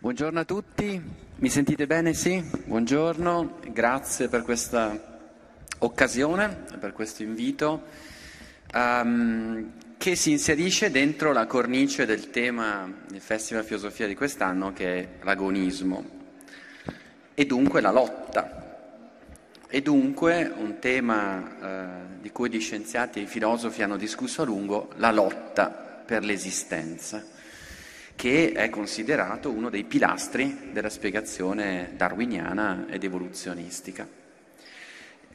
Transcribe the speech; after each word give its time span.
Buongiorno 0.00 0.38
a 0.38 0.44
tutti, 0.44 1.02
mi 1.34 1.48
sentite 1.48 1.88
bene? 1.88 2.14
Sì? 2.14 2.40
Buongiorno, 2.66 3.58
grazie 3.72 4.28
per 4.28 4.42
questa 4.42 5.18
occasione, 5.78 6.66
per 6.78 6.92
questo 6.92 7.24
invito 7.24 7.82
um, 8.74 9.72
che 9.96 10.14
si 10.14 10.30
inserisce 10.30 10.92
dentro 10.92 11.32
la 11.32 11.46
cornice 11.46 12.06
del 12.06 12.30
tema 12.30 12.88
del 13.08 13.20
Festival 13.20 13.64
Filosofia 13.64 14.06
di 14.06 14.14
quest'anno 14.14 14.72
che 14.72 14.86
è 14.86 15.08
l'agonismo 15.24 16.04
e 17.34 17.44
dunque 17.44 17.80
la 17.80 17.90
lotta. 17.90 18.92
E 19.68 19.82
dunque 19.82 20.44
un 20.44 20.78
tema 20.78 21.38
uh, 21.40 22.20
di 22.20 22.30
cui 22.30 22.48
gli 22.50 22.60
scienziati 22.60 23.18
e 23.18 23.22
i 23.22 23.26
filosofi 23.26 23.82
hanno 23.82 23.96
discusso 23.96 24.42
a 24.42 24.44
lungo, 24.44 24.90
la 24.94 25.10
lotta 25.10 25.70
per 26.06 26.22
l'esistenza 26.22 27.34
che 28.18 28.50
è 28.50 28.68
considerato 28.68 29.48
uno 29.48 29.70
dei 29.70 29.84
pilastri 29.84 30.70
della 30.72 30.90
spiegazione 30.90 31.92
darwiniana 31.94 32.86
ed 32.90 33.04
evoluzionistica. 33.04 34.04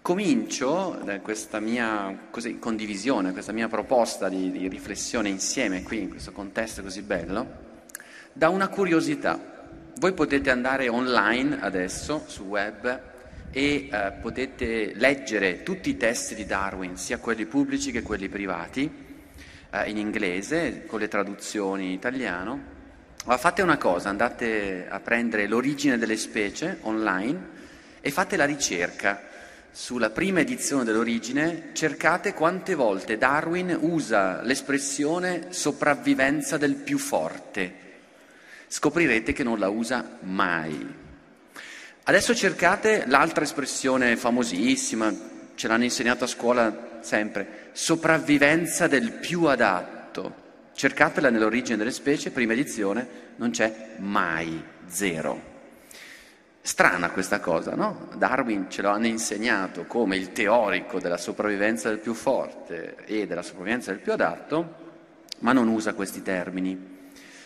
Comincio 0.01 1.01
questa 1.21 1.61
mia 1.61 2.27
così, 2.29 2.59
condivisione, 2.59 3.31
questa 3.31 3.53
mia 3.53 3.69
proposta 3.69 4.27
di, 4.27 4.51
di 4.51 4.67
riflessione 4.67 5.29
insieme 5.29 5.81
qui 5.81 6.01
in 6.01 6.09
questo 6.09 6.33
contesto 6.33 6.81
così 6.81 7.03
bello, 7.03 7.47
da 8.33 8.49
una 8.49 8.67
curiosità. 8.67 9.39
Voi 9.97 10.11
potete 10.11 10.49
andare 10.49 10.89
online 10.89 11.61
adesso 11.61 12.25
sul 12.27 12.47
web 12.47 13.01
e 13.49 13.87
eh, 13.89 14.13
potete 14.19 14.91
leggere 14.95 15.63
tutti 15.63 15.89
i 15.89 15.95
testi 15.95 16.35
di 16.35 16.45
Darwin, 16.45 16.97
sia 16.97 17.17
quelli 17.17 17.45
pubblici 17.45 17.93
che 17.93 18.01
quelli 18.01 18.27
privati, 18.27 18.91
eh, 19.69 19.89
in 19.89 19.95
inglese, 19.95 20.85
con 20.85 20.99
le 20.99 21.07
traduzioni 21.07 21.85
in 21.85 21.91
italiano. 21.91 22.72
Ma 23.25 23.37
fate 23.37 23.61
una 23.61 23.77
cosa, 23.77 24.09
andate 24.09 24.85
a 24.89 24.99
prendere 24.99 25.47
l'origine 25.47 25.97
delle 25.97 26.17
specie 26.17 26.79
online 26.81 27.51
e 28.01 28.11
fate 28.11 28.35
la 28.35 28.43
ricerca 28.43 29.31
sulla 29.71 30.09
prima 30.09 30.41
edizione 30.41 30.83
dell'origine, 30.83 31.69
cercate 31.71 32.33
quante 32.33 32.75
volte 32.75 33.17
Darwin 33.17 33.77
usa 33.79 34.41
l'espressione 34.41 35.47
sopravvivenza 35.49 36.57
del 36.57 36.75
più 36.75 36.97
forte. 36.97 37.73
Scoprirete 38.67 39.31
che 39.31 39.43
non 39.43 39.57
la 39.57 39.69
usa 39.69 40.17
mai. 40.23 40.95
Adesso 42.03 42.35
cercate 42.35 43.05
l'altra 43.07 43.45
espressione 43.45 44.17
famosissima, 44.17 45.13
ce 45.55 45.67
l'hanno 45.69 45.85
insegnato 45.85 46.25
a 46.25 46.27
scuola 46.27 46.99
sempre, 46.99 47.69
sopravvivenza 47.71 48.87
del 48.87 49.13
più 49.13 49.45
adatto. 49.45 49.92
Cercatela 50.75 51.29
nell'origine 51.29 51.77
delle 51.77 51.91
specie, 51.91 52.31
prima 52.31 52.53
edizione, 52.53 53.07
non 53.35 53.51
c'è 53.51 53.95
mai, 53.99 54.61
zero. 54.87 55.51
Strana 56.61 57.11
questa 57.11 57.39
cosa, 57.39 57.75
no? 57.75 58.09
Darwin 58.15 58.69
ce 58.69 58.81
lo 58.81 58.89
hanno 58.89 59.07
insegnato 59.07 59.85
come 59.85 60.15
il 60.17 60.31
teorico 60.31 60.99
della 60.99 61.17
sopravvivenza 61.17 61.89
del 61.89 61.99
più 61.99 62.13
forte 62.13 62.95
e 63.05 63.27
della 63.27 63.43
sopravvivenza 63.43 63.91
del 63.91 63.99
più 63.99 64.13
adatto, 64.13 64.75
ma 65.39 65.53
non 65.53 65.67
usa 65.67 65.93
questi 65.93 66.21
termini, 66.21 66.75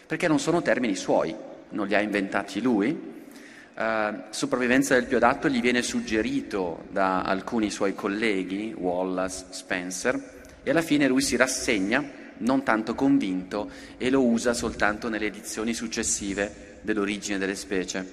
perché 0.05 0.27
non 0.27 0.39
sono 0.39 0.61
termini 0.61 0.95
suoi, 0.95 1.35
non 1.69 1.87
li 1.87 1.95
ha 1.95 2.01
inventati 2.01 2.61
lui. 2.61 3.15
Uh, 3.75 4.21
sopravvivenza 4.29 4.95
del 4.95 5.05
più 5.05 5.17
adatto 5.17 5.49
gli 5.49 5.61
viene 5.61 5.81
suggerito 5.81 6.85
da 6.89 7.21
alcuni 7.23 7.69
suoi 7.69 7.93
colleghi, 7.93 8.73
Wallace, 8.75 9.45
Spencer, 9.49 10.35
e 10.63 10.69
alla 10.69 10.81
fine 10.81 11.07
lui 11.07 11.21
si 11.21 11.35
rassegna 11.35 12.25
non 12.39 12.63
tanto 12.63 12.95
convinto 12.95 13.69
e 13.97 14.09
lo 14.09 14.23
usa 14.23 14.53
soltanto 14.53 15.09
nelle 15.09 15.27
edizioni 15.27 15.73
successive 15.73 16.79
dell'origine 16.81 17.37
delle 17.37 17.55
specie. 17.55 18.05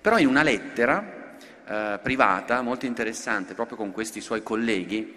Però 0.00 0.18
in 0.18 0.26
una 0.26 0.42
lettera 0.42 1.36
eh, 1.66 1.98
privata, 2.02 2.60
molto 2.62 2.86
interessante, 2.86 3.54
proprio 3.54 3.76
con 3.76 3.92
questi 3.92 4.20
suoi 4.20 4.42
colleghi, 4.42 5.14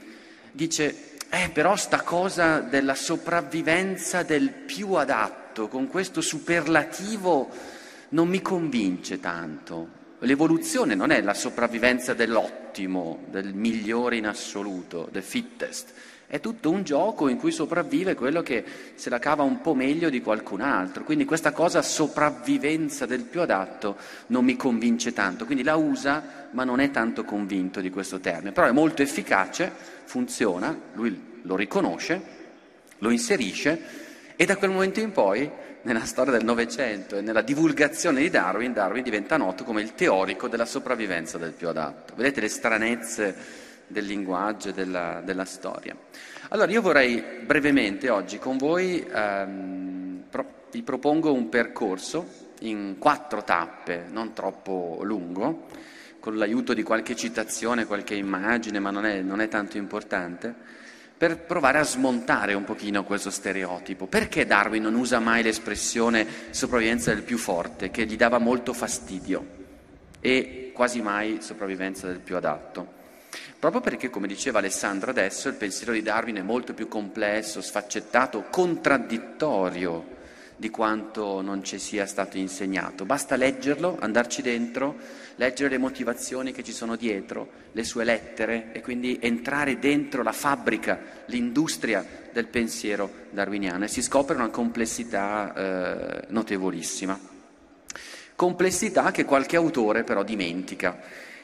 dice, 0.52 1.16
eh 1.30 1.50
però 1.50 1.76
sta 1.76 2.02
cosa 2.02 2.60
della 2.60 2.96
sopravvivenza 2.96 4.24
del 4.24 4.50
più 4.50 4.94
adatto, 4.94 5.68
con 5.68 5.88
questo 5.88 6.22
superlativo 6.22 7.50
non 8.10 8.28
mi 8.30 8.42
convince 8.42 9.20
tanto. 9.20 9.96
L'evoluzione 10.20 10.96
non 10.96 11.12
è 11.12 11.22
la 11.22 11.34
sopravvivenza 11.34 12.14
dell'ottimo, 12.14 13.26
del 13.30 13.54
migliore 13.54 14.16
in 14.16 14.26
assoluto, 14.26 15.10
del 15.12 15.22
fittest, 15.24 15.92
è 16.30 16.42
tutto 16.42 16.70
un 16.70 16.84
gioco 16.84 17.30
in 17.30 17.38
cui 17.38 17.52
sopravvive 17.52 18.14
quello 18.14 18.42
che 18.42 18.64
se 18.96 19.10
la 19.10 19.18
cava 19.18 19.44
un 19.44 19.62
po' 19.62 19.74
meglio 19.74 20.10
di 20.10 20.22
qualcun 20.22 20.60
altro. 20.60 21.06
Quindi 21.06 21.24
questa 21.24 21.54
cosa 21.54 21.82
sopravvivenza 21.82 23.06
del 23.06 23.24
più 23.24 23.40
adatto 23.40 23.96
non 24.28 24.44
mi 24.44 24.58
convince 24.58 25.14
tanto. 25.14 25.46
Quindi 25.46 25.64
la 25.64 25.78
usa, 25.78 26.50
ma 26.52 26.66
non 26.66 26.82
è 26.82 26.92
tanto 26.92 27.24
convinto 27.24 27.80
di 27.80 27.90
questo 27.90 28.20
termine. 28.20 28.52
Però 28.52 28.68
è 28.68 28.72
molto 28.72 29.02
efficace, 29.02 29.72
funziona, 30.04 30.78
lui 30.94 31.40
lo 31.44 31.56
riconosce, 31.56 32.22
lo 32.98 33.10
inserisce 33.10 34.06
e 34.36 34.46
da 34.46 34.58
quel 34.58 34.72
momento 34.72 35.00
in 35.00 35.14
poi, 35.14 35.50
nella 35.84 36.04
storia 36.04 36.34
del 36.34 36.44
Novecento 36.44 37.16
e 37.16 37.22
nella 37.22 37.42
divulgazione 37.42 38.20
di 38.20 38.30
Darwin, 38.30 38.74
Darwin 38.74 39.02
diventa 39.02 39.38
noto 39.38 39.64
come 39.64 39.82
il 39.82 39.96
teorico 39.96 40.50
della 40.50 40.66
sopravvivenza 40.66 41.38
del 41.38 41.54
più 41.54 41.70
adatto. 41.70 42.16
Vedete 42.16 42.42
le 42.42 42.50
stranezze 42.50 43.66
del 43.88 44.06
linguaggio 44.06 44.70
e 44.70 44.74
della, 44.74 45.22
della, 45.24 45.46
storia. 45.46 45.96
Allora 46.50 46.72
io 46.72 46.82
vorrei 46.82 47.24
brevemente 47.46 48.10
oggi 48.10 48.38
con 48.38 48.58
voi, 48.58 49.06
ehm, 49.10 50.24
pro, 50.30 50.46
vi 50.72 50.84
propongo 50.84 51.34
un 51.34 51.50
percorso 51.50 52.46
in 52.62 52.96
quattro 53.00 53.44
tappe, 53.44 54.06
non 54.10 54.34
troppo 54.34 55.00
lungo, 55.04 55.68
con 56.20 56.38
l'aiuto 56.38 56.74
di 56.74 56.84
qualche 56.84 57.16
citazione, 57.16 57.86
qualche 57.86 58.16
immagine, 58.16 58.80
ma 58.80 58.92
non 58.92 59.06
è, 59.06 59.22
non 59.22 59.40
è 59.40 59.48
tanto 59.48 59.78
importante, 59.78 60.54
per 61.18 61.40
provare 61.40 61.80
a 61.80 61.84
smontare 61.84 62.54
un 62.54 62.64
pochino 62.64 63.04
questo 63.04 63.30
stereotipo. 63.30 64.06
Perché 64.06 64.46
Darwin 64.46 64.84
non 64.84 64.96
usa 64.96 65.20
mai 65.20 65.42
l'espressione 65.42 66.28
sopravvivenza 66.52 67.14
del 67.14 67.24
più 67.24 67.38
forte, 67.38 67.90
che 67.90 68.06
gli 68.06 68.18
dava 68.18 68.38
molto 68.38 68.74
fastidio, 68.74 69.56
e 70.20 70.72
quasi 70.74 71.02
mai 71.02 71.38
sopravvivenza 71.42 72.08
del 72.08 72.20
più 72.20 72.36
adatto? 72.36 72.97
Proprio 73.60 73.82
perché, 73.82 74.12
come 74.12 74.28
diceva 74.28 74.60
Alessandro 74.60 75.10
adesso, 75.10 75.48
il 75.48 75.56
pensiero 75.56 75.92
di 75.92 76.04
Darwin 76.04 76.36
è 76.36 76.42
molto 76.44 76.76
più 76.76 76.88
complesso, 76.88 77.60
sfaccettato, 77.60 78.46
contraddittorio 78.52 80.16
di 80.56 80.70
quanto 80.70 81.42
non 81.42 81.64
ci 81.64 81.80
sia 81.80 82.06
stato 82.06 82.38
insegnato. 82.38 83.04
Basta 83.06 83.36
leggerlo, 83.36 83.98
andarci 84.00 84.44
dentro, 84.44 84.96
leggere 85.38 85.70
le 85.70 85.78
motivazioni 85.80 86.52
che 86.52 86.64
ci 86.64 86.72
sono 86.72 86.96
dietro, 86.96 87.50
le 87.72 87.84
sue 87.84 88.04
lettere 88.04 88.72
e 88.74 88.82
quindi 88.82 89.18
entrare 89.22 89.80
dentro 89.80 90.22
la 90.22 90.32
fabbrica, 90.34 91.00
l'industria 91.26 92.06
del 92.32 92.48
pensiero 92.48 93.10
darwiniano 93.32 93.86
e 93.86 93.88
si 93.88 94.04
scopre 94.04 94.36
una 94.36 94.50
complessità 94.50 95.54
eh, 95.54 96.26
notevolissima. 96.30 97.20
Complessità 98.36 99.10
che 99.10 99.26
qualche 99.26 99.56
autore 99.56 100.04
però 100.04 100.22
dimentica. 100.24 101.00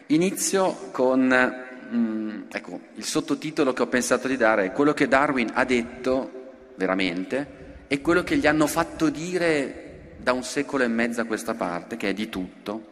Inizio 0.08 0.90
con 0.92 1.72
mm, 1.94 2.42
ecco, 2.52 2.80
il 2.96 3.04
sottotitolo 3.04 3.74
che 3.74 3.82
ho 3.82 3.88
pensato 3.88 4.28
di 4.28 4.38
dare 4.38 4.66
è 4.66 4.72
quello 4.72 4.94
che 4.94 5.08
Darwin 5.08 5.52
ha 5.54 5.64
detto 5.64 6.42
veramente 6.76 7.62
e 7.88 8.02
quello 8.02 8.24
che 8.24 8.38
gli 8.38 8.48
hanno 8.48 8.68
fatto 8.68 9.10
dire 9.10 10.16
da 10.18 10.34
un 10.34 10.44
secolo 10.44 10.84
e 10.84 10.88
mezzo 10.88 11.22
a 11.22 11.26
questa 11.26 11.54
parte, 11.54 11.98
che 11.98 12.10
è 12.10 12.14
di 12.14 12.30
tutto. 12.30 12.92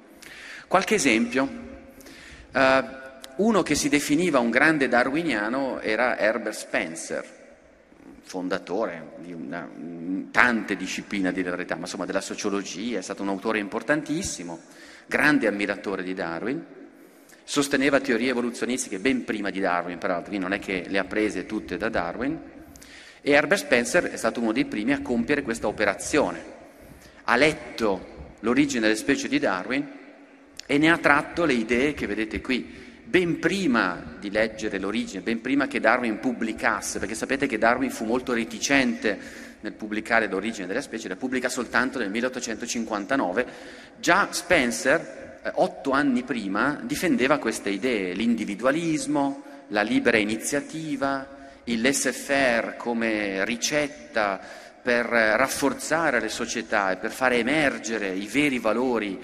Qualche 0.68 0.96
esempio. 0.96 1.70
Uh, 2.54 3.00
uno 3.38 3.64
che 3.64 3.76
si 3.76 3.88
definiva 3.88 4.40
un 4.40 4.50
grande 4.50 4.90
darwiniano 4.90 5.80
era 5.80 6.18
Herbert 6.18 6.56
Spencer, 6.56 7.26
fondatore 8.22 9.14
di 9.20 9.32
una, 9.32 9.68
tante 10.30 10.76
discipline 10.76 11.32
di 11.32 11.42
verità, 11.42 11.76
ma 11.76 11.82
insomma 11.82 12.06
della 12.06 12.22
sociologia, 12.22 13.00
è 13.00 13.02
stato 13.02 13.24
un 13.24 13.30
autore 13.30 13.60
importantissimo, 13.60 14.60
grande 15.08 15.48
ammiratore 15.48 16.04
di 16.04 16.14
Darwin 16.14 16.66
sosteneva 17.44 18.00
teorie 18.00 18.30
evoluzionistiche 18.30 19.00
ben 19.00 19.24
prima 19.24 19.50
di 19.50 19.60
Darwin, 19.60 19.98
peraltro, 19.98 20.30
quindi 20.30 20.46
non 20.46 20.54
è 20.54 20.60
che 20.60 20.86
le 20.88 21.00
ha 21.00 21.06
prese 21.06 21.46
tutte 21.46 21.78
da 21.78 21.90
Darwin, 21.90 22.40
e 23.22 23.32
Herbert 23.32 23.62
Spencer 23.62 24.10
è 24.10 24.18
stato 24.18 24.42
uno 24.42 24.52
dei 24.52 24.66
primi 24.66 24.94
a 24.94 25.02
compiere 25.02 25.44
questa 25.44 25.68
operazione. 25.68 26.44
Ha 27.24 27.36
letto 27.36 28.36
l'origine 28.40 28.82
delle 28.82 28.96
specie 28.96 29.28
di 29.28 29.38
Darwin 29.38 29.88
e 30.66 30.78
ne 30.78 30.90
ha 30.90 30.98
tratto 30.98 31.46
le 31.46 31.54
idee 31.54 31.94
che 31.94 32.08
vedete 32.08 32.42
qui, 32.42 32.90
ben 33.04 33.40
prima 33.40 34.16
di 34.20 34.32
leggere 34.32 34.80
l'origine, 34.80 35.22
ben 35.22 35.42
prima 35.42 35.68
che 35.68 35.80
Darwin 35.80 36.20
pubblicasse, 36.20 36.98
perché 36.98 37.14
sapete 37.14 37.46
che 37.46 37.58
Darwin 37.58 37.92
fu 37.92 38.06
molto 38.06 38.34
reticente 38.34 39.20
nel 39.60 39.74
pubblicare 39.74 40.28
l'origine 40.28 40.66
delle 40.66 40.82
specie, 40.82 41.08
la 41.08 41.16
pubblica 41.16 41.50
soltanto 41.50 42.00
nel 42.00 42.10
1859, 42.10 43.46
già 44.00 44.30
Spencer 44.32 45.21
eh, 45.44 45.52
otto 45.56 45.92
anni 45.92 46.24
prima 46.24 46.80
difendeva 46.84 47.40
queste 47.40 47.70
idee, 47.70 48.14
l'individualismo, 48.14 49.44
la 49.70 49.82
libera 49.82 50.18
iniziativa, 50.18 51.50
il 51.66 51.82
laissez-faire 51.82 52.76
come 52.78 53.44
ricetta 53.46 54.40
per 54.82 55.06
rafforzare 55.06 56.20
le 56.20 56.30
società 56.30 56.92
e 56.92 56.98
per 56.98 57.12
fare 57.12 57.38
emergere 57.38 58.10
i 58.10 58.28
veri 58.28 58.60
valori 58.60 59.20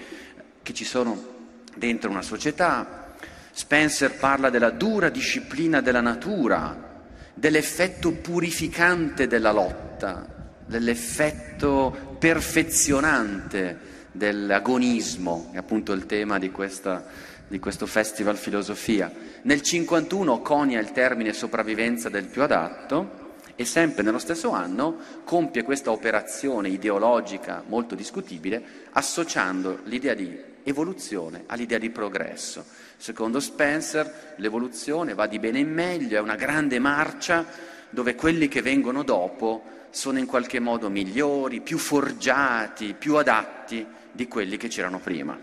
che 0.62 0.72
ci 0.72 0.84
sono 0.84 1.36
dentro 1.76 2.10
una 2.10 2.22
società. 2.22 3.14
Spencer 3.52 4.14
parla 4.14 4.50
della 4.50 4.70
dura 4.70 5.08
disciplina 5.08 5.80
della 5.80 6.00
natura, 6.00 7.02
dell'effetto 7.34 8.12
purificante 8.12 9.26
della 9.26 9.52
lotta, 9.52 10.26
dell'effetto 10.64 12.16
perfezionante 12.18 13.87
dell'agonismo, 14.12 15.50
è 15.52 15.56
appunto 15.58 15.92
il 15.92 16.06
tema 16.06 16.38
di, 16.38 16.50
questa, 16.50 17.06
di 17.46 17.58
questo 17.58 17.86
festival 17.86 18.36
filosofia. 18.36 19.12
Nel 19.42 19.62
51 19.62 20.40
conia 20.40 20.80
il 20.80 20.92
termine 20.92 21.32
sopravvivenza 21.32 22.08
del 22.08 22.26
più 22.26 22.42
adatto 22.42 23.26
e 23.54 23.64
sempre 23.64 24.02
nello 24.02 24.18
stesso 24.18 24.50
anno 24.50 24.96
compie 25.24 25.64
questa 25.64 25.90
operazione 25.90 26.68
ideologica 26.68 27.62
molto 27.66 27.94
discutibile 27.94 28.62
associando 28.92 29.80
l'idea 29.84 30.14
di 30.14 30.46
evoluzione 30.62 31.44
all'idea 31.46 31.78
di 31.78 31.90
progresso. 31.90 32.64
Secondo 32.96 33.40
Spencer 33.40 34.34
l'evoluzione 34.36 35.14
va 35.14 35.26
di 35.26 35.38
bene 35.38 35.58
in 35.58 35.72
meglio, 35.72 36.18
è 36.18 36.20
una 36.20 36.36
grande 36.36 36.78
marcia 36.78 37.44
dove 37.90 38.14
quelli 38.14 38.48
che 38.48 38.62
vengono 38.62 39.02
dopo 39.02 39.76
sono 39.90 40.18
in 40.18 40.26
qualche 40.26 40.60
modo 40.60 40.90
migliori, 40.90 41.60
più 41.60 41.78
forgiati, 41.78 42.94
più 42.94 43.16
adatti 43.16 43.86
di 44.18 44.26
quelli 44.26 44.56
che 44.56 44.66
c'erano 44.66 44.98
prima. 44.98 45.38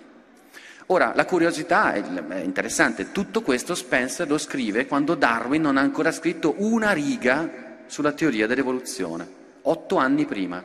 Ora, 0.88 1.14
la 1.16 1.24
curiosità 1.24 1.94
è 1.94 2.42
interessante, 2.44 3.14
tutto 3.14 3.42
questo 3.42 3.74
Spencer 3.74 4.28
lo 4.28 4.38
scrive 4.38 4.86
quando 4.86 5.16
Darwin 5.16 5.62
non 5.62 5.78
ha 5.78 5.82
ancora 5.82 6.12
scritto 6.12 6.56
una 6.58 6.92
riga 6.92 7.84
sulla 7.86 8.12
teoria 8.12 8.48
dell'evoluzione, 8.48 9.26
otto 9.62 9.96
anni 9.96 10.26
prima. 10.26 10.62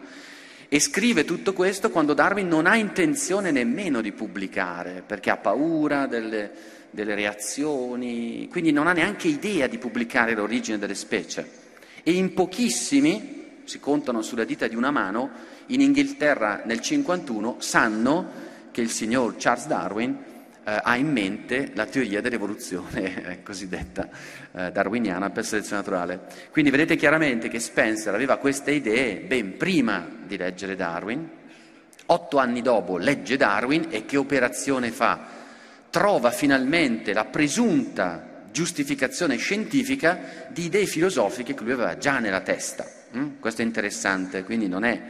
E 0.68 0.80
scrive 0.80 1.24
tutto 1.24 1.52
questo 1.52 1.90
quando 1.90 2.12
Darwin 2.12 2.48
non 2.48 2.66
ha 2.66 2.74
intenzione 2.74 3.52
nemmeno 3.52 4.00
di 4.00 4.10
pubblicare, 4.10 5.04
perché 5.06 5.30
ha 5.30 5.36
paura 5.36 6.06
delle, 6.06 6.50
delle 6.90 7.14
reazioni, 7.14 8.48
quindi 8.50 8.72
non 8.72 8.88
ha 8.88 8.92
neanche 8.92 9.28
idea 9.28 9.68
di 9.68 9.78
pubblicare 9.78 10.34
l'origine 10.34 10.78
delle 10.78 10.96
specie. 10.96 11.48
E 12.02 12.10
in 12.10 12.34
pochissimi, 12.34 13.39
si 13.70 13.78
contano 13.78 14.20
sulla 14.20 14.42
dita 14.42 14.66
di 14.66 14.74
una 14.74 14.90
mano, 14.90 15.30
in 15.66 15.80
Inghilterra 15.80 16.62
nel 16.64 16.80
1951 16.82 17.56
sanno 17.60 18.28
che 18.72 18.80
il 18.80 18.90
signor 18.90 19.36
Charles 19.38 19.68
Darwin 19.68 20.18
eh, 20.64 20.80
ha 20.82 20.96
in 20.96 21.12
mente 21.12 21.70
la 21.74 21.86
teoria 21.86 22.20
dell'evoluzione 22.20 23.22
eh, 23.30 23.42
cosiddetta 23.44 24.08
eh, 24.50 24.72
darwiniana 24.72 25.30
per 25.30 25.46
selezione 25.46 25.82
naturale. 25.82 26.20
Quindi 26.50 26.72
vedete 26.72 26.96
chiaramente 26.96 27.48
che 27.48 27.60
Spencer 27.60 28.12
aveva 28.12 28.38
queste 28.38 28.72
idee 28.72 29.20
ben 29.20 29.56
prima 29.56 30.04
di 30.26 30.36
leggere 30.36 30.74
Darwin, 30.74 31.30
otto 32.06 32.38
anni 32.38 32.62
dopo 32.62 32.98
legge 32.98 33.36
Darwin 33.36 33.86
e 33.88 34.04
che 34.04 34.16
operazione 34.16 34.90
fa? 34.90 35.38
Trova 35.90 36.32
finalmente 36.32 37.12
la 37.12 37.24
presunta 37.24 38.46
giustificazione 38.50 39.36
scientifica 39.36 40.48
di 40.48 40.64
idee 40.64 40.86
filosofiche 40.86 41.54
che 41.54 41.62
lui 41.62 41.72
aveva 41.72 41.96
già 41.98 42.18
nella 42.18 42.40
testa. 42.40 42.98
Mm? 43.16 43.38
Questo 43.40 43.62
è 43.62 43.64
interessante, 43.64 44.44
quindi 44.44 44.68
non 44.68 44.84
è 44.84 45.02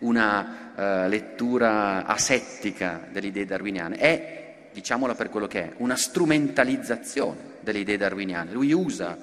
una 0.00 0.72
uh, 0.74 1.08
lettura 1.08 2.04
asettica 2.04 3.06
delle 3.10 3.28
idee 3.28 3.46
darwiniane, 3.46 3.96
è, 3.96 4.54
diciamola 4.72 5.14
per 5.14 5.30
quello 5.30 5.46
che 5.46 5.62
è, 5.62 5.72
una 5.78 5.96
strumentalizzazione 5.96 7.54
delle 7.60 7.78
idee 7.78 7.96
darwiniane. 7.96 8.52
Lui 8.52 8.72
usa 8.72 9.16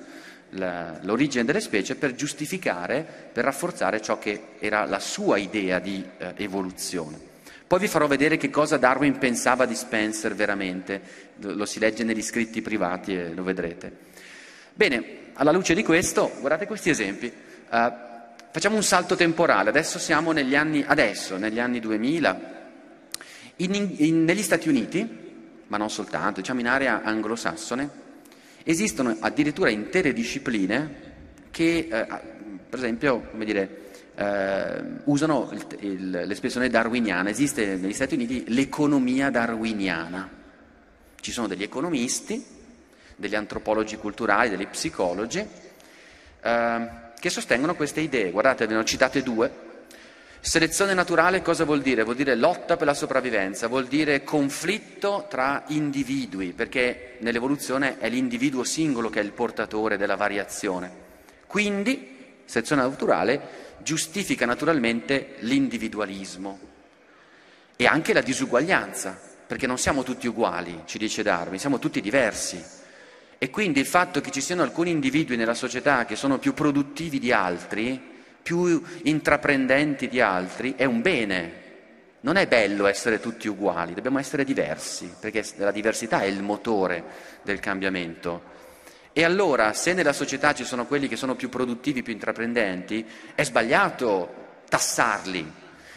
la, 0.52 0.98
l'origine 1.02 1.46
delle 1.46 1.60
specie 1.60 1.96
per 1.96 2.16
giustificare, 2.16 3.06
per 3.32 3.44
rafforzare 3.44 4.02
ciò 4.02 4.18
che 4.18 4.42
era 4.60 4.86
la 4.86 5.00
sua 5.00 5.38
idea 5.38 5.80
di 5.80 6.04
uh, 6.04 6.26
evoluzione. 6.36 7.32
Poi 7.66 7.80
vi 7.80 7.88
farò 7.88 8.08
vedere 8.08 8.38
che 8.38 8.50
cosa 8.50 8.78
Darwin 8.78 9.18
pensava 9.18 9.66
di 9.66 9.74
Spencer 9.74 10.36
veramente, 10.36 11.02
lo 11.38 11.66
si 11.66 11.80
legge 11.80 12.04
negli 12.04 12.22
scritti 12.22 12.62
privati 12.62 13.16
e 13.16 13.34
lo 13.34 13.42
vedrete. 13.42 13.92
Bene, 14.74 15.04
alla 15.34 15.52
luce 15.52 15.74
di 15.74 15.84
questo, 15.84 16.32
guardate 16.40 16.68
questi 16.68 16.90
esempi. 16.90 17.32
Uh, 17.72 18.12
facciamo 18.54 18.76
un 18.76 18.84
salto 18.84 19.16
temporale, 19.16 19.70
adesso 19.70 19.98
siamo 19.98 20.32
negli 20.32 20.56
anni, 20.56 20.86
adesso, 20.86 21.38
negli 21.38 21.60
anni 21.60 21.80
2000. 21.80 22.52
In, 23.58 23.96
in, 23.98 24.24
negli 24.26 24.44
Stati 24.44 24.70
Uniti, 24.70 25.22
ma 25.66 25.78
non 25.78 25.90
soltanto, 25.90 26.40
diciamo 26.40 26.60
in 26.60 26.68
area 26.68 27.02
anglosassone, 27.02 27.90
esistono 28.64 29.18
addirittura 29.20 29.72
intere 29.72 30.14
discipline 30.14 31.12
che, 31.50 31.88
eh, 31.92 32.06
per 32.70 32.78
esempio, 32.78 33.22
come 33.32 33.44
dire, 33.44 33.82
eh, 34.14 34.84
usano 35.06 35.50
il, 35.52 35.66
il, 35.80 36.10
l'espressione 36.12 36.70
darwiniana. 36.70 37.32
Esiste 37.32 37.76
negli 37.76 37.94
Stati 37.94 38.14
Uniti 38.14 38.44
l'economia 38.50 39.32
darwiniana. 39.32 40.30
Ci 41.20 41.32
sono 41.32 41.48
degli 41.48 41.64
economisti, 41.64 42.46
degli 43.16 43.34
antropologi 43.34 43.98
culturali, 43.98 44.52
degli 44.52 44.68
psicologi 44.68 45.44
eh, 46.44 47.02
che 47.24 47.30
sostengono 47.30 47.74
queste 47.74 48.02
idee. 48.02 48.32
Guardate, 48.32 48.68
ve 48.68 48.74
ne 48.74 48.80
ho 48.82 48.84
citate 48.84 49.24
due. 49.24 49.50
Selezione 50.42 50.94
naturale 50.94 51.42
cosa 51.42 51.64
vuol 51.64 51.82
dire? 51.82 52.04
Vuol 52.04 52.18
dire 52.18 52.36
lotta 52.36 52.76
per 52.76 52.86
la 52.86 52.94
sopravvivenza, 52.94 53.70
vuol 53.70 53.88
dire 53.88 54.26
conflitto 54.26 55.28
tra 55.30 55.64
individui, 55.68 56.52
perché 56.52 57.16
nell'evoluzione 57.20 57.98
è 57.98 58.10
l'individuo 58.10 58.66
singolo 58.66 59.10
che 59.10 59.22
è 59.22 59.24
il 59.24 59.32
portatore 59.32 59.96
della 59.96 60.18
variazione. 60.18 60.92
Quindi, 61.48 62.42
selezione 62.44 62.82
naturale 62.82 63.62
giustifica 63.78 64.46
naturalmente 64.46 65.36
l'individualismo 65.40 66.60
e 67.78 67.86
anche 67.86 68.12
la 68.12 68.22
disuguaglianza, 68.22 69.18
perché 69.48 69.66
non 69.66 69.78
siamo 69.78 70.04
tutti 70.04 70.28
uguali, 70.28 70.82
ci 70.84 70.98
dice 70.98 71.24
Darwin, 71.24 71.58
siamo 71.58 71.80
tutti 71.80 72.02
diversi. 72.02 72.82
E 73.44 73.50
quindi 73.50 73.82
il 73.82 73.86
fatto 73.86 74.22
che 74.22 74.32
ci 74.32 74.40
siano 74.40 74.62
alcuni 74.62 74.92
individui 74.92 75.36
nella 75.36 75.54
società 75.54 76.06
che 76.06 76.16
sono 76.16 76.40
più 76.40 76.54
produttivi 76.54 77.20
di 77.20 77.34
altri, 77.34 78.02
più 78.42 78.82
intraprendenti 79.02 80.08
di 80.08 80.22
altri, 80.22 80.76
è 80.78 80.86
un 80.86 81.02
bene. 81.02 81.52
Non 82.22 82.38
è 82.38 82.48
bello 82.48 82.86
essere 82.86 83.20
tutti 83.20 83.50
uguali, 83.50 83.94
dobbiamo 83.94 84.18
essere 84.18 84.46
diversi, 84.46 85.14
perché 85.20 85.46
la 85.58 85.72
diversità 85.72 86.22
è 86.22 86.28
il 86.28 86.42
motore 86.42 87.04
del 87.42 87.60
cambiamento. 87.60 88.44
E 89.12 89.26
allora, 89.26 89.74
se 89.74 89.92
nella 89.92 90.14
società 90.14 90.54
ci 90.54 90.64
sono 90.64 90.86
quelli 90.86 91.10
che 91.10 91.18
sono 91.18 91.36
più 91.36 91.50
produttivi, 91.50 92.02
più 92.02 92.14
intraprendenti, 92.14 93.06
è 93.36 93.44
sbagliato 93.44 94.62
tassarli, 94.70 95.52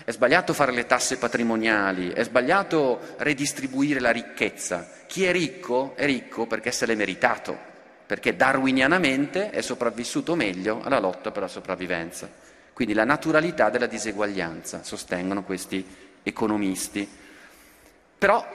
è 0.07 0.13
sbagliato 0.13 0.53
fare 0.53 0.71
le 0.71 0.87
tasse 0.87 1.17
patrimoniali, 1.17 2.13
è 2.13 2.23
sbagliato 2.23 3.17
redistribuire 3.17 3.99
la 3.99 4.13
ricchezza. 4.13 4.89
Chi 5.09 5.25
è 5.25 5.33
ricco 5.33 5.95
è 5.97 6.05
ricco 6.05 6.47
perché 6.47 6.71
se 6.71 6.87
l'è 6.87 6.95
meritato, 6.95 7.59
perché 8.07 8.37
darwinianamente 8.37 9.51
è 9.51 9.61
sopravvissuto 9.63 10.37
meglio 10.37 10.81
alla 10.85 11.01
lotta 11.01 11.33
per 11.33 11.43
la 11.43 11.49
sopravvivenza. 11.49 12.31
Quindi 12.73 12.95
la 12.95 13.03
naturalità 13.03 13.69
della 13.69 13.87
diseguaglianza, 13.87 14.85
sostengono 14.85 15.43
questi 15.43 15.85
economisti. 16.23 17.09
Però 18.17 18.47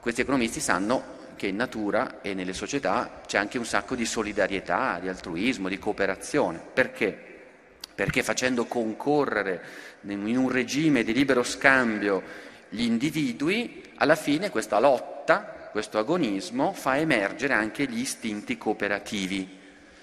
questi 0.00 0.22
economisti 0.22 0.58
sanno 0.58 1.16
che 1.36 1.46
in 1.46 1.54
natura 1.54 2.20
e 2.22 2.34
nelle 2.34 2.52
società 2.52 3.20
c'è 3.24 3.38
anche 3.38 3.56
un 3.56 3.64
sacco 3.64 3.94
di 3.94 4.04
solidarietà, 4.04 4.98
di 5.00 5.08
altruismo, 5.08 5.68
di 5.68 5.78
cooperazione. 5.78 6.58
Perché? 6.58 7.26
Perché 7.94 8.24
facendo 8.24 8.64
concorrere 8.64 9.62
in 10.02 10.36
un 10.36 10.50
regime 10.50 11.02
di 11.02 11.12
libero 11.12 11.42
scambio 11.42 12.22
gli 12.68 12.82
individui, 12.82 13.82
alla 13.96 14.16
fine 14.16 14.50
questa 14.50 14.78
lotta, 14.78 15.68
questo 15.70 15.98
agonismo 15.98 16.72
fa 16.72 16.98
emergere 16.98 17.54
anche 17.54 17.86
gli 17.86 18.00
istinti 18.00 18.56
cooperativi. 18.56 19.56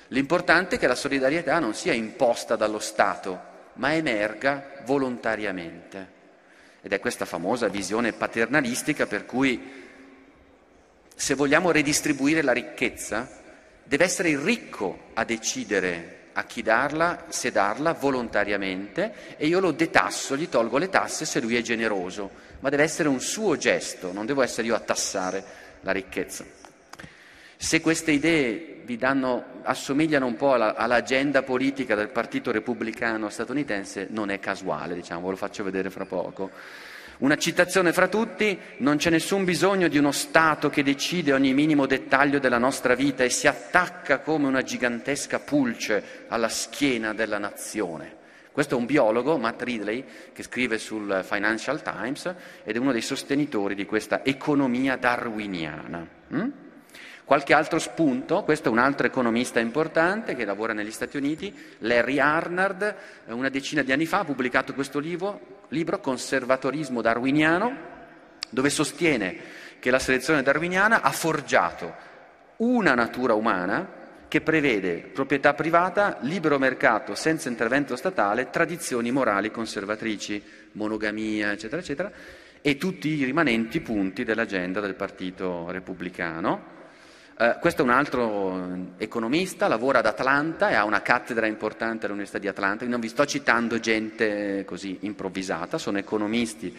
L'importante 0.09 0.75
è 0.75 0.79
che 0.79 0.87
la 0.87 0.95
solidarietà 0.95 1.59
non 1.59 1.73
sia 1.73 1.93
imposta 1.93 2.55
dallo 2.55 2.79
Stato, 2.79 3.53
ma 3.73 3.93
emerga 3.93 4.81
volontariamente. 4.85 6.13
Ed 6.81 6.93
è 6.93 6.99
questa 6.99 7.25
famosa 7.25 7.67
visione 7.67 8.13
paternalistica 8.13 9.07
per 9.07 9.25
cui 9.25 9.83
se 11.15 11.33
vogliamo 11.33 11.71
redistribuire 11.71 12.41
la 12.41 12.51
ricchezza, 12.51 13.27
deve 13.83 14.03
essere 14.03 14.29
il 14.29 14.39
ricco 14.39 15.11
a 15.13 15.23
decidere 15.23 16.14
a 16.37 16.43
chi 16.43 16.61
darla, 16.61 17.25
se 17.29 17.51
darla 17.51 17.93
volontariamente 17.93 19.35
e 19.37 19.47
io 19.47 19.59
lo 19.59 19.71
detasso, 19.71 20.35
gli 20.35 20.49
tolgo 20.49 20.77
le 20.77 20.89
tasse 20.89 21.23
se 21.23 21.39
lui 21.39 21.55
è 21.55 21.61
generoso, 21.61 22.29
ma 22.59 22.69
deve 22.69 22.83
essere 22.83 23.07
un 23.07 23.21
suo 23.21 23.55
gesto, 23.55 24.11
non 24.11 24.25
devo 24.25 24.41
essere 24.41 24.67
io 24.67 24.75
a 24.75 24.79
tassare 24.79 25.43
la 25.81 25.91
ricchezza. 25.91 26.43
Se 27.57 27.79
queste 27.79 28.11
idee 28.11 28.81
vi 28.83 28.97
danno, 28.97 29.61
assomigliano 29.63 30.25
un 30.25 30.35
po' 30.35 30.53
alla, 30.53 30.75
all'agenda 30.75 31.41
politica 31.41 31.95
del 31.95 32.09
Partito 32.09 32.51
Repubblicano 32.51 33.29
statunitense, 33.29 34.07
non 34.09 34.29
è 34.29 34.39
casuale, 34.39 34.93
diciamo, 34.93 35.21
ve 35.21 35.31
lo 35.31 35.37
faccio 35.37 35.63
vedere 35.63 35.89
fra 35.89 36.05
poco. 36.05 36.51
Una 37.17 37.37
citazione 37.37 37.93
fra 37.93 38.09
tutti, 38.09 38.59
non 38.79 38.97
c'è 38.97 39.09
nessun 39.09 39.45
bisogno 39.45 39.87
di 39.87 39.97
uno 39.97 40.11
Stato 40.11 40.69
che 40.69 40.83
decide 40.83 41.31
ogni 41.31 41.53
minimo 41.53 41.85
dettaglio 41.85 42.39
della 42.39 42.57
nostra 42.57 42.93
vita 42.93 43.23
e 43.23 43.29
si 43.29 43.47
attacca 43.47 44.19
come 44.19 44.47
una 44.47 44.63
gigantesca 44.63 45.39
pulce 45.39 46.25
alla 46.27 46.49
schiena 46.49 47.13
della 47.13 47.37
nazione. 47.37 48.23
Questo 48.51 48.75
è 48.75 48.77
un 48.77 48.85
biologo, 48.85 49.37
Matt 49.37 49.61
Ridley, 49.61 50.03
che 50.33 50.43
scrive 50.43 50.77
sul 50.77 51.21
Financial 51.23 51.81
Times 51.81 52.33
ed 52.63 52.75
è 52.75 52.79
uno 52.79 52.91
dei 52.91 53.01
sostenitori 53.01 53.75
di 53.75 53.85
questa 53.85 54.23
economia 54.23 54.97
darwiniana. 54.97 56.07
Mm? 56.33 56.49
Qualche 57.25 57.53
altro 57.53 57.79
spunto, 57.79 58.43
questo 58.43 58.69
è 58.69 58.71
un 58.71 58.77
altro 58.77 59.07
economista 59.07 59.59
importante 59.59 60.35
che 60.35 60.45
lavora 60.45 60.73
negli 60.73 60.91
Stati 60.91 61.17
Uniti, 61.17 61.53
Larry 61.79 62.19
Arnard, 62.19 62.95
una 63.29 63.49
decina 63.49 63.81
di 63.81 63.91
anni 63.91 64.05
fa 64.05 64.19
ha 64.19 64.25
pubblicato 64.25 64.75
questo 64.75 64.99
libro, 64.99 65.63
libro 65.75 65.99
Conservatorismo 65.99 67.01
darwiniano, 67.01 67.93
dove 68.49 68.69
sostiene 68.69 69.37
che 69.79 69.91
la 69.91 69.99
selezione 69.99 70.41
darwiniana 70.41 71.01
ha 71.01 71.11
forgiato 71.11 71.93
una 72.57 72.95
natura 72.95 73.33
umana 73.33 74.03
che 74.29 74.39
prevede 74.39 75.09
proprietà 75.13 75.53
privata, 75.53 76.17
libero 76.21 76.57
mercato 76.57 77.13
senza 77.13 77.49
intervento 77.49 77.95
statale, 77.97 78.49
tradizioni 78.49 79.11
morali 79.11 79.51
conservatrici, 79.51 80.41
monogamia, 80.71 81.51
eccetera, 81.51 81.81
eccetera, 81.81 82.11
e 82.61 82.77
tutti 82.77 83.09
i 83.09 83.23
rimanenti 83.25 83.81
punti 83.81 84.23
dell'agenda 84.23 84.79
del 84.79 84.95
Partito 84.95 85.69
Repubblicano. 85.69 86.74
Eh, 87.37 87.57
questo 87.59 87.81
è 87.81 87.83
un 87.83 87.91
altro 87.91 88.93
economista, 88.95 89.67
lavora 89.67 89.99
ad 89.99 90.05
Atlanta 90.05 90.69
e 90.69 90.75
ha 90.75 90.85
una 90.85 91.01
cattedra 91.01 91.47
importante 91.47 92.05
all'Università 92.05 92.39
di 92.39 92.47
Atlanta. 92.47 92.85
Non 92.85 93.01
vi 93.01 93.09
sto 93.09 93.25
citando 93.25 93.77
gente 93.77 94.63
così 94.63 94.99
improvvisata, 95.01 95.77
sono 95.77 95.97
economisti 95.97 96.73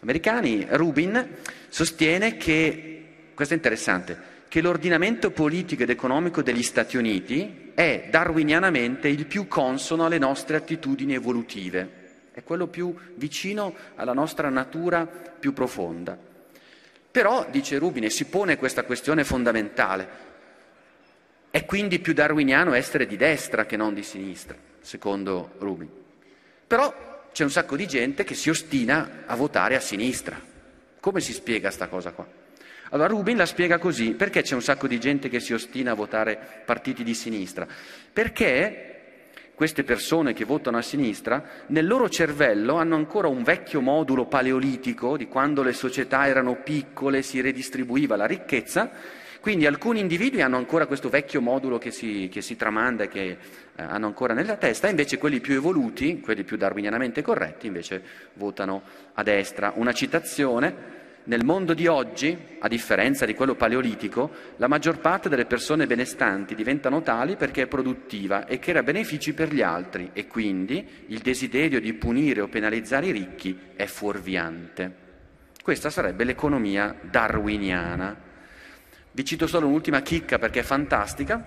americani. 0.00 0.66
Rubin 0.70 1.36
sostiene 1.68 2.38
che, 2.38 3.04
questo 3.34 3.52
è 3.52 3.56
interessante, 3.58 4.18
che 4.48 4.62
l'ordinamento 4.62 5.30
politico 5.30 5.82
ed 5.82 5.90
economico 5.90 6.40
degli 6.40 6.62
Stati 6.62 6.96
Uniti 6.96 7.72
è 7.74 8.08
darwinianamente 8.10 9.08
il 9.08 9.26
più 9.26 9.46
consono 9.46 10.06
alle 10.06 10.16
nostre 10.16 10.56
attitudini 10.56 11.12
evolutive, 11.12 12.30
è 12.32 12.42
quello 12.42 12.66
più 12.66 12.94
vicino 13.16 13.74
alla 13.96 14.14
nostra 14.14 14.48
natura 14.48 15.06
più 15.06 15.52
profonda. 15.52 16.16
Però, 17.18 17.48
dice 17.50 17.78
Rubine, 17.78 18.10
si 18.10 18.26
pone 18.26 18.56
questa 18.56 18.84
questione 18.84 19.24
fondamentale. 19.24 20.08
È 21.50 21.64
quindi 21.64 21.98
più 21.98 22.12
darwiniano 22.12 22.74
essere 22.74 23.06
di 23.06 23.16
destra 23.16 23.66
che 23.66 23.76
non 23.76 23.92
di 23.92 24.04
sinistra, 24.04 24.56
secondo 24.80 25.54
Rubin. 25.58 25.90
Però 26.64 27.26
c'è 27.32 27.42
un 27.42 27.50
sacco 27.50 27.74
di 27.74 27.88
gente 27.88 28.22
che 28.22 28.36
si 28.36 28.50
ostina 28.50 29.24
a 29.26 29.34
votare 29.34 29.74
a 29.74 29.80
sinistra. 29.80 30.40
Come 31.00 31.18
si 31.18 31.32
spiega 31.32 31.66
questa 31.66 31.88
cosa 31.88 32.12
qua? 32.12 32.24
Allora 32.90 33.08
Rubin 33.08 33.36
la 33.36 33.46
spiega 33.46 33.78
così, 33.78 34.12
perché 34.12 34.42
c'è 34.42 34.54
un 34.54 34.62
sacco 34.62 34.86
di 34.86 35.00
gente 35.00 35.28
che 35.28 35.40
si 35.40 35.52
ostina 35.52 35.90
a 35.90 35.94
votare 35.94 36.62
partiti 36.64 37.02
di 37.02 37.14
sinistra? 37.14 37.66
Perché 38.12 38.87
queste 39.58 39.82
persone 39.82 40.34
che 40.34 40.44
votano 40.44 40.76
a 40.76 40.82
sinistra, 40.82 41.42
nel 41.66 41.84
loro 41.84 42.08
cervello 42.08 42.76
hanno 42.76 42.94
ancora 42.94 43.26
un 43.26 43.42
vecchio 43.42 43.80
modulo 43.80 44.26
paleolitico 44.26 45.16
di 45.16 45.26
quando 45.26 45.64
le 45.64 45.72
società 45.72 46.28
erano 46.28 46.62
piccole, 46.62 47.22
si 47.22 47.40
redistribuiva 47.40 48.14
la 48.14 48.24
ricchezza, 48.24 48.88
quindi 49.40 49.66
alcuni 49.66 49.98
individui 49.98 50.42
hanno 50.42 50.58
ancora 50.58 50.86
questo 50.86 51.08
vecchio 51.08 51.40
modulo 51.40 51.76
che 51.76 51.90
si, 51.90 52.28
che 52.30 52.40
si 52.40 52.54
tramanda 52.54 53.02
e 53.02 53.08
che 53.08 53.30
eh, 53.30 53.36
hanno 53.82 54.06
ancora 54.06 54.32
nella 54.32 54.54
testa, 54.54 54.88
invece 54.88 55.18
quelli 55.18 55.40
più 55.40 55.54
evoluti, 55.54 56.20
quelli 56.20 56.44
più 56.44 56.56
darwinianamente 56.56 57.20
corretti, 57.20 57.66
invece 57.66 58.00
votano 58.34 58.82
a 59.14 59.24
destra. 59.24 59.72
Una 59.74 59.92
citazione 59.92 60.98
nel 61.24 61.44
mondo 61.44 61.74
di 61.74 61.86
oggi, 61.86 62.36
a 62.58 62.68
differenza 62.68 63.26
di 63.26 63.34
quello 63.34 63.54
paleolitico, 63.54 64.30
la 64.56 64.66
maggior 64.66 64.98
parte 64.98 65.28
delle 65.28 65.44
persone 65.44 65.86
benestanti 65.86 66.54
diventano 66.54 67.02
tali 67.02 67.36
perché 67.36 67.62
è 67.62 67.66
produttiva 67.66 68.46
e 68.46 68.58
crea 68.58 68.82
benefici 68.82 69.34
per 69.34 69.52
gli 69.52 69.60
altri 69.60 70.10
e 70.14 70.26
quindi 70.26 70.86
il 71.08 71.18
desiderio 71.18 71.80
di 71.80 71.92
punire 71.92 72.40
o 72.40 72.48
penalizzare 72.48 73.08
i 73.08 73.12
ricchi 73.12 73.58
è 73.74 73.84
fuorviante. 73.84 75.06
Questa 75.62 75.90
sarebbe 75.90 76.24
l'economia 76.24 76.96
darwiniana. 77.02 78.16
Vi 79.10 79.24
cito 79.24 79.46
solo 79.46 79.66
un'ultima 79.66 80.00
chicca 80.00 80.38
perché 80.38 80.60
è 80.60 80.62
fantastica, 80.62 81.38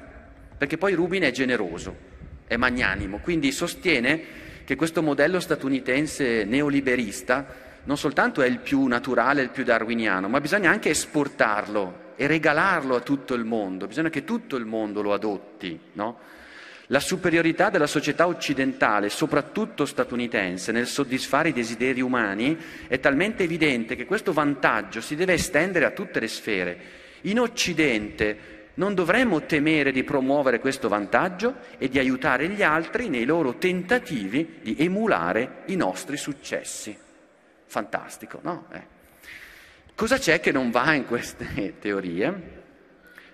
perché 0.56 0.78
poi 0.78 0.94
Rubin 0.94 1.24
è 1.24 1.32
generoso, 1.32 1.98
è 2.46 2.56
magnanimo, 2.56 3.18
quindi 3.18 3.52
sostiene 3.52 4.22
che 4.64 4.76
questo 4.76 5.02
modello 5.02 5.40
statunitense 5.40 6.44
neoliberista 6.44 7.61
non 7.84 7.98
soltanto 7.98 8.42
è 8.42 8.48
il 8.48 8.60
più 8.60 8.86
naturale, 8.86 9.42
il 9.42 9.50
più 9.50 9.64
darwiniano, 9.64 10.28
ma 10.28 10.40
bisogna 10.40 10.70
anche 10.70 10.90
esportarlo 10.90 12.10
e 12.16 12.28
regalarlo 12.28 12.96
a 12.96 13.00
tutto 13.02 13.34
il 13.34 13.44
mondo, 13.44 13.88
bisogna 13.88 14.10
che 14.10 14.24
tutto 14.24 14.56
il 14.56 14.66
mondo 14.66 15.02
lo 15.02 15.14
adotti. 15.14 15.80
No? 15.94 16.20
La 16.88 17.00
superiorità 17.00 17.70
della 17.70 17.88
società 17.88 18.28
occidentale, 18.28 19.10
soprattutto 19.10 19.86
statunitense, 19.86 20.72
nel 20.72 20.88
soddisfare 20.88 21.50
i 21.50 21.54
desideri 21.54 22.02
umani 22.02 22.58
è 22.88 23.00
talmente 23.00 23.44
evidente 23.44 23.96
che 23.96 24.06
questo 24.06 24.34
vantaggio 24.34 25.02
si 25.02 25.16
deve 25.16 25.34
estendere 25.34 25.86
a 25.86 25.92
tutte 25.92 26.20
le 26.20 26.28
sfere. 26.28 26.80
In 27.22 27.40
Occidente 27.40 28.60
non 28.76 28.94
dovremmo 28.94 29.46
temere 29.46 29.92
di 29.92 30.04
promuovere 30.04 30.60
questo 30.60 30.90
vantaggio 30.90 31.56
e 31.78 31.88
di 31.88 31.98
aiutare 31.98 32.50
gli 32.50 32.62
altri 32.62 33.08
nei 33.08 33.26
loro 33.26 33.56
tentativi 33.56 34.60
di 34.62 34.76
emulare 34.78 35.64
i 35.68 35.76
nostri 35.76 36.18
successi 36.18 37.10
fantastico, 37.72 38.40
no? 38.44 38.68
Eh. 38.74 39.00
Cosa 39.96 40.18
c'è 40.18 40.42
che 40.42 40.52
non 40.52 40.72
va 40.72 40.94
in 40.94 41.06
queste 41.06 41.76
teorie? 41.80 42.60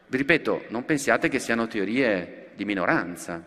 Vi 0.05 0.15
ripeto, 0.15 0.65
non 0.69 0.85
pensiate 0.85 1.27
che 1.27 1.39
siano 1.39 1.65
teorie 1.65 2.51
di 2.53 2.63
minoranza. 2.63 3.43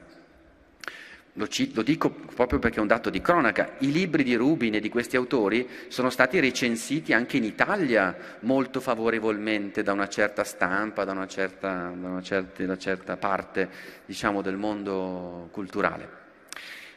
Lo, 1.35 1.47
ci, 1.47 1.73
lo, 1.73 1.83
dico 1.83 2.11
proprio 2.11 2.59
perché 2.59 2.79
è 2.79 2.81
un 2.81 2.89
dato 2.89 3.09
di 3.09 3.21
cronaca. 3.21 3.77
I 3.79 3.93
libri 3.93 4.25
di 4.25 4.35
Rubin 4.35 4.75
e 4.75 4.81
di 4.81 4.89
questi 4.89 5.15
autori 5.15 5.69
sono 5.87 6.11
stati 6.11 6.41
recensiti 6.41 7.13
anche 7.13 7.37
in 7.37 7.45
Italia 7.45 8.17
molto 8.41 8.81
favorevolmente 8.81 9.85
da 9.85 9.93
una 9.93 10.09
certa 10.09 10.43
stampa, 10.43 11.05
da 11.05 11.13
una 11.13 11.29
certa, 11.29 11.95
da 11.95 12.09
una 12.09 12.23
certa, 12.23 12.59
da 12.59 12.65
una 12.65 12.79
certa 12.79 13.17
parte 13.17 13.71
diciamo, 14.05 14.43
del 14.43 14.57
mondo 14.57 15.49
culturale. 15.53 16.19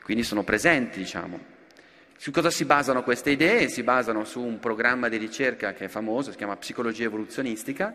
Quindi 0.02 0.24
sono 0.24 0.44
presenti, 0.44 0.98
diciamo. 0.98 1.53
Su 2.24 2.32
cosa 2.32 2.50
si 2.50 2.63
basano 2.63 3.03
queste 3.03 3.32
idee? 3.32 3.68
Si 3.68 3.84
basano 3.84 4.24
su 4.24 4.39
un 4.39 4.58
programma 4.58 5.10
di 5.10 5.18
ricerca 5.18 5.74
che 5.74 5.84
è 5.84 5.88
famoso, 5.89 6.32
si 6.32 6.38
chiama 6.38 6.56
psicologia 6.56 7.03
evoluzionistica, 7.03 7.94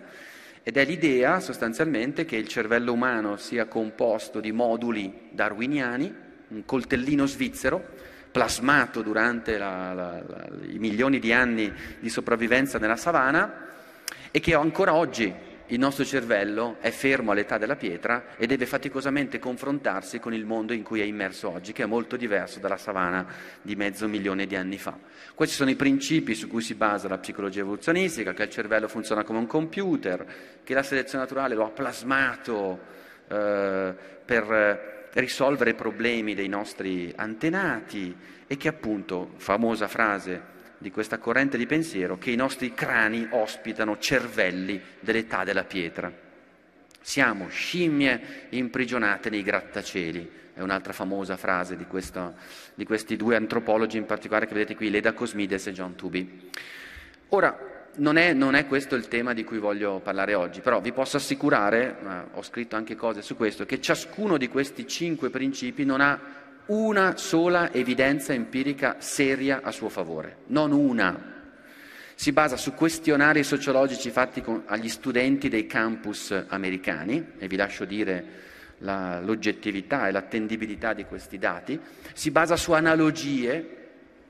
ed 0.63 0.77
è 0.77 0.85
l'idea 0.85 1.41
sostanzialmente 1.41 2.27
che 2.27 2.37
il 2.37 2.47
cervello 2.47 2.93
umano 2.93 3.39
sia 3.39 3.65
composto 3.65 4.41
di 4.41 4.53
moduli 4.53 5.31
darwiniani, 5.31 6.15
un 6.49 6.63
coltellino 6.67 7.25
svizzero, 7.25 7.83
plasmato 8.31 9.01
durante 9.01 9.57
la, 9.57 9.95
la, 9.95 10.23
la, 10.23 10.49
i 10.67 10.79
milioni 10.79 11.21
di 11.21 11.33
anni 11.33 11.73
di 11.99 12.11
sopravvivenza 12.11 12.79
nella 12.79 12.97
savana 12.97 13.69
e 14.31 14.41
che 14.41 14.53
ancora 14.53 14.93
oggi 14.93 15.33
il 15.71 15.79
nostro 15.79 16.05
cervello 16.05 16.77
è 16.81 16.91
fermo 16.91 17.33
all'età 17.33 17.59
della 17.59 17.77
pietra 17.77 18.37
e 18.37 18.47
deve 18.47 18.65
faticosamente 18.65 19.39
confrontarsi 19.39 20.19
con 20.19 20.33
il 20.33 20.47
mondo 20.47 20.73
in 20.73 20.83
cui 20.83 21.01
è 21.01 21.05
immerso 21.05 21.51
oggi, 21.51 21.73
che 21.73 21.83
è 21.83 21.87
molto 21.87 22.17
diverso 22.17 22.59
dalla 22.59 22.79
savana 22.79 23.27
di 23.61 23.77
mezzo 23.77 24.09
milione 24.09 24.47
di 24.47 24.57
anni 24.57 24.79
fa. 24.79 24.99
Questi 25.35 25.55
sono 25.55 25.69
i 25.69 25.77
principi 25.77 26.35
su 26.35 26.49
cui 26.49 26.63
si 26.63 26.75
basa 26.75 27.09
la 27.09 27.19
psicologia 27.19 27.61
evoluzionistica, 27.61 28.33
che 28.33 28.45
il 28.45 28.51
cervello 28.51 28.89
funziona 28.89 29.25
come 29.25 29.39
un 29.39 29.47
computer, 29.47 30.27
che 30.65 30.73
la 30.75 30.83
selezione 30.83 31.25
naturale 31.25 31.55
lo 31.55 31.65
ha 31.65 31.71
plasmato 31.71 32.79
eh, 33.29 33.95
per 34.25 35.09
risolvere 35.13 35.71
i 35.71 35.75
problemi 35.75 36.35
dei 36.35 36.49
nostri 36.49 37.13
antenati 37.15 38.17
e 38.47 38.57
che 38.57 38.69
appunto, 38.69 39.33
famosa 39.37 39.87
frase, 39.87 40.57
di 40.79 40.91
questa 40.91 41.19
corrente 41.19 41.59
di 41.59 41.67
pensiero 41.67 42.19
che 42.19 42.31
i 42.31 42.37
nostri 42.37 42.73
crani 42.73 43.27
ospitano 43.31 43.99
cervelli 43.99 44.81
dell'età 45.01 45.45
della 45.45 45.65
pietra. 45.65 46.11
Siamo 47.01 47.49
scimmie 47.49 48.47
imprigionate 48.51 49.31
nei 49.31 49.43
grattacieli, 49.43 50.31
è 50.55 50.61
un'altra 50.61 50.93
famosa 50.93 51.37
frase 51.37 51.77
di, 51.77 51.87
questo, 51.87 52.35
di 52.75 52.85
questi 52.85 53.17
due 53.17 53.37
antropologi 53.37 53.97
in 53.97 54.07
particolare 54.07 54.47
che 54.47 54.55
vedete 54.55 54.77
qui, 54.77 54.91
Leda 54.91 55.13
Cosmides 55.13 55.67
e 55.67 55.73
John 55.73 55.95
Tubi. 55.95 56.51
Ora, 57.31 57.77
non 57.97 58.17
è, 58.17 58.33
non 58.33 58.55
è, 58.55 58.67
questo 58.67 58.95
il 58.95 59.09
tema 59.09 59.35
di 59.35 59.45
cui 59.45 59.59
voglio 59.59 60.01
parlare 60.01 60.35
oggi, 60.35 60.61
però 60.61 60.81
vi 60.81 60.93
posso 60.93 61.17
assicurare, 61.17 61.97
ho 62.33 62.43
scritto 62.43 62.77
anche 62.77 62.95
cose 62.95 63.23
su 63.23 63.37
questo, 63.37 63.67
che 63.67 63.81
ciascuno 63.81 64.37
di 64.37 64.49
questi 64.49 64.87
cinque 64.87 65.31
principi 65.31 65.85
non 65.85 66.01
ha 66.01 66.38
una 66.69 67.17
sola 67.17 67.73
evidenza 67.73 68.33
empirica 68.33 68.97
seria 68.99 69.61
a 69.63 69.71
suo 69.71 69.89
favore, 69.89 70.39
non 70.47 70.73
una. 70.73 71.37
Si 72.15 72.33
basa 72.33 72.57
su 72.57 72.75
questionari 72.75 73.43
sociologici 73.43 74.11
fatti 74.11 74.43
con, 74.43 74.65
agli 74.67 74.89
studenti 74.89 75.49
dei 75.49 75.67
campus 75.67 76.45
americani, 76.49 77.33
e 77.39 77.47
vi 77.47 77.57
lascio 77.57 77.85
dire 77.85 78.25
la, 78.79 79.21
l'oggettività 79.21 80.09
e 80.09 80.13
l'attendibilità 80.13 80.93
di 80.93 81.05
questi 81.05 81.39
dati, 81.39 81.79
si 82.13 82.31
basa 82.31 82.57
su 82.57 82.73
analogie, 82.73 83.77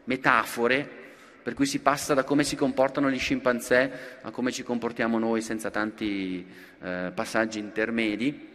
metafore, 0.04 0.97
per 1.42 1.54
cui 1.54 1.66
si 1.66 1.80
passa 1.80 2.14
da 2.14 2.25
come 2.25 2.45
si 2.45 2.57
comportano 2.57 3.11
gli 3.11 3.18
scimpanzé 3.18 4.18
a 4.21 4.30
come 4.30 4.52
ci 4.52 4.62
comportiamo 4.62 5.18
noi 5.18 5.40
senza 5.40 5.71
tanti 5.71 6.47
eh, 6.83 7.11
passaggi 7.14 7.59
intermedi 7.59 8.48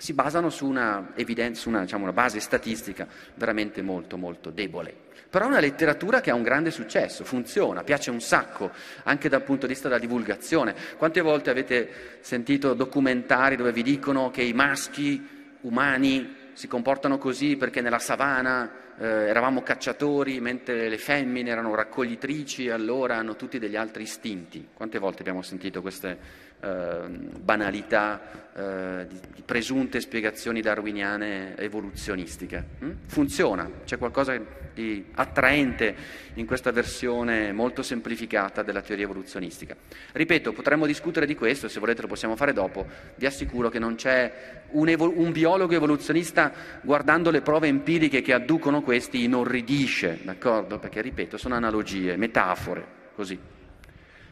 si 0.00 0.14
basano 0.14 0.48
su 0.48 0.66
una, 0.66 1.12
evidenza, 1.14 1.68
una, 1.68 1.82
diciamo, 1.82 2.04
una 2.04 2.14
base 2.14 2.40
statistica 2.40 3.06
veramente 3.34 3.82
molto 3.82 4.16
molto 4.16 4.48
debole. 4.48 4.94
Però 5.28 5.44
è 5.44 5.48
una 5.48 5.60
letteratura 5.60 6.22
che 6.22 6.30
ha 6.30 6.34
un 6.34 6.42
grande 6.42 6.70
successo, 6.70 7.22
funziona, 7.22 7.84
piace 7.84 8.10
un 8.10 8.20
sacco, 8.20 8.70
anche 9.02 9.28
dal 9.28 9.42
punto 9.42 9.66
di 9.66 9.74
vista 9.74 9.88
della 9.88 10.00
divulgazione. 10.00 10.74
Quante 10.96 11.20
volte 11.20 11.50
avete 11.50 12.18
sentito 12.20 12.72
documentari 12.72 13.56
dove 13.56 13.72
vi 13.72 13.82
dicono 13.82 14.30
che 14.30 14.40
i 14.40 14.54
maschi 14.54 15.56
umani 15.60 16.36
si 16.54 16.66
comportano 16.66 17.18
così 17.18 17.56
perché 17.56 17.82
nella 17.82 17.98
savana 17.98 18.70
eh, 18.98 19.06
eravamo 19.06 19.62
cacciatori, 19.62 20.40
mentre 20.40 20.88
le 20.88 20.98
femmine 20.98 21.50
erano 21.50 21.74
raccoglitrici 21.74 22.66
e 22.66 22.70
allora 22.70 23.16
hanno 23.16 23.36
tutti 23.36 23.58
degli 23.58 23.76
altri 23.76 24.04
istinti. 24.04 24.68
Quante 24.72 24.98
volte 24.98 25.20
abbiamo 25.20 25.42
sentito 25.42 25.82
queste 25.82 26.48
eh, 26.60 27.08
banalità, 27.40 28.50
eh, 28.54 29.06
di, 29.08 29.18
di, 29.34 29.42
presunte 29.42 30.00
spiegazioni 30.00 30.60
darwiniane 30.60 31.56
evoluzionistiche. 31.56 32.64
Mm? 32.84 32.90
Funziona, 33.06 33.68
c'è 33.84 33.96
qualcosa 33.96 34.38
di 34.74 35.06
attraente 35.14 35.94
in 36.34 36.46
questa 36.46 36.70
versione 36.70 37.52
molto 37.52 37.82
semplificata 37.82 38.62
della 38.62 38.82
teoria 38.82 39.04
evoluzionistica. 39.04 39.74
Ripeto, 40.12 40.52
potremmo 40.52 40.86
discutere 40.86 41.26
di 41.26 41.34
questo, 41.34 41.68
se 41.68 41.80
volete 41.80 42.02
lo 42.02 42.08
possiamo 42.08 42.36
fare 42.36 42.52
dopo, 42.52 42.86
vi 43.16 43.26
assicuro 43.26 43.68
che 43.68 43.78
non 43.78 43.94
c'è 43.94 44.62
un, 44.70 44.88
evol- 44.88 45.14
un 45.16 45.32
biologo 45.32 45.74
evoluzionista 45.74 46.52
guardando 46.82 47.30
le 47.30 47.40
prove 47.40 47.68
empiriche 47.68 48.20
che 48.20 48.32
adducono 48.32 48.82
questi 48.82 49.24
inorridisce, 49.24 50.20
d'accordo? 50.22 50.78
Perché, 50.78 51.00
ripeto, 51.00 51.36
sono 51.36 51.54
analogie, 51.54 52.16
metafore, 52.16 52.84
così. 53.14 53.58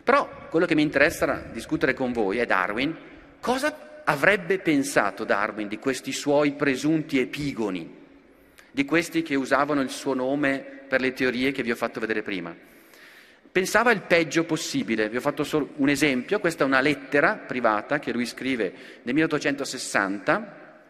Però 0.08 0.26
quello 0.48 0.64
che 0.64 0.74
mi 0.74 0.80
interessa 0.80 1.44
discutere 1.52 1.92
con 1.92 2.12
voi 2.12 2.38
è 2.38 2.46
Darwin. 2.46 2.96
Cosa 3.40 4.00
avrebbe 4.04 4.58
pensato 4.58 5.24
Darwin 5.24 5.68
di 5.68 5.78
questi 5.78 6.12
suoi 6.12 6.52
presunti 6.52 7.18
epigoni, 7.18 7.94
di 8.70 8.86
questi 8.86 9.20
che 9.20 9.34
usavano 9.34 9.82
il 9.82 9.90
suo 9.90 10.14
nome 10.14 10.60
per 10.88 11.02
le 11.02 11.12
teorie 11.12 11.52
che 11.52 11.62
vi 11.62 11.70
ho 11.70 11.76
fatto 11.76 12.00
vedere 12.00 12.22
prima? 12.22 12.56
Pensava 13.52 13.90
il 13.90 14.00
peggio 14.00 14.44
possibile, 14.44 15.10
vi 15.10 15.18
ho 15.18 15.20
fatto 15.20 15.44
solo 15.44 15.72
un 15.76 15.90
esempio, 15.90 16.40
questa 16.40 16.64
è 16.64 16.66
una 16.66 16.80
lettera 16.80 17.34
privata 17.34 17.98
che 17.98 18.10
lui 18.10 18.24
scrive 18.24 18.72
nel 19.02 19.12
1860, 19.12 20.80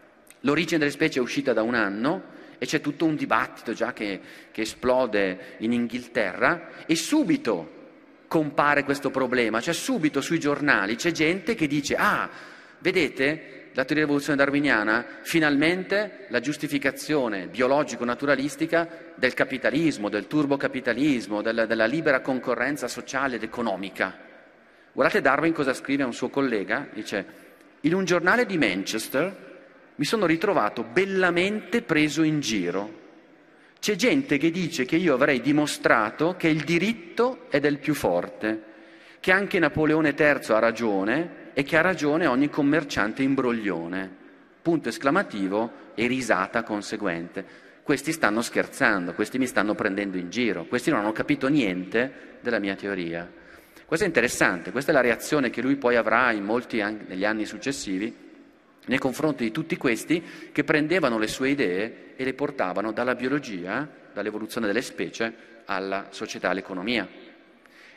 l'origine 0.43 0.79
delle 0.79 0.93
specie 0.93 1.19
è 1.19 1.23
uscita 1.23 1.53
da 1.53 1.63
un 1.63 1.75
anno 1.75 2.23
e 2.57 2.67
c'è 2.67 2.81
tutto 2.81 3.05
un 3.05 3.17
dibattito 3.17 3.73
già 3.73 3.93
che, 3.93 4.21
che 4.53 4.61
esplode 4.61 5.57
in 5.59 5.73
Inghilterra. 5.73 6.87
E 6.87 6.95
subito 6.95 7.78
compare 8.29 8.85
questo 8.85 9.11
problema, 9.11 9.61
cioè 9.61 9.75
subito 9.75 10.21
sui 10.21 10.39
giornali 10.39 10.95
c'è 10.97 11.11
gente 11.11 11.55
che 11.55 11.67
dice 11.67 11.97
ah, 11.97 12.29
vedete, 12.79 13.71
la 13.73 13.85
teoria 13.85 14.05
dell'evoluzione 14.05 14.39
darwiniana, 14.39 15.05
finalmente 15.23 16.27
la 16.29 16.41
giustificazione 16.41 17.47
biologico-naturalistica 17.47 18.89
del 19.15 19.35
capitalismo, 19.35 20.09
del 20.09 20.27
turbocapitalismo, 20.27 21.43
della, 21.43 21.65
della 21.65 21.87
libera 21.87 22.21
concorrenza 22.21 22.89
sociale 22.89 23.37
ed 23.37 23.43
economica. 23.43 24.17
Guardate 24.93 25.21
Darwin 25.21 25.53
cosa 25.53 25.75
scrive 25.75 26.03
a 26.03 26.07
un 26.07 26.15
suo 26.15 26.29
collega, 26.29 26.89
dice, 26.93 27.25
in 27.83 27.95
un 27.95 28.05
giornale 28.05 28.47
di 28.47 28.59
Manchester 28.59 29.47
mi 29.95 30.05
sono 30.05 30.27
ritrovato 30.27 30.83
bellamente 30.83 31.83
preso 31.83 32.23
in 32.23 32.41
giro 32.41 33.07
c'è 33.81 33.95
gente 33.95 34.39
che 34.39 34.51
dice 34.51 34.85
che 34.85 34.97
io 34.97 35.15
avrei 35.15 35.41
dimostrato 35.41 36.35
che 36.37 36.49
il 36.49 36.65
diritto 36.65 37.47
è 37.49 37.61
del 37.61 37.79
più 37.79 37.95
forte, 37.95 38.63
che 39.21 39.33
anche 39.33 39.59
Napoleone 39.59 40.15
III 40.19 40.41
ha 40.49 40.59
ragione 40.59 41.31
e 41.55 41.63
che 41.63 41.77
ha 41.77 41.81
ragione 41.81 42.27
ogni 42.27 42.51
commerciante 42.51 43.23
imbroglione. 43.23 44.17
Punto 44.61 44.89
esclamativo 44.89 45.73
e 45.95 46.07
risata 46.07 46.63
conseguente. 46.63 47.67
Questi 47.83 48.13
stanno 48.13 48.43
scherzando, 48.43 49.15
questi 49.15 49.39
mi 49.39 49.47
stanno 49.47 49.75
prendendo 49.75 50.19
in 50.19 50.29
giro, 50.29 50.67
questi 50.67 50.91
non 50.91 51.01
hanno 51.01 51.13
capito 51.13 51.49
niente 51.49 52.39
della 52.41 52.59
mia 52.59 52.75
teoria. 52.75 53.31
Questo 53.87 54.05
è 54.05 54.09
interessante, 54.09 54.71
questa 54.71 54.91
è 54.91 54.95
la 54.95 55.01
reazione 55.01 55.49
che 55.49 55.63
lui 55.63 55.77
poi 55.77 55.97
avrà 55.97 56.31
in 56.33 56.45
molti 56.45 56.83
anni, 56.83 57.05
negli 57.07 57.25
anni 57.25 57.47
successivi 57.47 58.28
nei 58.89 58.99
confronti 58.99 59.45
di 59.45 59.51
tutti 59.51 59.77
questi 59.77 60.23
che 60.53 60.65
prendevano 60.65 61.19
le 61.19 61.29
sue 61.29 61.51
idee 61.51 62.15
e 62.17 62.25
le 62.25 62.35
portavano 62.35 62.93
dalla 62.93 63.15
biologia, 63.15 63.89
dall'evoluzione 64.13 64.67
delle 64.67 64.83
specie, 64.83 65.47
alla 65.67 66.09
società, 66.11 66.51
all'economia. 66.51 67.07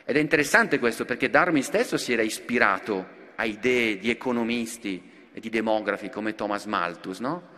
Ed 0.04 0.16
è 0.16 0.20
interessante 0.20 0.78
questo 0.78 1.04
perché 1.04 1.30
Darwin 1.30 1.62
stesso 1.62 1.96
si 1.96 2.12
era 2.12 2.22
ispirato 2.22 3.20
a 3.36 3.44
idee 3.44 3.98
di 3.98 4.10
economisti 4.10 5.10
e 5.32 5.40
di 5.40 5.48
demografi 5.48 6.10
come 6.10 6.34
Thomas 6.34 6.66
Malthus, 6.66 7.20
no? 7.20 7.50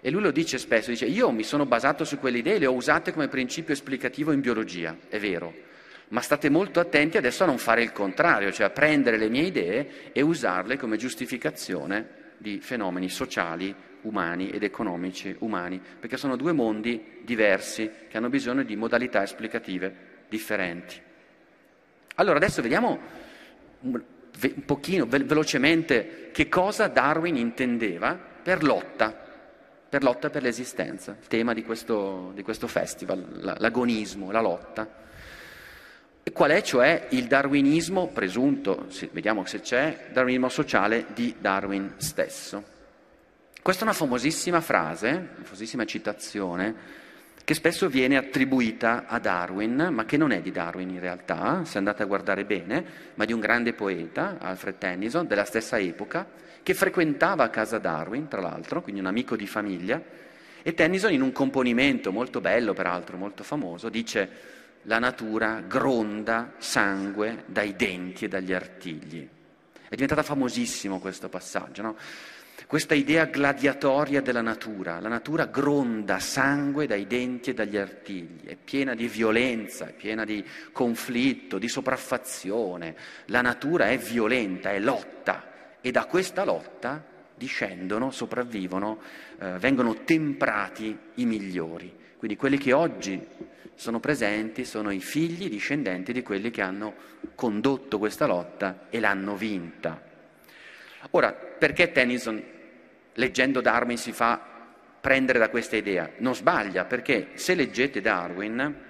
E 0.00 0.10
lui 0.10 0.20
lo 0.20 0.30
dice 0.30 0.58
spesso, 0.58 0.90
dice 0.90 1.06
io 1.06 1.30
mi 1.30 1.44
sono 1.44 1.64
basato 1.64 2.04
su 2.04 2.18
quelle 2.18 2.38
idee, 2.38 2.58
le 2.58 2.66
ho 2.66 2.74
usate 2.74 3.12
come 3.12 3.28
principio 3.28 3.72
esplicativo 3.72 4.32
in 4.32 4.40
biologia, 4.40 4.94
è 5.08 5.18
vero, 5.18 5.54
ma 6.08 6.20
state 6.20 6.50
molto 6.50 6.78
attenti 6.78 7.16
adesso 7.16 7.44
a 7.44 7.46
non 7.46 7.56
fare 7.56 7.82
il 7.82 7.92
contrario, 7.92 8.52
cioè 8.52 8.66
a 8.66 8.70
prendere 8.70 9.16
le 9.16 9.30
mie 9.30 9.44
idee 9.44 10.12
e 10.12 10.20
usarle 10.20 10.76
come 10.76 10.98
giustificazione 10.98 12.22
di 12.38 12.60
fenomeni 12.60 13.08
sociali, 13.08 13.74
umani 14.02 14.50
ed 14.50 14.62
economici 14.62 15.34
umani, 15.40 15.80
perché 15.98 16.16
sono 16.16 16.36
due 16.36 16.52
mondi 16.52 17.20
diversi 17.22 17.90
che 18.08 18.16
hanno 18.16 18.28
bisogno 18.28 18.62
di 18.62 18.76
modalità 18.76 19.22
esplicative 19.22 20.12
differenti. 20.28 21.00
Allora 22.16 22.36
adesso 22.36 22.62
vediamo 22.62 22.98
un 23.80 24.02
pochino, 24.64 25.06
velocemente, 25.06 26.30
che 26.32 26.48
cosa 26.48 26.88
Darwin 26.88 27.36
intendeva 27.36 28.14
per 28.14 28.62
lotta, 28.62 29.12
per 29.88 30.02
lotta 30.02 30.30
per 30.30 30.42
l'esistenza, 30.42 31.16
il 31.20 31.26
tema 31.26 31.54
di 31.54 31.64
questo, 31.64 32.32
di 32.34 32.42
questo 32.42 32.66
festival, 32.66 33.56
l'agonismo, 33.58 34.30
la 34.30 34.40
lotta. 34.40 35.02
Qual 36.32 36.50
è 36.50 36.62
cioè 36.62 37.06
il 37.10 37.26
darwinismo 37.26 38.08
presunto, 38.08 38.88
vediamo 39.12 39.44
se 39.44 39.60
c'è, 39.60 40.06
darwinismo 40.12 40.48
sociale 40.48 41.06
di 41.14 41.36
Darwin 41.38 41.94
stesso? 41.98 42.64
Questa 43.62 43.82
è 43.82 43.84
una 43.84 43.94
famosissima 43.96 44.60
frase, 44.60 45.08
una 45.08 45.44
famosissima 45.44 45.84
citazione, 45.84 46.74
che 47.44 47.54
spesso 47.54 47.88
viene 47.88 48.16
attribuita 48.16 49.04
a 49.06 49.18
Darwin, 49.18 49.90
ma 49.92 50.04
che 50.06 50.16
non 50.16 50.32
è 50.32 50.40
di 50.40 50.50
Darwin 50.50 50.88
in 50.88 50.98
realtà, 50.98 51.64
se 51.64 51.78
andate 51.78 52.02
a 52.02 52.06
guardare 52.06 52.44
bene, 52.44 52.84
ma 53.14 53.26
di 53.26 53.32
un 53.32 53.40
grande 53.40 53.74
poeta, 53.74 54.38
Alfred 54.40 54.78
Tennyson, 54.78 55.26
della 55.26 55.44
stessa 55.44 55.78
epoca, 55.78 56.26
che 56.62 56.74
frequentava 56.74 57.50
casa 57.50 57.78
Darwin, 57.78 58.28
tra 58.28 58.40
l'altro, 58.40 58.82
quindi 58.82 59.00
un 59.00 59.06
amico 59.06 59.36
di 59.36 59.46
famiglia, 59.46 60.02
e 60.62 60.74
Tennyson 60.74 61.12
in 61.12 61.20
un 61.22 61.32
componimento 61.32 62.10
molto 62.10 62.40
bello, 62.40 62.72
peraltro 62.72 63.18
molto 63.18 63.44
famoso, 63.44 63.90
dice 63.90 64.28
la 64.84 64.98
natura 64.98 65.62
gronda 65.66 66.54
sangue 66.58 67.44
dai 67.46 67.76
denti 67.76 68.24
e 68.24 68.28
dagli 68.28 68.52
artigli. 68.52 69.28
È 69.88 69.94
diventata 69.94 70.22
famosissimo 70.22 70.98
questo 70.98 71.28
passaggio, 71.28 71.82
no? 71.82 71.96
Questa 72.66 72.94
idea 72.94 73.26
gladiatoria 73.26 74.22
della 74.22 74.40
natura, 74.40 74.98
la 74.98 75.08
natura 75.08 75.46
gronda 75.46 76.18
sangue 76.18 76.86
dai 76.86 77.06
denti 77.06 77.50
e 77.50 77.54
dagli 77.54 77.76
artigli, 77.76 78.46
è 78.46 78.56
piena 78.56 78.94
di 78.94 79.06
violenza, 79.06 79.86
è 79.86 79.92
piena 79.92 80.24
di 80.24 80.42
conflitto, 80.72 81.58
di 81.58 81.68
sopraffazione, 81.68 82.96
la 83.26 83.42
natura 83.42 83.90
è 83.90 83.98
violenta, 83.98 84.70
è 84.70 84.78
lotta 84.78 85.76
e 85.80 85.90
da 85.90 86.06
questa 86.06 86.44
lotta 86.44 87.04
discendono, 87.34 88.10
sopravvivono, 88.10 89.00
eh, 89.38 89.58
vengono 89.58 90.02
temprati 90.04 90.96
i 91.14 91.26
migliori. 91.26 91.94
Quindi 92.16 92.36
quelli 92.36 92.56
che 92.56 92.72
oggi 92.72 93.20
sono 93.74 94.00
presenti 94.00 94.64
sono 94.64 94.90
i 94.90 95.00
figli 95.00 95.48
discendenti 95.48 96.12
di 96.12 96.22
quelli 96.22 96.50
che 96.50 96.62
hanno 96.62 96.94
condotto 97.34 97.98
questa 97.98 98.26
lotta 98.26 98.86
e 98.90 99.00
l'hanno 99.00 99.36
vinta. 99.36 100.00
Ora, 101.10 101.32
perché 101.32 101.92
Tennyson, 101.92 102.42
leggendo 103.14 103.60
Darwin, 103.60 103.96
si 103.96 104.12
fa 104.12 104.40
prendere 105.00 105.38
da 105.38 105.48
questa 105.50 105.76
idea? 105.76 106.10
Non 106.18 106.34
sbaglia, 106.34 106.84
perché 106.84 107.30
se 107.34 107.54
leggete 107.54 108.00
Darwin, 108.00 108.82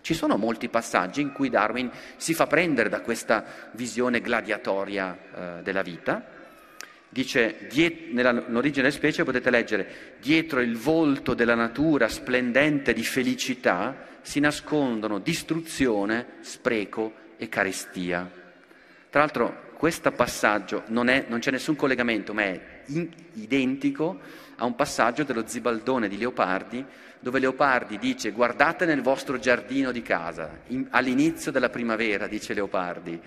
ci 0.00 0.14
sono 0.14 0.36
molti 0.36 0.68
passaggi 0.68 1.20
in 1.20 1.32
cui 1.32 1.50
Darwin 1.50 1.90
si 2.16 2.34
fa 2.34 2.46
prendere 2.46 2.88
da 2.88 3.00
questa 3.00 3.44
visione 3.72 4.20
gladiatoria 4.20 5.18
eh, 5.58 5.62
della 5.62 5.82
vita, 5.82 6.37
Dice, 7.10 7.66
diet- 7.70 8.10
nell'origine 8.10 8.82
delle 8.82 8.90
specie 8.90 9.24
potete 9.24 9.50
leggere, 9.50 10.16
dietro 10.20 10.60
il 10.60 10.76
volto 10.76 11.32
della 11.34 11.54
natura 11.54 12.08
splendente 12.08 12.92
di 12.92 13.02
felicità 13.02 14.06
si 14.20 14.40
nascondono 14.40 15.18
distruzione, 15.18 16.26
spreco 16.40 17.14
e 17.38 17.48
carestia. 17.48 18.30
Tra 19.08 19.20
l'altro 19.20 19.66
questo 19.78 20.10
passaggio 20.10 20.82
non, 20.88 21.08
è, 21.08 21.24
non 21.28 21.38
c'è 21.38 21.50
nessun 21.50 21.76
collegamento, 21.76 22.34
ma 22.34 22.42
è 22.42 22.60
in, 22.86 23.08
identico 23.34 24.18
a 24.56 24.64
un 24.64 24.74
passaggio 24.74 25.22
dello 25.22 25.46
Zibaldone 25.46 26.08
di 26.08 26.18
Leopardi, 26.18 26.84
dove 27.20 27.38
Leopardi 27.38 27.96
dice 27.96 28.32
guardate 28.32 28.84
nel 28.84 29.00
vostro 29.00 29.38
giardino 29.38 29.92
di 29.92 30.02
casa, 30.02 30.60
in, 30.66 30.88
all'inizio 30.90 31.50
della 31.50 31.70
primavera, 31.70 32.26
dice 32.26 32.54
Leopardi, 32.54 33.20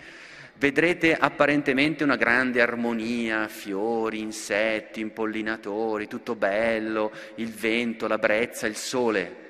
Vedrete 0.58 1.16
apparentemente 1.16 2.04
una 2.04 2.16
grande 2.16 2.62
armonia, 2.62 3.48
fiori, 3.48 4.20
insetti, 4.20 5.00
impollinatori, 5.00 6.08
tutto 6.08 6.36
bello, 6.36 7.12
il 7.36 7.50
vento, 7.50 8.08
la 8.08 8.20
brezza, 8.20 8.68
il 8.68 8.76
sole. 8.76 9.42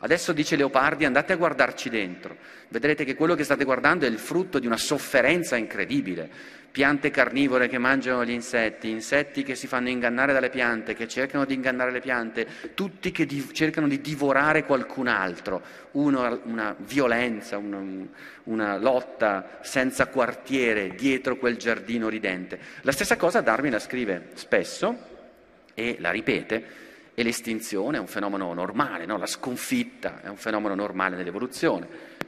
Adesso 0.00 0.32
dice 0.32 0.56
Leopardi 0.56 1.04
andate 1.04 1.32
a 1.32 1.36
guardarci 1.36 1.88
dentro, 1.88 2.36
vedrete 2.68 3.04
che 3.04 3.14
quello 3.14 3.34
che 3.34 3.44
state 3.44 3.64
guardando 3.64 4.04
è 4.04 4.08
il 4.08 4.18
frutto 4.18 4.58
di 4.58 4.66
una 4.66 4.76
sofferenza 4.76 5.56
incredibile. 5.56 6.30
Piante 6.76 7.10
carnivore 7.10 7.68
che 7.68 7.78
mangiano 7.78 8.22
gli 8.22 8.32
insetti, 8.32 8.90
insetti 8.90 9.42
che 9.42 9.54
si 9.54 9.66
fanno 9.66 9.88
ingannare 9.88 10.34
dalle 10.34 10.50
piante, 10.50 10.92
che 10.92 11.08
cercano 11.08 11.46
di 11.46 11.54
ingannare 11.54 11.90
le 11.90 12.00
piante, 12.00 12.46
tutti 12.74 13.12
che 13.12 13.24
di- 13.24 13.48
cercano 13.54 13.88
di 13.88 14.02
divorare 14.02 14.66
qualcun 14.66 15.06
altro, 15.06 15.62
Uno, 15.92 16.38
una 16.44 16.76
violenza, 16.76 17.56
una, 17.56 17.82
una 18.42 18.76
lotta 18.76 19.60
senza 19.62 20.08
quartiere 20.08 20.94
dietro 20.94 21.38
quel 21.38 21.56
giardino 21.56 22.10
ridente. 22.10 22.58
La 22.82 22.92
stessa 22.92 23.16
cosa 23.16 23.40
Darwin 23.40 23.72
la 23.72 23.78
scrive 23.78 24.28
spesso 24.34 24.98
e 25.72 25.96
la 25.98 26.10
ripete 26.10 26.64
e 27.14 27.22
l'estinzione 27.22 27.96
è 27.96 28.00
un 28.00 28.06
fenomeno 28.06 28.52
normale, 28.52 29.06
no? 29.06 29.16
la 29.16 29.24
sconfitta 29.24 30.20
è 30.20 30.28
un 30.28 30.36
fenomeno 30.36 30.74
normale 30.74 31.16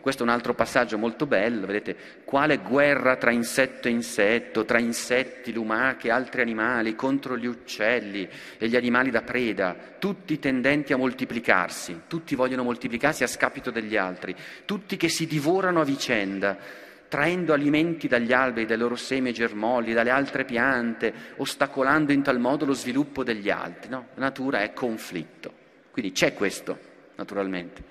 Questo 0.01 0.23
è 0.23 0.27
un 0.27 0.33
altro 0.33 0.55
passaggio 0.55 0.97
molto 0.97 1.27
bello, 1.27 1.67
vedete, 1.67 1.97
quale 2.25 2.59
guerra 2.59 3.17
tra 3.17 3.31
insetto 3.31 3.89
e 3.89 3.91
insetto, 3.91 4.65
tra 4.65 4.79
insetti, 4.79 5.53
lumache 5.53 6.11
altri 6.11 6.41
animali, 6.41 6.95
contro 6.95 7.37
gli 7.37 7.47
uccelli 7.47 8.29
e 8.59 8.69
gli 8.69 8.77
animali 8.77 9.11
da 9.11 9.23
preda, 9.23 9.77
tutti 9.99 10.39
tendenti 10.39 10.93
a 10.93 10.97
moltiplicarsi, 10.97 12.03
tutti 12.07 12.35
vogliono 12.35 12.63
moltiplicarsi 12.63 13.25
a 13.25 13.29
scapito 13.29 13.71
degli 13.71 13.97
altri, 13.97 14.35
tutti 14.65 14.97
che 14.97 15.09
si 15.09 15.27
divorano 15.27 15.81
a 15.81 15.85
vicenda 15.85 16.87
traendo 17.09 17.55
alimenti 17.55 18.07
dagli 18.07 18.33
alberi, 18.33 18.67
dai 18.67 18.77
loro 18.77 18.95
semi 18.95 19.31
e 19.31 19.33
germogli, 19.33 19.95
dalle 19.95 20.11
altre 20.11 20.45
piante, 20.45 21.13
ostacolando 21.37 22.13
in 22.13 22.23
tal 22.23 22.39
modo 22.39 22.65
lo 22.65 22.75
sviluppo 22.75 23.25
degli 23.25 23.51
altri. 23.51 23.89
No? 23.89 24.09
La 24.15 24.25
natura 24.25 24.61
è 24.61 24.73
conflitto. 24.73 25.53
Quindi 25.91 26.13
c'è 26.13 26.35
questo, 26.35 26.79
naturalmente. 27.17 27.83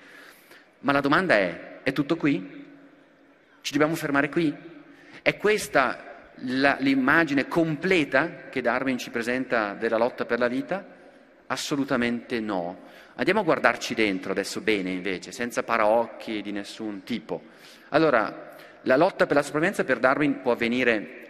Ma 0.80 0.92
la 0.92 1.00
domanda 1.00 1.34
è, 1.34 1.67
è 1.88 1.92
tutto 1.92 2.16
qui? 2.16 2.66
Ci 3.60 3.72
dobbiamo 3.72 3.94
fermare 3.94 4.28
qui? 4.28 4.54
È 5.22 5.36
questa 5.36 6.32
la, 6.42 6.76
l'immagine 6.80 7.48
completa 7.48 8.48
che 8.50 8.60
Darwin 8.60 8.98
ci 8.98 9.10
presenta 9.10 9.74
della 9.74 9.96
lotta 9.96 10.24
per 10.24 10.38
la 10.38 10.48
vita? 10.48 10.84
Assolutamente 11.46 12.40
no. 12.40 12.86
Andiamo 13.14 13.40
a 13.40 13.44
guardarci 13.44 13.94
dentro 13.94 14.32
adesso 14.32 14.60
bene 14.60 14.90
invece, 14.90 15.32
senza 15.32 15.62
paraocchi 15.62 16.42
di 16.42 16.52
nessun 16.52 17.02
tipo. 17.04 17.42
Allora, 17.88 18.54
la 18.82 18.96
lotta 18.96 19.26
per 19.26 19.36
la 19.36 19.42
sopravvivenza 19.42 19.82
per 19.84 19.98
Darwin 19.98 20.40
può 20.40 20.52
avvenire 20.52 21.26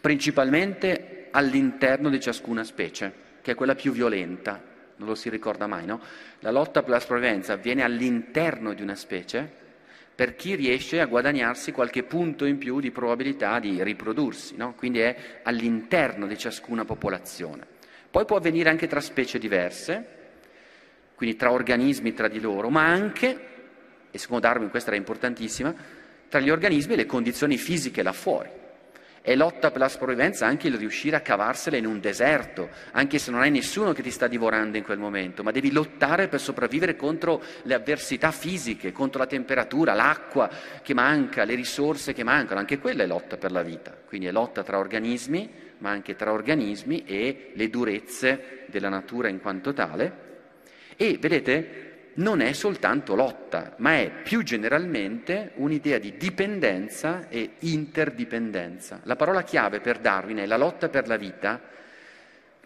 principalmente 0.00 1.28
all'interno 1.32 2.08
di 2.08 2.20
ciascuna 2.20 2.64
specie, 2.64 3.12
che 3.42 3.52
è 3.52 3.54
quella 3.54 3.74
più 3.74 3.92
violenta, 3.92 4.62
non 4.96 5.08
lo 5.08 5.14
si 5.14 5.28
ricorda 5.28 5.66
mai, 5.66 5.84
no? 5.84 6.00
La 6.38 6.50
lotta 6.50 6.82
per 6.82 6.90
la 6.90 7.00
sopravvivenza 7.00 7.54
avviene 7.54 7.82
all'interno 7.82 8.72
di 8.72 8.82
una 8.82 8.94
specie 8.94 9.60
per 10.14 10.36
chi 10.36 10.54
riesce 10.54 11.00
a 11.00 11.06
guadagnarsi 11.06 11.72
qualche 11.72 12.02
punto 12.02 12.44
in 12.44 12.58
più 12.58 12.80
di 12.80 12.90
probabilità 12.90 13.58
di 13.58 13.82
riprodursi, 13.82 14.56
no? 14.56 14.74
quindi 14.74 15.00
è 15.00 15.40
all'interno 15.42 16.26
di 16.26 16.36
ciascuna 16.36 16.84
popolazione. 16.84 17.66
Poi 18.10 18.24
può 18.24 18.36
avvenire 18.36 18.68
anche 18.68 18.86
tra 18.86 19.00
specie 19.00 19.38
diverse, 19.38 20.20
quindi 21.14 21.36
tra 21.36 21.50
organismi 21.50 22.12
tra 22.12 22.28
di 22.28 22.40
loro, 22.40 22.68
ma 22.68 22.84
anche, 22.84 23.40
e 24.10 24.18
secondo 24.18 24.46
Darwin 24.46 24.68
questa 24.68 24.90
era 24.90 24.98
importantissima, 24.98 25.74
tra 26.28 26.40
gli 26.40 26.50
organismi 26.50 26.92
e 26.92 26.96
le 26.96 27.06
condizioni 27.06 27.56
fisiche 27.56 28.02
là 28.02 28.12
fuori. 28.12 28.61
È 29.24 29.36
lotta 29.36 29.70
per 29.70 29.80
la 29.80 29.88
sopravvivenza 29.88 30.46
anche 30.46 30.66
il 30.66 30.74
riuscire 30.74 31.14
a 31.14 31.20
cavarsela 31.20 31.76
in 31.76 31.86
un 31.86 32.00
deserto, 32.00 32.68
anche 32.90 33.20
se 33.20 33.30
non 33.30 33.40
hai 33.40 33.52
nessuno 33.52 33.92
che 33.92 34.02
ti 34.02 34.10
sta 34.10 34.26
divorando 34.26 34.76
in 34.76 34.82
quel 34.82 34.98
momento, 34.98 35.44
ma 35.44 35.52
devi 35.52 35.70
lottare 35.70 36.26
per 36.26 36.40
sopravvivere 36.40 36.96
contro 36.96 37.40
le 37.62 37.74
avversità 37.74 38.32
fisiche, 38.32 38.90
contro 38.90 39.20
la 39.20 39.28
temperatura, 39.28 39.94
l'acqua 39.94 40.50
che 40.82 40.92
manca, 40.92 41.44
le 41.44 41.54
risorse 41.54 42.12
che 42.12 42.24
mancano, 42.24 42.58
anche 42.58 42.80
quella 42.80 43.04
è 43.04 43.06
lotta 43.06 43.36
per 43.36 43.52
la 43.52 43.62
vita. 43.62 43.96
Quindi 44.04 44.26
è 44.26 44.32
lotta 44.32 44.64
tra 44.64 44.78
organismi, 44.78 45.48
ma 45.78 45.90
anche 45.90 46.16
tra 46.16 46.32
organismi 46.32 47.04
e 47.06 47.52
le 47.54 47.70
durezze 47.70 48.64
della 48.66 48.88
natura 48.88 49.28
in 49.28 49.40
quanto 49.40 49.72
tale. 49.72 50.30
E 50.96 51.16
vedete, 51.20 51.91
non 52.14 52.40
è 52.40 52.52
soltanto 52.52 53.14
lotta, 53.14 53.74
ma 53.78 53.96
è 53.96 54.10
più 54.22 54.42
generalmente 54.42 55.52
un'idea 55.54 55.98
di 55.98 56.16
dipendenza 56.16 57.28
e 57.28 57.52
interdipendenza. 57.60 59.00
La 59.04 59.16
parola 59.16 59.42
chiave 59.42 59.80
per 59.80 59.98
Darwin 59.98 60.38
è 60.38 60.46
la 60.46 60.56
lotta 60.56 60.88
per 60.88 61.08
la 61.08 61.16
vita. 61.16 61.60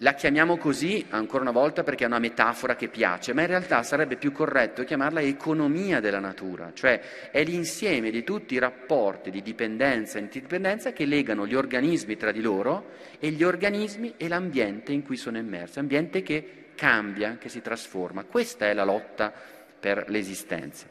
La 0.01 0.13
chiamiamo 0.13 0.59
così 0.59 1.07
ancora 1.09 1.41
una 1.43 1.53
volta 1.53 1.83
perché 1.83 2.05
è 2.05 2.07
una 2.07 2.19
metafora 2.19 2.77
che 2.77 2.89
piace, 2.89 3.33
ma 3.33 3.41
in 3.41 3.47
realtà 3.47 3.83
sarebbe 3.83 4.17
più 4.17 4.31
corretto 4.31 4.85
chiamarla 4.85 5.23
economia 5.23 6.01
della 6.01 6.19
natura, 6.19 6.73
cioè 6.75 7.31
è 7.31 7.43
l'insieme 7.43 8.11
di 8.11 8.23
tutti 8.23 8.53
i 8.53 8.59
rapporti 8.59 9.31
di 9.31 9.41
dipendenza 9.41 10.19
e 10.19 10.23
interdipendenza 10.23 10.93
che 10.93 11.07
legano 11.07 11.47
gli 11.47 11.55
organismi 11.55 12.17
tra 12.19 12.31
di 12.31 12.43
loro 12.43 12.91
e 13.19 13.31
gli 13.31 13.43
organismi 13.43 14.13
e 14.19 14.29
l'ambiente 14.29 14.93
in 14.93 15.03
cui 15.03 15.17
sono 15.17 15.39
immersi, 15.39 15.79
ambiente 15.79 16.23
che 16.23 16.66
cambia, 16.77 17.39
che 17.39 17.49
si 17.49 17.61
trasforma. 17.61 18.23
Questa 18.23 18.67
è 18.67 18.73
la 18.73 18.85
lotta 18.85 19.33
per 19.81 20.05
l'esistenza. 20.09 20.87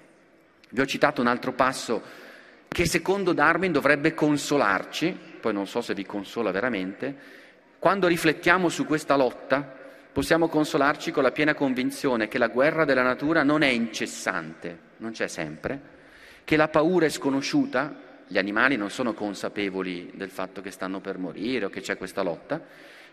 Vi 0.70 0.82
ho 0.82 0.86
citato 0.86 1.22
un 1.22 1.28
altro 1.28 1.54
passo 1.54 2.02
che 2.68 2.86
secondo 2.86 3.32
Darwin 3.32 3.72
dovrebbe 3.72 4.14
consolarci, 4.14 5.18
poi 5.40 5.54
non 5.54 5.66
so 5.66 5.80
se 5.80 5.94
vi 5.94 6.06
consola 6.06 6.52
veramente, 6.52 7.16
quando 7.80 8.08
riflettiamo 8.08 8.68
su 8.68 8.86
questa 8.86 9.16
lotta 9.16 9.84
possiamo 10.12 10.50
consolarci 10.50 11.12
con 11.12 11.24
la 11.24 11.32
piena 11.32 11.54
convinzione 11.54 12.28
che 12.28 12.38
la 12.38 12.48
guerra 12.48 12.84
della 12.84 13.04
natura 13.04 13.44
non 13.44 13.62
è 13.62 13.68
incessante, 13.68 14.78
non 14.98 15.12
c'è 15.12 15.28
sempre, 15.28 15.80
che 16.44 16.58
la 16.58 16.68
paura 16.68 17.06
è 17.06 17.10
sconosciuta, 17.10 17.96
gli 18.28 18.38
animali 18.38 18.76
non 18.76 18.90
sono 18.90 19.14
consapevoli 19.14 20.12
del 20.16 20.30
fatto 20.30 20.62
che 20.62 20.72
stanno 20.72 21.00
per 21.00 21.18
morire 21.18 21.66
o 21.66 21.70
che 21.70 21.82
c'è 21.82 21.96
questa 21.96 22.24
lotta, 22.24 22.62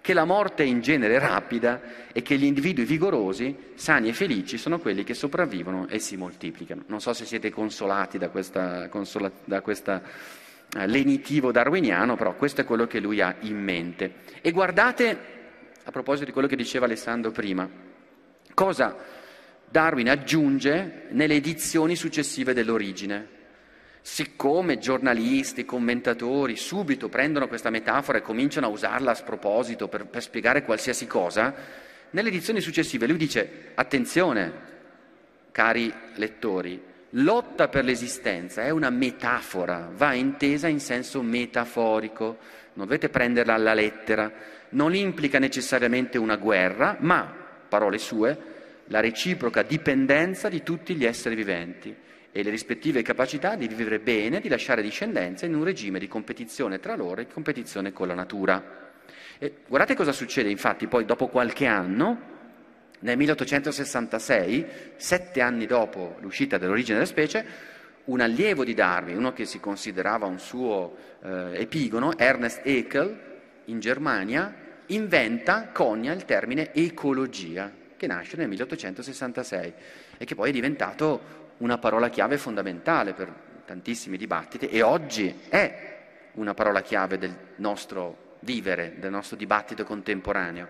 che 0.02 0.12
la 0.12 0.24
morte 0.24 0.64
è 0.64 0.66
in 0.66 0.80
genere 0.80 1.18
rapida 1.20 1.80
e 2.12 2.22
che 2.22 2.36
gli 2.36 2.44
individui 2.44 2.84
vigorosi, 2.84 3.56
sani 3.76 4.08
e 4.08 4.12
felici 4.12 4.58
sono 4.58 4.80
quelli 4.80 5.04
che 5.04 5.14
sopravvivono 5.14 5.86
e 5.88 6.00
si 6.00 6.16
moltiplicano. 6.16 6.82
Non 6.88 7.00
so 7.00 7.12
se 7.12 7.24
siete 7.24 7.50
consolati 7.50 8.18
da 8.18 8.28
questo 8.28 8.58
uh, 8.58 10.00
lenitivo 10.86 11.52
darwiniano, 11.52 12.16
però 12.16 12.34
questo 12.34 12.62
è 12.62 12.64
quello 12.64 12.88
che 12.88 12.98
lui 12.98 13.20
ha 13.20 13.36
in 13.40 13.62
mente. 13.62 14.14
E 14.42 14.50
guardate, 14.50 15.18
a 15.84 15.90
proposito 15.92 16.26
di 16.26 16.32
quello 16.32 16.48
che 16.48 16.56
diceva 16.56 16.86
Alessandro 16.86 17.30
prima, 17.30 17.68
cosa 18.54 18.96
Darwin 19.70 20.10
aggiunge 20.10 21.04
nelle 21.10 21.34
edizioni 21.34 21.94
successive 21.94 22.52
dell'origine. 22.52 23.40
Siccome 24.04 24.78
giornalisti, 24.78 25.64
commentatori 25.64 26.56
subito 26.56 27.08
prendono 27.08 27.46
questa 27.46 27.70
metafora 27.70 28.18
e 28.18 28.22
cominciano 28.22 28.66
a 28.66 28.70
usarla 28.70 29.12
a 29.12 29.14
sproposito 29.14 29.86
per, 29.86 30.06
per 30.06 30.20
spiegare 30.20 30.64
qualsiasi 30.64 31.06
cosa, 31.06 31.54
nelle 32.10 32.28
edizioni 32.28 32.60
successive 32.60 33.06
lui 33.06 33.16
dice 33.16 33.70
attenzione, 33.74 34.52
cari 35.52 35.94
lettori, 36.16 36.82
lotta 37.10 37.68
per 37.68 37.84
l'esistenza 37.84 38.64
è 38.64 38.70
una 38.70 38.90
metafora, 38.90 39.88
va 39.94 40.14
intesa 40.14 40.66
in 40.66 40.80
senso 40.80 41.22
metaforico, 41.22 42.38
non 42.72 42.86
dovete 42.86 43.08
prenderla 43.08 43.54
alla 43.54 43.72
lettera, 43.72 44.32
non 44.70 44.96
implica 44.96 45.38
necessariamente 45.38 46.18
una 46.18 46.36
guerra, 46.36 46.96
ma, 46.98 47.32
parole 47.68 47.98
sue, 47.98 48.50
la 48.86 48.98
reciproca 48.98 49.62
dipendenza 49.62 50.48
di 50.48 50.64
tutti 50.64 50.96
gli 50.96 51.04
esseri 51.04 51.36
viventi 51.36 52.01
e 52.32 52.42
le 52.42 52.50
rispettive 52.50 53.02
capacità 53.02 53.54
di 53.54 53.68
vivere 53.68 54.00
bene, 54.00 54.40
di 54.40 54.48
lasciare 54.48 54.80
discendenza 54.80 55.44
in 55.44 55.54
un 55.54 55.64
regime 55.64 55.98
di 55.98 56.08
competizione 56.08 56.80
tra 56.80 56.96
loro 56.96 57.20
e 57.20 57.26
competizione 57.26 57.92
con 57.92 58.08
la 58.08 58.14
natura. 58.14 58.90
E 59.38 59.56
guardate 59.68 59.94
cosa 59.94 60.12
succede 60.12 60.48
infatti 60.48 60.86
poi 60.86 61.04
dopo 61.04 61.28
qualche 61.28 61.66
anno, 61.66 62.30
nel 63.00 63.16
1866, 63.18 64.66
sette 64.96 65.40
anni 65.42 65.66
dopo 65.66 66.16
l'uscita 66.20 66.56
dell'origine 66.56 66.94
della 66.94 67.08
specie, 67.08 67.44
un 68.04 68.20
allievo 68.20 68.64
di 68.64 68.72
Darwin, 68.72 69.16
uno 69.16 69.32
che 69.32 69.44
si 69.44 69.60
considerava 69.60 70.26
un 70.26 70.38
suo 70.38 70.96
eh, 71.22 71.60
epigono, 71.60 72.16
Ernest 72.16 72.62
Haeckel, 72.64 73.30
in 73.66 73.78
Germania, 73.78 74.54
inventa, 74.86 75.68
conia 75.72 76.12
il 76.12 76.24
termine 76.24 76.72
ecologia, 76.72 77.70
che 77.96 78.06
nasce 78.06 78.36
nel 78.36 78.48
1866 78.48 79.72
e 80.18 80.24
che 80.24 80.34
poi 80.34 80.48
è 80.48 80.52
diventato 80.52 81.41
una 81.62 81.78
parola 81.78 82.10
chiave 82.10 82.38
fondamentale 82.38 83.12
per 83.12 83.32
tantissimi 83.64 84.16
dibattiti 84.16 84.68
e 84.68 84.82
oggi 84.82 85.32
è 85.48 85.90
una 86.32 86.54
parola 86.54 86.82
chiave 86.82 87.18
del 87.18 87.34
nostro 87.56 88.36
vivere, 88.40 88.94
del 88.98 89.12
nostro 89.12 89.36
dibattito 89.36 89.84
contemporaneo. 89.84 90.68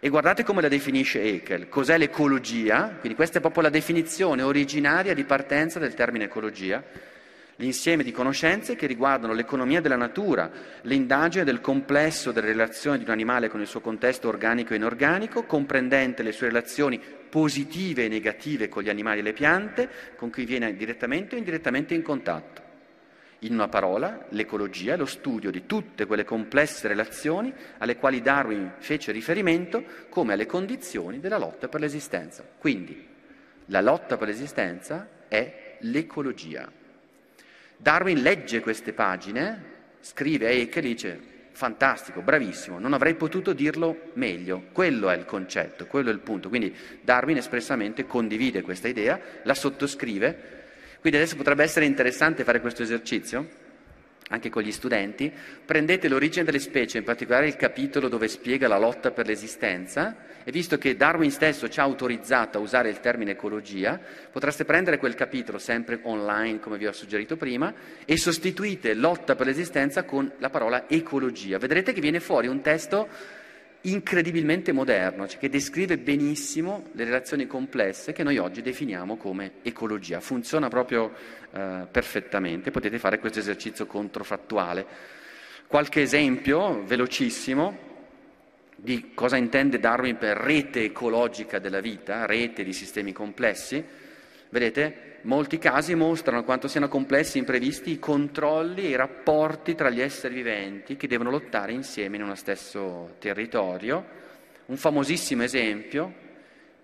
E 0.00 0.08
guardate 0.08 0.42
come 0.42 0.60
la 0.60 0.68
definisce 0.68 1.20
Haeckel. 1.20 1.68
Cos'è 1.68 1.96
l'ecologia? 1.96 2.96
Quindi 2.98 3.14
questa 3.14 3.38
è 3.38 3.40
proprio 3.40 3.62
la 3.62 3.70
definizione 3.70 4.42
originaria 4.42 5.14
di 5.14 5.24
partenza 5.24 5.78
del 5.78 5.94
termine 5.94 6.24
ecologia. 6.24 6.82
l'insieme 7.58 8.02
di 8.02 8.12
conoscenze 8.12 8.76
che 8.76 8.86
riguardano 8.86 9.32
l'economia 9.32 9.80
della 9.80 9.96
natura, 9.96 10.50
l'indagine 10.82 11.44
del 11.44 11.62
complesso 11.62 12.32
delle 12.32 12.48
relazioni 12.48 12.98
di 12.98 13.04
un 13.04 13.10
animale 13.10 13.48
con 13.48 13.60
il 13.60 13.66
suo 13.66 13.80
contesto 13.80 14.28
organico 14.28 14.72
e 14.72 14.76
inorganico, 14.76 15.44
comprendente 15.44 16.22
le 16.22 16.32
sue 16.32 16.48
relazioni 16.48 17.00
positive 17.28 18.04
e 18.04 18.08
negative 18.08 18.68
con 18.68 18.82
gli 18.82 18.88
animali 18.88 19.20
e 19.20 19.22
le 19.22 19.32
piante, 19.32 19.88
con 20.16 20.30
cui 20.30 20.44
viene 20.44 20.74
direttamente 20.74 21.34
o 21.34 21.38
indirettamente 21.38 21.94
in 21.94 22.02
contatto. 22.02 22.62
In 23.40 23.52
una 23.52 23.68
parola, 23.68 24.26
l'ecologia 24.30 24.94
è 24.94 24.96
lo 24.96 25.04
studio 25.04 25.50
di 25.50 25.66
tutte 25.66 26.06
quelle 26.06 26.24
complesse 26.24 26.88
relazioni 26.88 27.52
alle 27.78 27.96
quali 27.96 28.22
Darwin 28.22 28.74
fece 28.78 29.12
riferimento 29.12 29.84
come 30.08 30.32
alle 30.32 30.46
condizioni 30.46 31.20
della 31.20 31.36
lotta 31.36 31.68
per 31.68 31.80
l'esistenza. 31.80 32.44
Quindi, 32.58 33.06
la 33.66 33.80
lotta 33.82 34.16
per 34.16 34.28
l'esistenza 34.28 35.08
è 35.28 35.76
l'ecologia. 35.80 36.70
Darwin 37.76 38.22
legge 38.22 38.60
queste 38.60 38.94
pagine, 38.94 39.74
scrive 40.00 40.46
a 40.46 40.50
Ecke 40.50 40.78
e 40.78 40.82
dice 40.82 41.20
fantastico, 41.56 42.20
bravissimo, 42.20 42.78
non 42.78 42.92
avrei 42.92 43.14
potuto 43.14 43.54
dirlo 43.54 44.10
meglio, 44.12 44.64
quello 44.72 45.08
è 45.08 45.16
il 45.16 45.24
concetto, 45.24 45.86
quello 45.86 46.10
è 46.10 46.12
il 46.12 46.18
punto. 46.18 46.50
Quindi 46.50 46.74
Darwin 47.00 47.38
espressamente 47.38 48.04
condivide 48.04 48.60
questa 48.60 48.88
idea, 48.88 49.18
la 49.42 49.54
sottoscrive. 49.54 50.54
Quindi 51.00 51.18
adesso 51.18 51.34
potrebbe 51.36 51.62
essere 51.62 51.86
interessante 51.86 52.44
fare 52.44 52.60
questo 52.60 52.82
esercizio 52.82 53.64
anche 54.28 54.50
con 54.50 54.62
gli 54.62 54.72
studenti, 54.72 55.32
prendete 55.64 56.08
l'origine 56.08 56.44
delle 56.44 56.58
specie, 56.58 56.98
in 56.98 57.04
particolare 57.04 57.46
il 57.46 57.56
capitolo 57.56 58.08
dove 58.08 58.28
spiega 58.28 58.66
la 58.66 58.78
lotta 58.78 59.12
per 59.12 59.26
l'esistenza, 59.26 60.16
e 60.42 60.50
visto 60.52 60.78
che 60.78 60.96
Darwin 60.96 61.30
stesso 61.30 61.68
ci 61.68 61.80
ha 61.80 61.84
autorizzato 61.84 62.58
a 62.58 62.60
usare 62.60 62.88
il 62.88 63.00
termine 63.00 63.32
ecologia, 63.32 64.00
potreste 64.30 64.64
prendere 64.64 64.98
quel 64.98 65.14
capitolo, 65.14 65.58
sempre 65.58 66.00
online 66.02 66.60
come 66.60 66.78
vi 66.78 66.86
ho 66.86 66.92
suggerito 66.92 67.36
prima, 67.36 67.72
e 68.04 68.16
sostituite 68.16 68.94
lotta 68.94 69.34
per 69.34 69.46
l'esistenza 69.46 70.04
con 70.04 70.30
la 70.38 70.50
parola 70.50 70.88
ecologia. 70.88 71.58
Vedrete 71.58 71.92
che 71.92 72.00
viene 72.00 72.20
fuori 72.20 72.46
un 72.46 72.60
testo 72.60 73.08
incredibilmente 73.90 74.72
moderno, 74.72 75.26
cioè 75.26 75.38
che 75.38 75.48
descrive 75.48 75.98
benissimo 75.98 76.84
le 76.92 77.04
relazioni 77.04 77.46
complesse 77.46 78.12
che 78.12 78.22
noi 78.22 78.38
oggi 78.38 78.62
definiamo 78.62 79.16
come 79.16 79.52
ecologia. 79.62 80.20
Funziona 80.20 80.68
proprio 80.68 81.12
eh, 81.52 81.86
perfettamente, 81.90 82.70
potete 82.70 82.98
fare 82.98 83.18
questo 83.18 83.38
esercizio 83.38 83.86
controfattuale. 83.86 84.86
Qualche 85.66 86.02
esempio 86.02 86.84
velocissimo 86.84 87.84
di 88.76 89.12
cosa 89.14 89.36
intende 89.36 89.78
Darwin 89.78 90.16
per 90.16 90.36
rete 90.36 90.84
ecologica 90.84 91.58
della 91.58 91.80
vita, 91.80 92.26
rete 92.26 92.62
di 92.62 92.72
sistemi 92.72 93.12
complessi. 93.12 93.82
Vedete, 94.48 95.05
molti 95.26 95.58
casi 95.58 95.94
mostrano 95.94 96.44
quanto 96.44 96.68
siano 96.68 96.88
complessi 96.88 97.36
e 97.36 97.40
imprevisti 97.40 97.90
i 97.90 97.98
controlli 97.98 98.84
e 98.84 98.88
i 98.90 98.96
rapporti 98.96 99.74
tra 99.74 99.90
gli 99.90 100.00
esseri 100.00 100.34
viventi 100.34 100.96
che 100.96 101.08
devono 101.08 101.30
lottare 101.30 101.72
insieme 101.72 102.16
in 102.16 102.22
uno 102.22 102.34
stesso 102.34 103.16
territorio. 103.18 104.04
Un 104.66 104.76
famosissimo 104.76 105.42
esempio, 105.42 106.12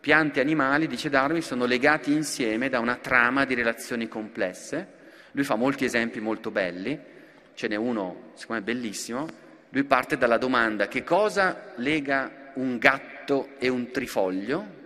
piante 0.01 0.41
e 0.41 0.43
animali, 0.43 0.87
dice 0.87 1.09
Darwin, 1.09 1.43
sono 1.43 1.65
legati 1.65 2.13
insieme 2.13 2.69
da 2.69 2.81
una 2.81 2.97
trama 2.97 3.45
di 3.45 3.55
relazioni 3.55 4.09
complesse. 4.09 5.01
Lui 5.33 5.45
fa 5.45 5.55
molti 5.55 5.85
esempi 5.85 6.21
molto 6.21 6.51
belli, 6.51 6.99
ce 7.55 7.69
n'è 7.69 7.77
uno, 7.77 8.33
secondo 8.35 8.63
me, 8.65 8.73
bellissimo. 8.73 9.27
Lui 9.71 9.85
parte 9.85 10.19
dalla 10.19 10.37
domanda 10.37 10.89
che 10.89 11.03
cosa 11.03 11.73
lega 11.77 12.51
un 12.55 12.77
gatto 12.79 13.51
e 13.59 13.69
un 13.69 13.91
trifoglio? 13.91 14.82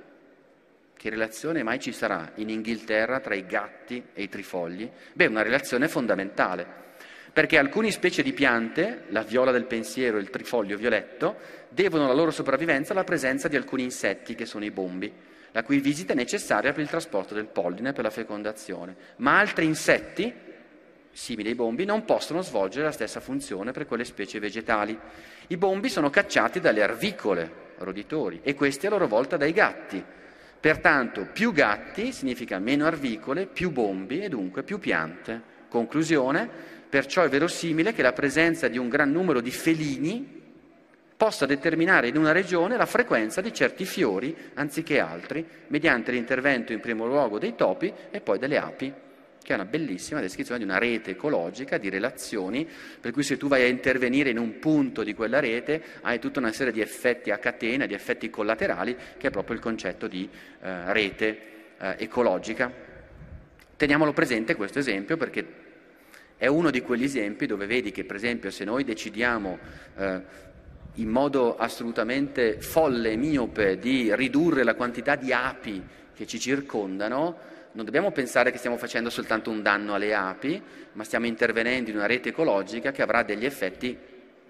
Che 1.06 1.12
relazione 1.12 1.62
mai 1.62 1.78
ci 1.78 1.92
sarà 1.92 2.32
in 2.34 2.48
Inghilterra 2.48 3.20
tra 3.20 3.36
i 3.36 3.46
gatti 3.46 4.02
e 4.12 4.24
i 4.24 4.28
trifogli? 4.28 4.90
Beh, 5.12 5.26
una 5.26 5.42
relazione 5.42 5.86
fondamentale, 5.86 6.66
perché 7.32 7.58
alcune 7.58 7.92
specie 7.92 8.24
di 8.24 8.32
piante, 8.32 9.04
la 9.10 9.22
viola 9.22 9.52
del 9.52 9.66
pensiero 9.66 10.16
e 10.16 10.20
il 10.20 10.30
trifoglio 10.30 10.76
violetto, 10.76 11.36
devono 11.68 12.08
la 12.08 12.12
loro 12.12 12.32
sopravvivenza 12.32 12.92
alla 12.92 13.04
presenza 13.04 13.46
di 13.46 13.54
alcuni 13.54 13.84
insetti 13.84 14.34
che 14.34 14.46
sono 14.46 14.64
i 14.64 14.72
bombi, 14.72 15.12
la 15.52 15.62
cui 15.62 15.78
visita 15.78 16.12
è 16.12 16.16
necessaria 16.16 16.72
per 16.72 16.82
il 16.82 16.88
trasporto 16.88 17.34
del 17.34 17.46
polline 17.46 17.90
e 17.90 17.92
per 17.92 18.02
la 18.02 18.10
fecondazione. 18.10 18.96
Ma 19.18 19.38
altri 19.38 19.64
insetti, 19.64 20.34
simili 21.12 21.50
ai 21.50 21.54
bombi, 21.54 21.84
non 21.84 22.04
possono 22.04 22.42
svolgere 22.42 22.86
la 22.86 22.90
stessa 22.90 23.20
funzione 23.20 23.70
per 23.70 23.86
quelle 23.86 24.02
specie 24.02 24.40
vegetali. 24.40 24.98
I 25.46 25.56
bombi 25.56 25.88
sono 25.88 26.10
cacciati 26.10 26.58
dalle 26.58 26.82
arvicole, 26.82 27.48
roditori, 27.78 28.40
e 28.42 28.56
questi 28.56 28.88
a 28.88 28.90
loro 28.90 29.06
volta 29.06 29.36
dai 29.36 29.52
gatti 29.52 30.04
Pertanto 30.66 31.28
più 31.32 31.52
gatti 31.52 32.10
significa 32.10 32.58
meno 32.58 32.86
arvicole, 32.86 33.46
più 33.46 33.70
bombi 33.70 34.18
e 34.18 34.28
dunque 34.28 34.64
più 34.64 34.80
piante. 34.80 35.40
Conclusione, 35.68 36.50
perciò 36.88 37.22
è 37.22 37.28
verosimile 37.28 37.92
che 37.92 38.02
la 38.02 38.12
presenza 38.12 38.66
di 38.66 38.76
un 38.76 38.88
gran 38.88 39.12
numero 39.12 39.40
di 39.40 39.52
felini 39.52 40.42
possa 41.16 41.46
determinare 41.46 42.08
in 42.08 42.16
una 42.16 42.32
regione 42.32 42.76
la 42.76 42.84
frequenza 42.84 43.40
di 43.40 43.54
certi 43.54 43.84
fiori 43.84 44.36
anziché 44.54 44.98
altri, 44.98 45.46
mediante 45.68 46.10
l'intervento 46.10 46.72
in 46.72 46.80
primo 46.80 47.06
luogo 47.06 47.38
dei 47.38 47.54
topi 47.54 47.92
e 48.10 48.20
poi 48.20 48.40
delle 48.40 48.58
api 48.58 48.92
che 49.46 49.52
è 49.52 49.54
una 49.54 49.64
bellissima 49.64 50.20
descrizione 50.20 50.58
di 50.58 50.64
una 50.64 50.78
rete 50.78 51.12
ecologica 51.12 51.78
di 51.78 51.88
relazioni, 51.88 52.68
per 53.00 53.12
cui 53.12 53.22
se 53.22 53.36
tu 53.36 53.46
vai 53.46 53.62
a 53.62 53.68
intervenire 53.68 54.30
in 54.30 54.38
un 54.38 54.58
punto 54.58 55.04
di 55.04 55.14
quella 55.14 55.38
rete 55.38 55.80
hai 56.00 56.18
tutta 56.18 56.40
una 56.40 56.50
serie 56.50 56.72
di 56.72 56.80
effetti 56.80 57.30
a 57.30 57.38
catena, 57.38 57.86
di 57.86 57.94
effetti 57.94 58.28
collaterali, 58.28 58.96
che 59.16 59.28
è 59.28 59.30
proprio 59.30 59.54
il 59.54 59.62
concetto 59.62 60.08
di 60.08 60.28
eh, 60.62 60.92
rete 60.92 61.38
eh, 61.78 61.94
ecologica. 61.98 62.72
Teniamolo 63.76 64.12
presente 64.12 64.56
questo 64.56 64.80
esempio 64.80 65.16
perché 65.16 65.46
è 66.36 66.48
uno 66.48 66.72
di 66.72 66.80
quegli 66.80 67.04
esempi 67.04 67.46
dove 67.46 67.66
vedi 67.66 67.92
che, 67.92 68.02
per 68.02 68.16
esempio, 68.16 68.50
se 68.50 68.64
noi 68.64 68.82
decidiamo 68.82 69.58
eh, 69.96 70.20
in 70.94 71.08
modo 71.08 71.56
assolutamente 71.56 72.60
folle 72.60 73.12
e 73.12 73.16
miope 73.16 73.78
di 73.78 74.12
ridurre 74.12 74.64
la 74.64 74.74
quantità 74.74 75.14
di 75.14 75.32
api 75.32 75.80
che 76.16 76.26
ci 76.26 76.40
circondano, 76.40 77.54
non 77.76 77.84
dobbiamo 77.84 78.10
pensare 78.10 78.50
che 78.50 78.56
stiamo 78.56 78.78
facendo 78.78 79.10
soltanto 79.10 79.50
un 79.50 79.60
danno 79.60 79.92
alle 79.92 80.14
api, 80.14 80.60
ma 80.92 81.04
stiamo 81.04 81.26
intervenendo 81.26 81.90
in 81.90 81.96
una 81.96 82.06
rete 82.06 82.30
ecologica 82.30 82.90
che 82.90 83.02
avrà 83.02 83.22
degli 83.22 83.44
effetti 83.44 83.96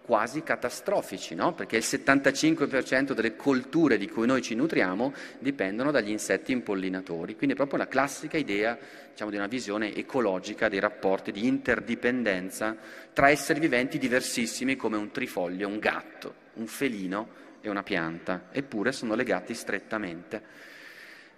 quasi 0.00 0.44
catastrofici, 0.44 1.34
no? 1.34 1.52
perché 1.52 1.78
il 1.78 1.84
75% 1.84 3.14
delle 3.14 3.34
colture 3.34 3.98
di 3.98 4.08
cui 4.08 4.28
noi 4.28 4.42
ci 4.42 4.54
nutriamo 4.54 5.12
dipendono 5.40 5.90
dagli 5.90 6.10
insetti 6.10 6.52
impollinatori. 6.52 7.34
Quindi 7.34 7.54
è 7.54 7.58
proprio 7.58 7.80
la 7.80 7.88
classica 7.88 8.36
idea 8.36 8.78
diciamo, 9.10 9.32
di 9.32 9.36
una 9.36 9.48
visione 9.48 9.92
ecologica 9.92 10.68
dei 10.68 10.78
rapporti 10.78 11.32
di 11.32 11.48
interdipendenza 11.48 12.76
tra 13.12 13.28
esseri 13.28 13.58
viventi 13.58 13.98
diversissimi 13.98 14.76
come 14.76 14.96
un 14.96 15.10
trifoglio, 15.10 15.66
un 15.66 15.80
gatto, 15.80 16.32
un 16.54 16.68
felino 16.68 17.28
e 17.60 17.68
una 17.68 17.82
pianta, 17.82 18.44
eppure 18.52 18.92
sono 18.92 19.16
legati 19.16 19.52
strettamente. 19.52 20.40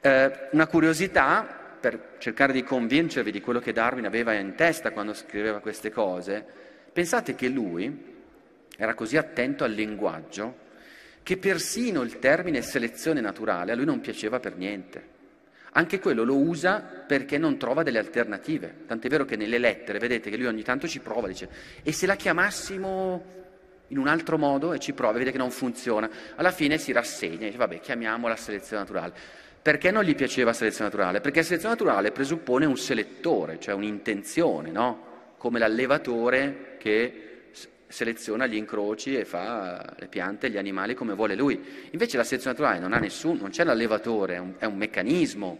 Eh, 0.03 0.49
una 0.51 0.67
curiosità 0.67 1.65
per 1.81 2.17
cercare 2.19 2.53
di 2.53 2.63
convincervi 2.63 3.31
di 3.31 3.41
quello 3.41 3.61
che 3.61 3.73
Darwin 3.73 4.07
aveva 4.07 4.33
in 4.35 4.55
testa 4.55 4.91
quando 4.91 5.15
scriveva 5.15 5.61
queste 5.61 5.91
cose, 5.91 6.45
pensate 6.93 7.35
che 7.35 7.49
lui 7.49 8.17
era 8.77 8.95
così 8.95 9.17
attento 9.17 9.65
al 9.65 9.73
linguaggio 9.73 10.67
che 11.23 11.37
persino 11.37 12.03
il 12.03 12.19
termine 12.19 12.63
selezione 12.63 13.21
naturale 13.21 13.73
a 13.73 13.75
lui 13.75 13.85
non 13.85 14.01
piaceva 14.01 14.41
per 14.41 14.57
niente. 14.57 15.17
Anche 15.73 15.99
quello 15.99 16.25
lo 16.25 16.39
usa 16.39 16.81
perché 16.81 17.37
non 17.37 17.59
trova 17.59 17.83
delle 17.83 17.99
alternative. 17.99 18.85
Tant'è 18.87 19.09
vero 19.09 19.27
che 19.27 19.37
nelle 19.37 19.59
lettere, 19.59 19.99
vedete 19.99 20.31
che 20.31 20.37
lui 20.37 20.47
ogni 20.47 20.63
tanto 20.63 20.89
ci 20.89 21.01
prova, 21.01 21.29
dice, 21.29 21.49
e 21.83 21.93
se 21.93 22.07
la 22.07 22.17
chiamassimo 22.17 23.37
in 23.89 23.99
un 23.99 24.09
altro 24.09 24.39
modo 24.39 24.73
e 24.73 24.79
ci 24.79 24.95
prova, 24.95 25.19
vede 25.19 25.31
che 25.31 25.39
non 25.39 25.51
funziona. 25.51 26.09
Alla 26.37 26.51
fine 26.51 26.79
si 26.79 26.93
rassegna, 26.93 27.47
dice, 27.47 27.59
vabbè, 27.59 27.81
chiamiamola 27.81 28.35
selezione 28.35 28.83
naturale. 28.83 29.13
Perché 29.69 29.91
non 29.91 30.03
gli 30.03 30.15
piaceva 30.15 30.55
selezione 30.55 30.89
naturale? 30.89 31.21
Perché 31.21 31.43
selezione 31.43 31.75
naturale 31.75 32.11
presuppone 32.11 32.65
un 32.65 32.79
selettore, 32.79 33.61
cioè 33.61 33.75
un'intenzione, 33.75 34.71
no? 34.71 35.35
come 35.37 35.59
l'allevatore 35.59 36.77
che 36.79 37.51
seleziona 37.87 38.47
gli 38.47 38.55
incroci 38.55 39.15
e 39.15 39.27
fa 39.27 39.95
le 39.99 40.07
piante 40.07 40.49
gli 40.49 40.57
animali 40.57 40.95
come 40.95 41.13
vuole 41.13 41.35
lui. 41.35 41.63
Invece 41.91 42.17
la 42.17 42.25
selezione 42.25 42.57
naturale 42.57 42.81
non 42.81 42.95
ha 42.95 42.99
nessuno, 42.99 43.41
non 43.43 43.51
c'è 43.51 43.63
l'allevatore, 43.63 44.37
è 44.37 44.39
un, 44.39 44.55
è 44.57 44.65
un 44.65 44.79
meccanismo 44.79 45.59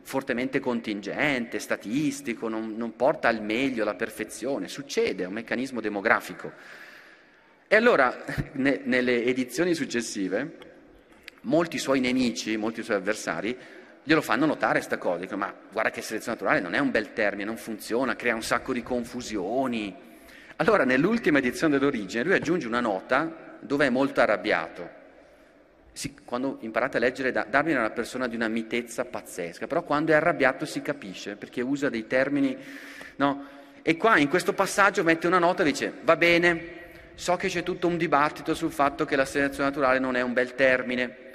fortemente 0.00 0.58
contingente, 0.58 1.58
statistico, 1.58 2.48
non, 2.48 2.74
non, 2.78 2.96
porta 2.96 3.28
al 3.28 3.42
meglio, 3.42 3.82
alla 3.82 3.94
perfezione, 3.94 4.68
succede, 4.68 5.24
è 5.24 5.26
un 5.26 5.34
meccanismo 5.34 5.82
demografico. 5.82 6.50
E 7.68 7.76
allora, 7.76 8.24
ne, 8.52 8.80
nelle 8.84 9.22
edizioni 9.22 9.74
successive, 9.74 10.69
molti 11.42 11.78
suoi 11.78 12.00
nemici, 12.00 12.56
molti 12.56 12.82
suoi 12.82 12.96
avversari, 12.96 13.56
glielo 14.02 14.22
fanno 14.22 14.46
notare 14.46 14.78
questa 14.78 14.98
cosa, 14.98 15.20
dicono 15.20 15.38
ma 15.38 15.54
guarda 15.70 15.90
che 15.90 16.02
selezione 16.02 16.38
naturale 16.38 16.60
non 16.60 16.74
è 16.74 16.78
un 16.78 16.90
bel 16.90 17.12
termine, 17.12 17.44
non 17.44 17.56
funziona, 17.56 18.16
crea 18.16 18.34
un 18.34 18.42
sacco 18.42 18.72
di 18.72 18.82
confusioni. 18.82 19.94
Allora 20.56 20.84
nell'ultima 20.84 21.38
edizione 21.38 21.78
dell'origine 21.78 22.22
lui 22.22 22.34
aggiunge 22.34 22.66
una 22.66 22.80
nota 22.80 23.56
dove 23.60 23.86
è 23.86 23.90
molto 23.90 24.20
arrabbiato. 24.20 24.98
Si, 25.92 26.14
quando 26.24 26.58
imparate 26.60 26.96
a 26.96 27.00
leggere, 27.00 27.32
Darwin 27.32 27.76
è 27.76 27.78
una 27.78 27.90
persona 27.90 28.28
di 28.28 28.36
una 28.36 28.48
mitezza 28.48 29.04
pazzesca, 29.04 29.66
però 29.66 29.82
quando 29.82 30.12
è 30.12 30.14
arrabbiato 30.14 30.64
si 30.64 30.82
capisce, 30.82 31.36
perché 31.36 31.60
usa 31.60 31.88
dei 31.88 32.06
termini, 32.06 32.56
no? 33.16 33.58
E 33.82 33.96
qua 33.96 34.18
in 34.18 34.28
questo 34.28 34.52
passaggio 34.52 35.02
mette 35.02 35.26
una 35.26 35.38
nota 35.38 35.62
e 35.62 35.66
dice, 35.66 35.92
va 36.02 36.16
bene, 36.16 36.78
so 37.14 37.36
che 37.36 37.48
c'è 37.48 37.62
tutto 37.62 37.86
un 37.86 37.96
dibattito 37.96 38.54
sul 38.54 38.70
fatto 38.70 39.04
che 39.04 39.16
la 39.16 39.24
selezione 39.24 39.68
naturale 39.70 39.98
non 39.98 40.16
è 40.16 40.20
un 40.20 40.32
bel 40.32 40.54
termine. 40.54 41.28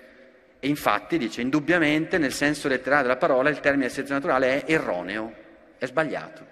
E 0.66 0.68
infatti 0.68 1.20
dice, 1.20 1.42
indubbiamente, 1.42 2.18
nel 2.18 2.34
senso 2.34 2.68
letterale 2.68 3.04
della 3.04 3.18
parola, 3.18 3.52
il 3.52 3.60
termine 3.60 3.88
selezione 3.88 4.20
naturale 4.20 4.64
è 4.64 4.72
erroneo, 4.72 5.32
è 5.78 5.86
sbagliato. 5.86 6.44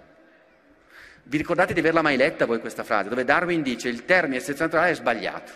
Vi 1.24 1.36
ricordate 1.36 1.74
di 1.74 1.80
averla 1.80 2.00
mai 2.00 2.16
letta 2.16 2.46
voi 2.46 2.60
questa 2.60 2.84
frase, 2.84 3.08
dove 3.08 3.24
Darwin 3.24 3.60
dice 3.60 3.88
il 3.88 4.04
termine 4.04 4.38
selezione 4.38 4.70
naturale 4.70 4.92
è 4.92 4.94
sbagliato. 4.94 5.52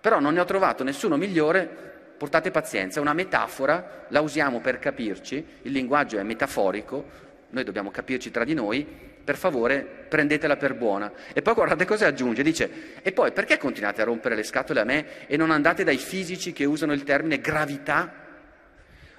Però 0.00 0.20
non 0.20 0.32
ne 0.32 0.40
ho 0.40 0.46
trovato 0.46 0.82
nessuno 0.82 1.18
migliore, 1.18 1.68
portate 2.16 2.50
pazienza, 2.50 2.98
è 2.98 3.02
una 3.02 3.12
metafora, 3.12 4.06
la 4.08 4.22
usiamo 4.22 4.60
per 4.60 4.78
capirci, 4.78 5.46
il 5.60 5.72
linguaggio 5.72 6.16
è 6.16 6.22
metaforico, 6.22 7.04
noi 7.50 7.62
dobbiamo 7.62 7.90
capirci 7.90 8.30
tra 8.30 8.44
di 8.44 8.54
noi, 8.54 8.86
per 9.22 9.36
favore 9.36 9.84
prendetela 10.08 10.56
per 10.56 10.74
buona. 10.74 11.10
E 11.32 11.40
poi 11.42 11.54
guardate 11.54 11.84
cosa 11.84 12.06
aggiunge, 12.06 12.42
dice, 12.42 12.70
e 13.02 13.12
poi 13.12 13.32
perché 13.32 13.56
continuate 13.56 14.02
a 14.02 14.04
rompere 14.04 14.34
le 14.34 14.42
scatole 14.42 14.80
a 14.80 14.84
me 14.84 15.26
e 15.26 15.36
non 15.36 15.50
andate 15.50 15.84
dai 15.84 15.96
fisici 15.96 16.52
che 16.52 16.64
usano 16.64 16.92
il 16.92 17.02
termine 17.02 17.40
gravità? 17.40 18.20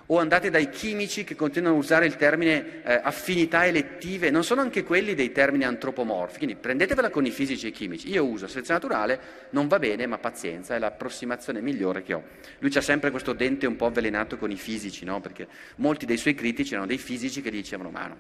O 0.08 0.20
andate 0.20 0.50
dai 0.50 0.70
chimici 0.70 1.24
che 1.24 1.34
continuano 1.34 1.78
a 1.78 1.80
usare 1.80 2.06
il 2.06 2.18
termine 2.18 2.84
eh, 2.84 3.00
affinità 3.02 3.66
elettive, 3.66 4.30
non 4.30 4.44
sono 4.44 4.60
anche 4.60 4.84
quelli 4.84 5.16
dei 5.16 5.32
termini 5.32 5.64
antropomorfi, 5.64 6.38
quindi 6.40 6.56
prendetevela 6.56 7.10
con 7.10 7.26
i 7.26 7.32
fisici 7.32 7.68
e 7.68 7.70
i 7.70 7.72
chimici. 7.72 8.10
Io 8.10 8.26
uso 8.26 8.48
selezione 8.48 8.82
naturale, 8.82 9.20
non 9.52 9.68
va 9.70 9.80
bene, 9.80 10.06
ma 10.06 10.18
pazienza, 10.18 10.76
è 10.76 10.80
l'approssimazione 10.80 11.62
migliore 11.62 12.04
che 12.04 12.14
ho. 12.14 12.24
Lui 12.60 12.70
ha 12.76 12.82
sempre 12.82 13.12
questo 13.12 13.32
dente 13.32 13.66
un 13.66 13.78
po' 13.78 13.86
avvelenato 13.86 14.38
con 14.38 14.52
i 14.52 14.58
fisici, 14.58 15.06
no? 15.06 15.22
perché 15.22 15.48
molti 15.78 16.06
dei 16.06 16.18
suoi 16.18 16.36
critici 16.36 16.74
erano 16.74 16.88
dei 16.88 16.98
fisici 16.98 17.42
che 17.42 17.50
dicevano, 17.50 17.90
ma 17.90 18.08
no, 18.08 18.18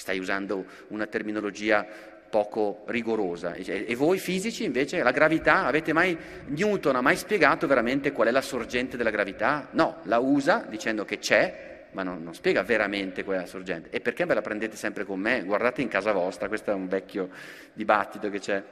stai 0.00 0.18
usando 0.18 0.64
una 0.88 1.06
terminologia 1.06 1.86
poco 2.30 2.84
rigorosa. 2.86 3.52
E 3.54 3.94
voi 3.96 4.18
fisici 4.18 4.64
invece 4.64 5.02
la 5.02 5.10
gravità, 5.10 5.66
avete 5.66 5.92
mai, 5.92 6.16
Newton 6.46 6.96
ha 6.96 7.00
mai 7.00 7.16
spiegato 7.16 7.66
veramente 7.66 8.12
qual 8.12 8.28
è 8.28 8.30
la 8.30 8.40
sorgente 8.40 8.96
della 8.96 9.10
gravità? 9.10 9.68
No, 9.72 9.98
la 10.04 10.18
usa 10.18 10.64
dicendo 10.68 11.04
che 11.04 11.18
c'è, 11.18 11.88
ma 11.92 12.02
non, 12.04 12.22
non 12.22 12.32
spiega 12.32 12.62
veramente 12.62 13.24
qual 13.24 13.38
è 13.38 13.40
la 13.40 13.46
sorgente. 13.46 13.90
E 13.90 14.00
perché 14.00 14.24
ve 14.24 14.34
la 14.34 14.42
prendete 14.42 14.76
sempre 14.76 15.04
con 15.04 15.18
me? 15.18 15.42
Guardate 15.42 15.82
in 15.82 15.88
casa 15.88 16.12
vostra, 16.12 16.48
questo 16.48 16.70
è 16.70 16.74
un 16.74 16.86
vecchio 16.86 17.28
dibattito 17.72 18.30
che 18.30 18.38
c'è, 18.38 18.62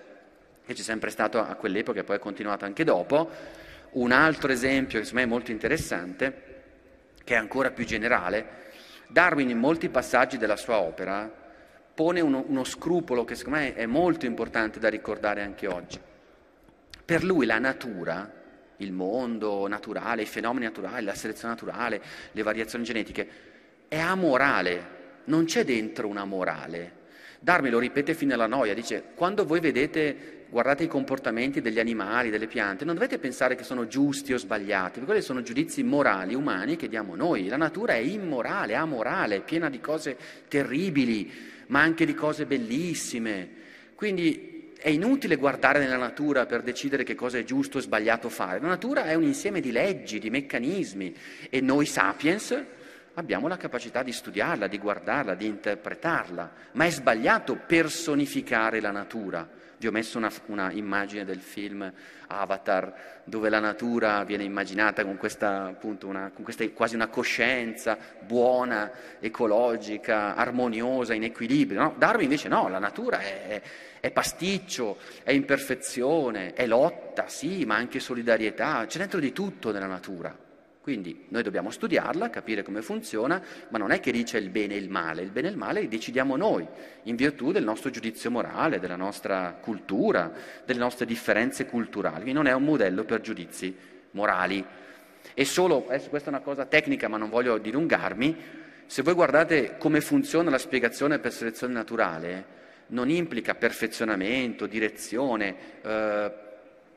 che 0.65 0.73
c'è 0.73 0.83
sempre 0.83 1.11
stato 1.11 1.41
a 1.41 1.55
quell'epoca 1.57 2.01
e 2.01 2.05
poi 2.05 2.17
è 2.17 2.21
continuato 2.21 2.65
anche 2.65 2.85
dopo. 2.85 3.29
Un 3.91 4.13
altro 4.13 4.53
esempio 4.53 5.01
che 5.01 5.05
secondo 5.05 5.27
me 5.27 5.33
è 5.33 5.35
molto 5.35 5.51
interessante, 5.51 6.47
che 7.25 7.35
è 7.35 7.37
ancora 7.37 7.71
più 7.73 7.85
generale, 7.85 8.67
Darwin 9.09 9.49
in 9.49 9.59
molti 9.59 9.89
passaggi 9.89 10.37
della 10.37 10.57
sua 10.57 10.79
opera 10.79 11.31
pone 11.95 12.21
uno, 12.21 12.45
uno 12.47 12.63
scrupolo 12.63 13.25
che 13.25 13.35
secondo 13.35 13.59
me 13.59 13.75
è 13.75 13.87
molto 13.87 14.27
importante 14.27 14.79
da 14.79 14.89
ricordare 14.89 15.43
anche 15.43 15.67
oggi. 15.67 15.99
Per 17.05 17.25
lui 17.25 17.47
la 17.47 17.59
natura, 17.59 18.31
il 18.77 18.93
mondo 18.93 19.67
naturale, 19.67 20.23
i 20.23 20.27
fenomeni 20.27 20.67
naturali, 20.67 21.05
la 21.05 21.15
selezione 21.15 21.55
naturale, 21.55 22.03
le 22.33 22.43
variazioni 22.43 22.85
genetiche, 22.85 23.29
è 23.89 23.99
amorale, 23.99 24.97
non 25.25 25.47
c'è 25.47 25.65
dentro 25.65 26.07
una 26.07 26.27
morale. 26.27 26.97
Darwin 27.41 27.73
lo 27.73 27.79
ripete 27.79 28.13
fino 28.15 28.35
alla 28.35 28.47
noia, 28.47 28.75
dice, 28.75 29.03
quando 29.15 29.47
voi 29.47 29.61
vedete 29.61 30.38
guardate 30.51 30.85
i 30.85 30.89
comportamenti 30.89 31.61
degli 31.61 31.79
animali, 31.79 32.31
delle 32.31 32.47
piante, 32.47 32.85
non 32.85 32.95
dovete 32.95 33.19
pensare 33.19 33.55
che 33.55 33.65
sono 33.65 33.87
giusti 33.87 34.33
o 34.33 34.39
sbagliati, 34.39 35.01
quelli 35.01 35.21
sono 35.21 35.43
giudizi 35.43 35.83
morali, 35.83 36.35
umani 36.35 36.77
che 36.77 36.89
diamo 36.89 37.15
noi. 37.15 37.49
La 37.49 37.57
natura 37.57 37.95
è 37.95 37.99
immorale, 37.99 38.75
amorale, 38.75 39.41
piena 39.41 39.69
di 39.69 39.81
cose 39.81 40.17
terribili, 40.49 41.31
ma 41.69 41.81
anche 41.81 42.07
di 42.07 42.15
cose 42.15 42.47
bellissime. 42.47 43.49
Quindi 43.95 44.73
è 44.81 44.89
inutile 44.89 45.37
guardare 45.37 45.81
nella 45.81 45.97
natura 45.97 46.47
per 46.47 46.63
decidere 46.63 47.03
che 47.03 47.15
cosa 47.15 47.37
è 47.39 47.45
giusto 47.45 47.79
o 47.79 47.81
sbagliato 47.81 48.29
fare. 48.29 48.61
La 48.61 48.69
natura 48.69 49.05
è 49.05 49.15
un 49.15 49.25
insieme 49.25 49.61
di 49.61 49.73
leggi, 49.73 50.19
di 50.19 50.31
meccanismi 50.31 51.15
e 51.51 51.61
noi 51.61 51.85
sapiens 51.85 52.65
abbiamo 53.15 53.49
la 53.49 53.57
capacità 53.57 54.05
di 54.05 54.13
studiarla, 54.13 54.69
di 54.69 54.79
guardarla, 54.79 55.35
di 55.35 55.47
interpretarla, 55.47 56.53
ma 56.73 56.85
è 56.85 56.91
sbagliato 56.91 57.57
personificare 57.67 58.81
la 58.81 58.93
natura. 58.93 59.58
Vi 59.79 59.87
ho 59.87 59.93
messo 59.93 60.19
una, 60.19 60.31
una, 60.47 60.73
immagine 60.73 61.25
del 61.25 61.39
film 61.39 61.91
Avatar, 62.27 63.23
dove 63.25 63.49
la 63.49 63.61
natura 63.61 64.25
viene 64.25 64.43
immaginata 64.43 65.05
con 65.05 65.17
questa, 65.17 65.67
appunto, 65.67 66.09
una, 66.09 66.33
con 66.35 66.43
questa 66.43 66.69
quasi 66.71 66.97
una 66.97 67.07
coscienza 67.07 67.97
buona, 68.21 68.91
ecologica, 69.21 70.35
armoniosa, 70.35 71.15
in 71.15 71.23
equilibrio. 71.23 71.81
No? 71.81 71.95
Darwin 71.97 72.25
invece 72.25 72.49
no, 72.49 72.69
la 72.69 72.81
natura 72.81 73.21
è, 73.21 73.63
è 74.01 74.11
pasticcio, 74.11 74.99
è 75.23 75.31
imperfezione, 75.31 76.55
è 76.55 76.67
lotta, 76.67 77.29
sì, 77.29 77.65
ma 77.65 77.77
anche 77.77 78.01
solidarietà, 78.01 78.85
c'è 78.87 78.99
dentro 78.99 79.21
di 79.21 79.33
tutto 79.33 79.71
nella 79.71 79.87
natura. 79.87 80.48
Quindi 80.89 81.27
noi 81.29 81.43
dobbiamo 81.43 81.69
studiarla, 81.69 82.31
capire 82.31 82.63
come 82.63 82.81
funziona, 82.81 83.43
ma 83.69 83.77
non 83.77 83.91
è 83.91 84.01
che 84.01 84.11
dice 84.11 84.39
il 84.39 84.49
bene 84.49 84.73
e 84.73 84.79
il 84.79 84.89
male, 84.89 85.21
il 85.21 85.31
bene 85.31 85.49
e 85.49 85.51
il 85.51 85.57
male 85.59 85.83
li 85.83 85.89
decidiamo 85.89 86.35
noi, 86.35 86.67
in 87.03 87.15
virtù 87.15 87.53
del 87.53 87.63
nostro 87.63 87.91
giudizio 87.91 88.31
morale, 88.31 88.81
della 88.81 88.97
nostra 88.97 89.59
cultura, 89.61 90.33
delle 90.65 90.79
nostre 90.79 91.05
differenze 91.05 91.67
culturali. 91.67 92.23
Quindi 92.23 92.33
non 92.33 92.47
è 92.47 92.55
un 92.55 92.65
modello 92.65 93.05
per 93.05 93.21
giudizi 93.21 93.77
morali. 94.13 94.65
E 95.35 95.45
solo, 95.45 95.85
adesso 95.89 96.09
questa 96.09 96.31
è 96.31 96.33
una 96.33 96.43
cosa 96.43 96.65
tecnica, 96.65 97.07
ma 97.07 97.19
non 97.19 97.29
voglio 97.29 97.59
dilungarmi, 97.59 98.37
se 98.87 99.03
voi 99.03 99.13
guardate 99.13 99.77
come 99.77 100.01
funziona 100.01 100.49
la 100.49 100.57
spiegazione 100.57 101.19
per 101.19 101.35
selezione 101.35 101.75
naturale, 101.75 102.47
non 102.87 103.11
implica 103.11 103.55
perfezionamento, 103.55 104.65
direzione, 104.65 105.55
eh, 105.83 106.33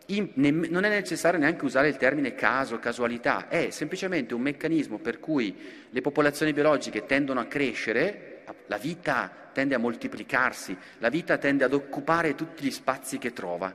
non 0.07 0.83
è 0.83 0.89
necessario 0.89 1.39
neanche 1.39 1.63
usare 1.63 1.87
il 1.87 1.97
termine 1.97 2.35
caso, 2.35 2.79
casualità, 2.79 3.47
è 3.47 3.69
semplicemente 3.69 4.33
un 4.33 4.41
meccanismo 4.41 4.97
per 4.97 5.19
cui 5.19 5.55
le 5.89 6.01
popolazioni 6.01 6.53
biologiche 6.53 7.05
tendono 7.05 7.39
a 7.39 7.45
crescere, 7.45 8.43
la 8.67 8.77
vita 8.77 9.49
tende 9.53 9.75
a 9.75 9.79
moltiplicarsi, 9.79 10.75
la 10.99 11.09
vita 11.09 11.37
tende 11.37 11.63
ad 11.63 11.73
occupare 11.73 12.35
tutti 12.35 12.63
gli 12.63 12.71
spazi 12.71 13.17
che 13.17 13.33
trova. 13.33 13.73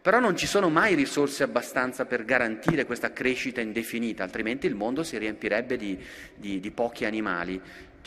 Però 0.00 0.20
non 0.20 0.36
ci 0.36 0.46
sono 0.46 0.68
mai 0.68 0.94
risorse 0.94 1.42
abbastanza 1.42 2.04
per 2.04 2.24
garantire 2.24 2.86
questa 2.86 3.12
crescita 3.12 3.60
indefinita, 3.60 4.22
altrimenti 4.22 4.66
il 4.66 4.76
mondo 4.76 5.02
si 5.02 5.18
riempirebbe 5.18 5.76
di, 5.76 5.98
di, 6.36 6.60
di 6.60 6.70
pochi 6.70 7.04
animali. 7.04 7.60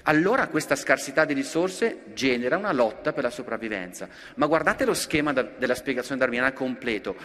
Allora 0.04 0.48
questa 0.48 0.78
scarsità 0.78 1.26
di 1.26 1.34
risorse 1.34 2.04
genera 2.14 2.56
una 2.56 2.72
lotta 2.72 3.12
per 3.12 3.24
la 3.24 3.30
sopravvivenza. 3.30 4.08
Ma 4.36 4.46
guardate 4.46 4.86
lo 4.86 4.94
schema 4.94 5.34
da, 5.34 5.44
della 5.44 5.76
spiegazione 5.76 6.20
darwiniana 6.20 6.54
completo. 6.54 7.18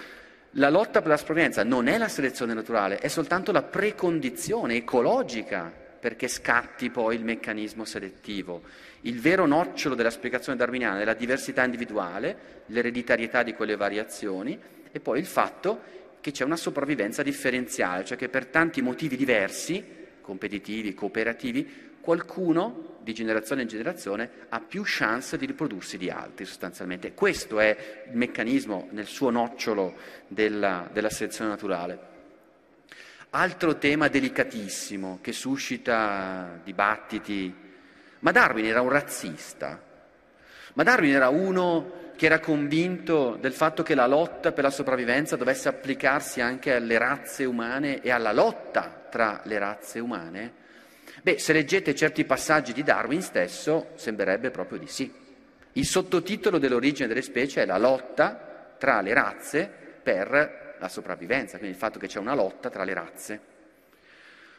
La 0.57 0.71
lotta 0.71 1.01
per 1.01 1.09
la 1.09 1.17
sopravvivenza 1.17 1.65
non 1.65 1.89
è 1.89 1.99
la 1.99 2.07
selezione 2.07 2.55
naturale, 2.55 2.99
è 2.99 3.09
soltanto 3.09 3.51
la 3.51 3.63
precondizione 3.63 4.77
ecologica 4.77 5.73
perché 5.99 6.29
scatti 6.29 6.91
poi 6.91 7.17
il 7.17 7.25
meccanismo 7.25 7.85
selettivo. 7.85 8.63
Il 9.01 9.19
vero 9.19 9.47
nocciolo 9.47 9.97
della 9.97 10.11
spiegazione 10.11 10.57
darwiniana 10.57 11.01
è 11.01 11.05
la 11.05 11.15
diversità 11.15 11.65
individuale, 11.65 12.63
l'ereditarietà 12.67 13.43
di 13.43 13.55
quelle 13.55 13.75
variazioni 13.75 14.57
e 14.93 15.01
poi 15.01 15.19
il 15.19 15.27
fatto 15.27 15.81
che 16.21 16.31
c'è 16.31 16.45
una 16.45 16.57
sopravvivenza 16.57 17.25
differenziale, 17.25 18.05
cioè 18.05 18.17
che 18.17 18.29
per 18.29 18.47
tanti 18.47 18.81
motivi 18.81 19.17
diversi, 19.17 19.85
competitivi, 20.21 20.95
cooperativi, 20.95 21.94
qualcuno 22.05 22.99
di 23.01 23.15
generazione 23.15 23.63
in 23.63 23.69
generazione 23.69 24.31
ha 24.51 24.61
più 24.61 24.83
chance 24.85 25.39
di 25.39 25.47
riprodursi 25.47 25.97
di 25.97 26.11
altri 26.11 26.45
sostanzialmente. 26.45 27.15
Questo 27.15 27.59
è 27.59 28.05
il 28.09 28.17
meccanismo 28.17 28.89
nel 28.91 29.07
suo 29.07 29.31
nocciolo 29.31 29.95
della, 30.29 30.89
della 30.93 31.11
selezione 31.11 31.51
naturale. 31.51 32.13
Altro 33.31 33.79
tema 33.79 34.09
delicatissimo 34.09 35.19
che 35.21 35.33
suscita 35.33 36.61
dibattiti, 36.63 37.53
ma 38.21 38.31
Darwin 38.31 38.67
era 38.67 38.81
un 38.81 38.91
razzista, 38.91 39.83
ma 40.75 40.83
Darwin 40.83 41.15
era 41.15 41.31
uno 41.31 42.13
che 42.17 42.27
era 42.27 42.39
convinto 42.39 43.37
del 43.41 43.53
fatto 43.53 43.83
che 43.83 43.95
la 43.95 44.07
lotta 44.07 44.53
per 44.53 44.63
la 44.63 44.71
sopravvivenza 44.71 45.37
dovesse 45.37 45.69
applicarsi 45.69 46.41
anche 46.41 46.75
alle 46.75 46.97
razze 46.97 47.45
umane 47.45 48.01
e 48.03 48.11
alla 48.11 48.33
lotta 48.33 49.07
tra 49.11 49.41
le 49.45 49.59
razze 49.59 49.99
umane. 49.99 50.63
Beh, 51.25 51.39
se 51.39 51.55
leggete 51.55 51.95
certi 51.95 52.27
passaggi 52.27 52.75
di 52.75 52.83
Darwin 52.83 53.23
stesso, 53.23 53.93
sembrerebbe 53.95 54.51
proprio 54.51 54.79
di 54.79 54.87
sì. 54.87 55.11
Il 55.73 55.87
sottotitolo 55.87 56.59
dell'origine 56.59 57.09
delle 57.09 57.23
specie 57.23 57.63
è 57.63 57.65
la 57.65 57.79
lotta 57.79 58.75
tra 58.77 59.01
le 59.01 59.15
razze 59.15 59.67
per 60.03 60.77
la 60.79 60.89
sopravvivenza, 60.91 61.57
quindi 61.57 61.75
il 61.75 61.81
fatto 61.81 61.99
che 61.99 62.09
c'è 62.09 62.19
una 62.19 62.35
lotta 62.35 62.69
tra 62.69 62.85
le 62.85 62.93
razze. 62.93 63.41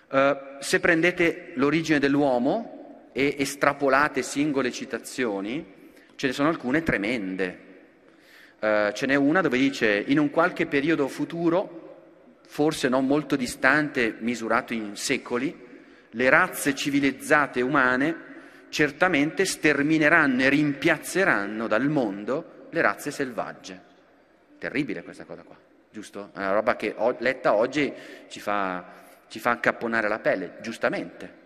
Uh, 0.10 0.38
se 0.58 0.80
prendete 0.80 1.52
l'origine 1.54 2.00
dell'uomo 2.00 3.10
e 3.14 3.36
estrapolate 3.38 4.24
singole 4.24 4.72
citazioni, 4.72 5.92
ce 6.16 6.26
ne 6.26 6.34
sono 6.34 6.50
alcune 6.50 6.82
tremende. 6.82 7.60
Uh, 8.60 8.92
ce 8.92 9.06
n'è 9.06 9.14
una 9.14 9.42
dove 9.42 9.60
dice 9.60 10.04
in 10.08 10.18
un 10.18 10.32
qualche 10.32 10.66
periodo 10.66 11.08
futuro, 11.10 12.40
forse 12.48 12.90
non 12.90 13.06
molto 13.06 13.36
distante, 13.36 14.16
misurato 14.18 14.74
in 14.74 14.96
secoli, 14.96 15.65
le 16.16 16.30
razze 16.30 16.74
civilizzate 16.74 17.62
umane 17.62 18.34
certamente 18.70 19.46
stermineranno 19.46 20.44
e 20.44 20.50
rimpiazzeranno 20.50 21.68
dal 21.68 21.88
mondo 21.88 22.68
le 22.70 22.82
razze 22.82 23.12
selvagge. 23.12 23.82
Terribile 24.58 25.04
questa 25.04 25.26
cosa 25.26 25.44
qua, 25.44 25.56
giusto? 25.92 26.32
È 26.34 26.40
una 26.40 26.52
roba 26.52 26.76
che 26.76 26.96
letta 27.20 27.54
oggi 27.54 27.94
ci 28.28 28.40
fa, 28.40 28.84
ci 29.28 29.40
fa 29.40 29.52
accapponare 29.52 30.08
la 30.08 30.20
pelle, 30.20 30.56
giustamente. 30.62 31.44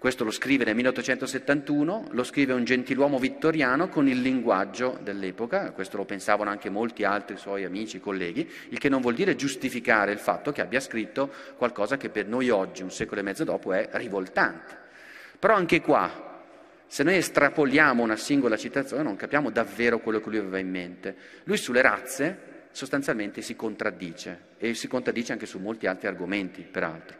Questo 0.00 0.24
lo 0.24 0.30
scrive 0.30 0.64
nel 0.64 0.74
1871, 0.76 2.06
lo 2.12 2.24
scrive 2.24 2.54
un 2.54 2.64
gentiluomo 2.64 3.18
vittoriano 3.18 3.90
con 3.90 4.08
il 4.08 4.22
linguaggio 4.22 4.98
dell'epoca, 5.02 5.72
questo 5.72 5.98
lo 5.98 6.06
pensavano 6.06 6.48
anche 6.48 6.70
molti 6.70 7.04
altri 7.04 7.36
suoi 7.36 7.64
amici, 7.64 8.00
colleghi, 8.00 8.50
il 8.70 8.78
che 8.78 8.88
non 8.88 9.02
vuol 9.02 9.12
dire 9.12 9.36
giustificare 9.36 10.10
il 10.12 10.18
fatto 10.18 10.52
che 10.52 10.62
abbia 10.62 10.80
scritto 10.80 11.30
qualcosa 11.58 11.98
che 11.98 12.08
per 12.08 12.26
noi 12.26 12.48
oggi, 12.48 12.82
un 12.82 12.90
secolo 12.90 13.20
e 13.20 13.24
mezzo 13.24 13.44
dopo, 13.44 13.74
è 13.74 13.90
rivoltante. 13.92 14.74
Però 15.38 15.52
anche 15.52 15.82
qua, 15.82 16.46
se 16.86 17.02
noi 17.02 17.16
estrapoliamo 17.16 18.02
una 18.02 18.16
singola 18.16 18.56
citazione, 18.56 19.02
non 19.02 19.16
capiamo 19.16 19.50
davvero 19.50 19.98
quello 19.98 20.20
che 20.22 20.30
lui 20.30 20.38
aveva 20.38 20.56
in 20.56 20.70
mente. 20.70 21.14
Lui 21.44 21.58
sulle 21.58 21.82
razze 21.82 22.38
sostanzialmente 22.70 23.42
si 23.42 23.54
contraddice 23.54 24.44
e 24.56 24.72
si 24.72 24.88
contraddice 24.88 25.32
anche 25.32 25.44
su 25.44 25.58
molti 25.58 25.86
altri 25.86 26.06
argomenti, 26.06 26.62
peraltro. 26.62 27.18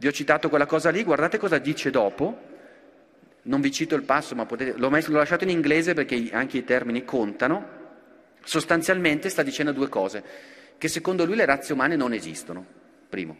Vi 0.00 0.06
ho 0.06 0.12
citato 0.12 0.48
quella 0.48 0.64
cosa 0.64 0.88
lì, 0.88 1.04
guardate 1.04 1.36
cosa 1.36 1.58
dice 1.58 1.90
dopo. 1.90 2.48
Non 3.42 3.60
vi 3.60 3.70
cito 3.70 3.94
il 3.96 4.02
passo, 4.02 4.34
ma 4.34 4.46
potete, 4.46 4.72
l'ho, 4.78 4.88
messo, 4.88 5.10
l'ho 5.10 5.18
lasciato 5.18 5.44
in 5.44 5.50
inglese 5.50 5.92
perché 5.92 6.30
anche 6.32 6.56
i 6.56 6.64
termini 6.64 7.04
contano. 7.04 7.68
Sostanzialmente 8.42 9.28
sta 9.28 9.42
dicendo 9.42 9.72
due 9.72 9.90
cose, 9.90 10.24
che 10.78 10.88
secondo 10.88 11.26
lui 11.26 11.36
le 11.36 11.44
razze 11.44 11.74
umane 11.74 11.96
non 11.96 12.14
esistono, 12.14 12.64
primo, 13.10 13.36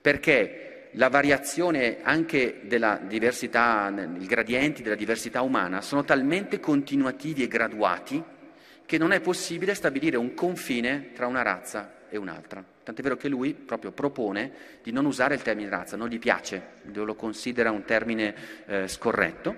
perché 0.00 0.90
la 0.92 1.08
variazione 1.08 1.98
anche 2.02 2.60
della 2.62 3.00
diversità, 3.04 3.92
i 4.20 4.26
gradienti 4.26 4.82
della 4.84 4.94
diversità 4.94 5.42
umana 5.42 5.80
sono 5.80 6.04
talmente 6.04 6.60
continuativi 6.60 7.42
e 7.42 7.48
graduati 7.48 8.22
che 8.86 8.98
non 8.98 9.10
è 9.10 9.20
possibile 9.20 9.74
stabilire 9.74 10.16
un 10.16 10.32
confine 10.34 11.10
tra 11.12 11.26
una 11.26 11.42
razza 11.42 12.02
e 12.08 12.16
un'altra. 12.18 12.71
Tant'è 12.82 13.02
vero 13.02 13.16
che 13.16 13.28
lui 13.28 13.54
proprio 13.54 13.92
propone 13.92 14.52
di 14.82 14.90
non 14.90 15.04
usare 15.04 15.34
il 15.34 15.42
termine 15.42 15.68
razza, 15.68 15.96
non 15.96 16.08
gli 16.08 16.18
piace, 16.18 16.62
lo 16.92 17.14
considera 17.14 17.70
un 17.70 17.84
termine 17.84 18.34
eh, 18.66 18.88
scorretto, 18.88 19.54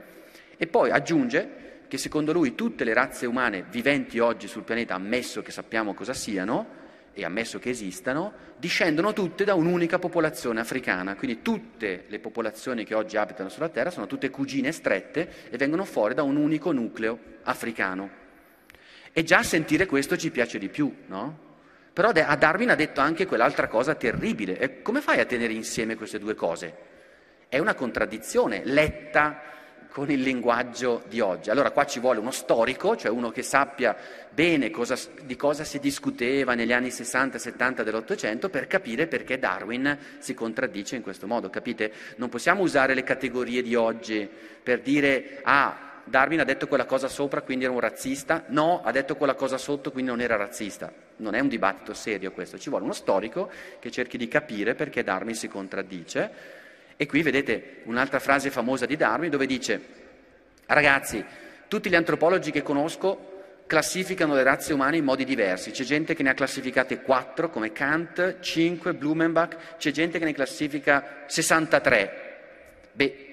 e 0.57 0.67
poi 0.67 0.91
aggiunge 0.91 1.63
che 1.89 1.97
secondo 1.99 2.33
lui 2.33 2.55
tutte 2.55 2.85
le 2.85 2.93
razze 2.93 3.27
umane 3.27 3.65
viventi 3.71 4.19
oggi 4.19 4.47
sul 4.47 4.63
pianeta, 4.63 4.95
ammesso 4.95 5.43
che 5.43 5.53
sappiamo 5.53 5.95
cosa 5.95 6.13
siano 6.13 6.83
e 7.13 7.25
ammesso 7.25 7.59
che 7.59 7.71
esistano, 7.71 8.33
discendono 8.57 9.13
tutte 9.13 9.45
da 9.45 9.55
un'unica 9.55 9.99
popolazione 9.99 10.61
africana, 10.61 11.15
quindi 11.15 11.43
tutte 11.43 12.05
le 12.09 12.19
popolazioni 12.19 12.85
che 12.85 12.95
oggi 12.95 13.17
abitano 13.17 13.49
sulla 13.49 13.69
Terra 13.69 13.91
sono 13.91 14.07
tutte 14.07 14.31
cugine 14.31 14.73
strette 14.73 15.49
e 15.49 15.57
vengono 15.57 15.85
fuori 15.85 16.15
da 16.15 16.25
un 16.25 16.37
unico 16.37 16.73
nucleo 16.73 17.19
africano. 17.45 18.23
E 19.13 19.23
già 19.23 19.45
sentire 19.45 19.87
questo 19.87 20.17
ci 20.17 20.33
piace 20.33 20.59
di 20.59 20.69
più, 20.69 20.93
no? 21.07 21.44
Però 21.95 22.09
a 22.09 22.37
Darwin 22.37 22.71
ha 22.71 22.75
detto 22.75 23.01
anche 23.01 23.25
quell'altra 23.25 23.69
cosa 23.69 23.95
terribile. 23.95 24.59
E 24.59 24.83
come 24.83 25.01
fai 25.01 25.21
a 25.21 25.25
tenere 25.27 25.53
insieme 25.53 25.95
queste 25.95 26.19
due 26.19 26.35
cose? 26.35 26.75
È 27.49 27.59
una 27.61 27.75
contraddizione 27.75 28.63
letta 28.65 29.41
con 29.95 30.11
il 30.11 30.23
linguaggio 30.23 31.05
di 31.07 31.21
oggi. 31.21 31.51
Allora 31.51 31.71
qua 31.71 31.87
ci 31.87 32.01
vuole 32.01 32.19
uno 32.19 32.33
storico, 32.33 32.97
cioè 32.97 33.13
uno 33.13 33.31
che 33.31 33.43
sappia 33.43 33.97
bene 34.29 34.71
cosa, 34.71 34.99
di 35.23 35.37
cosa 35.37 35.63
si 35.63 35.79
discuteva 35.79 36.55
negli 36.55 36.73
anni 36.73 36.91
60 36.91 37.39
70 37.39 37.85
dell'Ottocento 37.85 38.49
per 38.49 38.67
capire 38.67 39.07
perché 39.07 39.39
Darwin 39.39 39.97
si 40.19 40.35
contraddice 40.35 40.97
in 40.97 41.03
questo 41.03 41.29
modo. 41.29 41.49
Capite? 41.49 41.93
Non 42.17 42.29
possiamo 42.29 42.63
usare 42.63 42.95
le 42.95 43.05
categorie 43.05 43.63
di 43.63 43.77
oggi 43.77 44.29
per 44.61 44.81
dire 44.81 45.39
ah, 45.45 45.84
Darwin 46.05 46.41
ha 46.41 46.45
detto 46.45 46.67
quella 46.67 46.85
cosa 46.85 47.09
sopra, 47.09 47.41
quindi 47.41 47.65
era 47.65 47.73
un 47.73 47.81
razzista, 47.81 48.45
no, 48.49 48.83
ha 48.85 48.91
detto 48.93 49.17
quella 49.17 49.35
cosa 49.35 49.57
sotto, 49.57 49.91
quindi 49.91 50.11
non 50.11 50.21
era 50.21 50.37
razzista. 50.37 50.93
Non 51.17 51.35
è 51.35 51.41
un 51.41 51.49
dibattito 51.49 51.95
serio 51.95 52.33
questo, 52.33 52.59
ci 52.59 52.69
vuole 52.69 52.85
uno 52.85 52.93
storico 52.93 53.51
che 53.79 53.91
cerchi 53.91 54.19
di 54.19 54.29
capire 54.29 54.75
perché 54.75 55.03
Darwin 55.03 55.35
si 55.35 55.49
contraddice. 55.49 56.31
E 56.97 57.07
qui 57.07 57.23
vedete 57.23 57.81
un'altra 57.85 58.19
frase 58.19 58.51
famosa 58.51 58.87
di 58.87 58.97
Darwin 58.97 59.31
dove 59.31 59.47
dice, 59.47 59.81
ragazzi, 60.67 61.25
tutti 61.69 61.89
gli 61.89 61.95
antropologi 61.95 62.51
che 62.51 62.63
conosco 62.63 63.33
classificano 63.67 64.35
le 64.35 64.43
razze 64.43 64.73
umane 64.73 64.99
in 64.99 65.05
modi 65.05 65.25
diversi. 65.25 65.71
C'è 65.71 65.85
gente 65.85 66.15
che 66.15 66.23
ne 66.23 66.31
ha 66.31 66.35
classificate 66.35 67.01
4 67.01 67.49
come 67.49 67.73
Kant, 67.73 68.41
5 68.41 68.95
Blumenbach, 68.95 69.77
c'è 69.79 69.91
gente 69.91 70.19
che 70.19 70.25
ne 70.25 70.35
classifica 70.35 71.25
63. 71.27 72.33
Beh, 72.93 73.24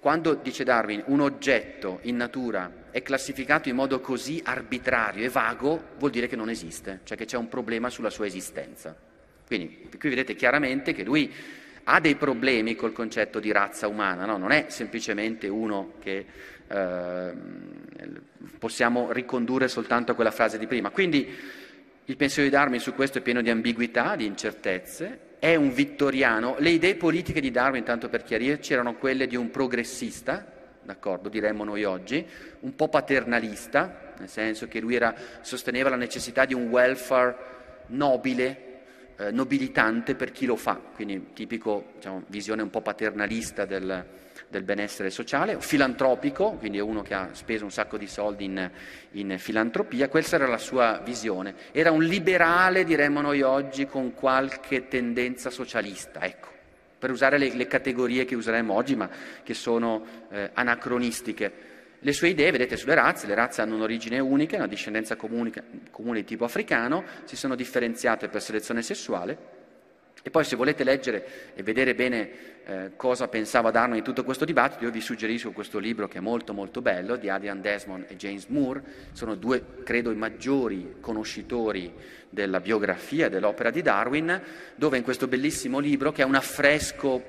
quando, 0.00 0.34
dice 0.34 0.64
Darwin, 0.64 1.02
un 1.06 1.20
oggetto 1.20 1.98
in 2.02 2.16
natura 2.16 2.84
è 2.90 3.02
classificato 3.02 3.68
in 3.68 3.74
modo 3.74 4.00
così 4.00 4.40
arbitrario 4.44 5.24
e 5.24 5.28
vago, 5.28 5.90
vuol 5.98 6.10
dire 6.10 6.28
che 6.28 6.36
non 6.36 6.48
esiste, 6.48 7.00
cioè 7.04 7.16
che 7.16 7.24
c'è 7.24 7.36
un 7.36 7.48
problema 7.48 7.90
sulla 7.90 8.10
sua 8.10 8.26
esistenza. 8.26 8.96
Quindi 9.46 9.88
qui 9.98 10.08
vedete 10.08 10.34
chiaramente 10.34 10.92
che 10.92 11.04
lui 11.04 11.32
ha 11.84 12.00
dei 12.00 12.16
problemi 12.16 12.74
col 12.74 12.92
concetto 12.92 13.38
di 13.38 13.52
razza 13.52 13.86
umana, 13.86 14.24
no? 14.24 14.36
non 14.36 14.50
è 14.50 14.66
semplicemente 14.68 15.46
uno 15.46 15.94
che 16.00 16.26
eh, 16.66 17.32
possiamo 18.58 19.12
ricondurre 19.12 19.68
soltanto 19.68 20.12
a 20.12 20.14
quella 20.14 20.30
frase 20.32 20.58
di 20.58 20.66
prima. 20.66 20.90
Quindi 20.90 21.32
il 22.04 22.16
pensiero 22.16 22.48
di 22.48 22.54
Darwin 22.54 22.80
su 22.80 22.94
questo 22.94 23.18
è 23.18 23.20
pieno 23.20 23.40
di 23.40 23.50
ambiguità, 23.50 24.16
di 24.16 24.26
incertezze, 24.26 25.18
è 25.46 25.54
un 25.54 25.72
vittoriano. 25.72 26.56
Le 26.58 26.70
idee 26.70 26.96
politiche 26.96 27.40
di 27.40 27.52
Darwin, 27.52 27.84
tanto 27.84 28.08
per 28.08 28.24
chiarirci, 28.24 28.72
erano 28.72 28.96
quelle 28.96 29.28
di 29.28 29.36
un 29.36 29.50
progressista, 29.50 30.44
d'accordo, 30.82 31.28
diremmo 31.28 31.62
noi 31.62 31.84
oggi, 31.84 32.26
un 32.60 32.74
po' 32.74 32.88
paternalista, 32.88 34.14
nel 34.18 34.28
senso 34.28 34.66
che 34.66 34.80
lui 34.80 34.96
era, 34.96 35.14
sosteneva 35.42 35.88
la 35.88 35.94
necessità 35.94 36.44
di 36.46 36.54
un 36.54 36.66
welfare 36.66 37.36
nobile, 37.88 38.62
eh, 39.16 39.30
nobilitante 39.30 40.16
per 40.16 40.32
chi 40.32 40.46
lo 40.46 40.56
fa, 40.56 40.80
quindi 40.94 41.28
tipico 41.32 41.92
diciamo, 41.94 42.24
visione 42.26 42.62
un 42.62 42.70
po' 42.70 42.82
paternalista 42.82 43.64
del, 43.64 44.04
del 44.48 44.62
benessere 44.62 45.10
sociale, 45.10 45.60
filantropico, 45.60 46.52
quindi 46.52 46.78
è 46.78 46.80
uno 46.80 47.02
che 47.02 47.14
ha 47.14 47.30
speso 47.32 47.64
un 47.64 47.70
sacco 47.70 47.96
di 47.96 48.06
soldi 48.06 48.44
in, 48.44 48.70
in, 49.12 49.36
filantropia, 49.38 50.08
questa 50.08 50.36
era 50.36 50.46
la 50.46 50.58
sua 50.58 51.00
visione. 51.04 51.54
Era 51.72 51.90
un 51.90 52.02
liberale, 52.02 52.84
diremmo 52.84 53.20
noi 53.20 53.42
oggi, 53.42 53.86
con 53.86 54.14
qualche 54.14 54.88
tendenza 54.88 55.50
socialista, 55.50 56.20
ecco, 56.22 56.48
per 56.98 57.10
usare 57.10 57.38
le, 57.38 57.54
le 57.54 57.66
categorie 57.66 58.24
che 58.24 58.34
useremmo 58.34 58.74
oggi, 58.74 58.94
ma 58.94 59.08
che 59.42 59.54
sono 59.54 60.04
eh, 60.30 60.50
anacronistiche. 60.54 61.74
Le 61.98 62.12
sue 62.12 62.28
idee, 62.28 62.52
vedete, 62.52 62.76
sulle 62.76 62.94
razze, 62.94 63.26
le 63.26 63.34
razze 63.34 63.62
hanno 63.62 63.74
un'origine 63.74 64.20
unica, 64.20 64.56
una 64.56 64.68
discendenza 64.68 65.16
comune, 65.16 65.50
comune 65.90 66.20
di 66.20 66.24
tipo 66.24 66.44
africano, 66.44 67.04
si 67.24 67.36
sono 67.36 67.56
differenziate 67.56 68.28
per 68.28 68.42
selezione 68.42 68.82
sessuale 68.82 69.55
e 70.26 70.30
poi 70.30 70.42
se 70.42 70.56
volete 70.56 70.82
leggere 70.82 71.52
e 71.54 71.62
vedere 71.62 71.94
bene 71.94 72.30
eh, 72.64 72.90
cosa 72.96 73.28
pensava 73.28 73.70
Darwin 73.70 73.94
di 73.94 74.02
tutto 74.02 74.24
questo 74.24 74.44
dibattito, 74.44 74.82
io 74.82 74.90
vi 74.90 75.00
suggerisco 75.00 75.52
questo 75.52 75.78
libro 75.78 76.08
che 76.08 76.18
è 76.18 76.20
molto 76.20 76.52
molto 76.52 76.82
bello, 76.82 77.14
di 77.14 77.28
Adrian 77.28 77.60
Desmond 77.60 78.06
e 78.08 78.16
James 78.16 78.46
Moore, 78.46 78.82
sono 79.12 79.36
due, 79.36 79.62
credo, 79.84 80.10
i 80.10 80.16
maggiori 80.16 80.96
conoscitori 80.98 81.94
della 82.28 82.58
biografia 82.58 83.28
dell'opera 83.28 83.70
di 83.70 83.82
Darwin, 83.82 84.42
dove 84.74 84.96
in 84.96 85.04
questo 85.04 85.28
bellissimo 85.28 85.78
libro, 85.78 86.10
che 86.10 86.22
è 86.22 86.24
un 86.24 86.34
affresco 86.34 87.22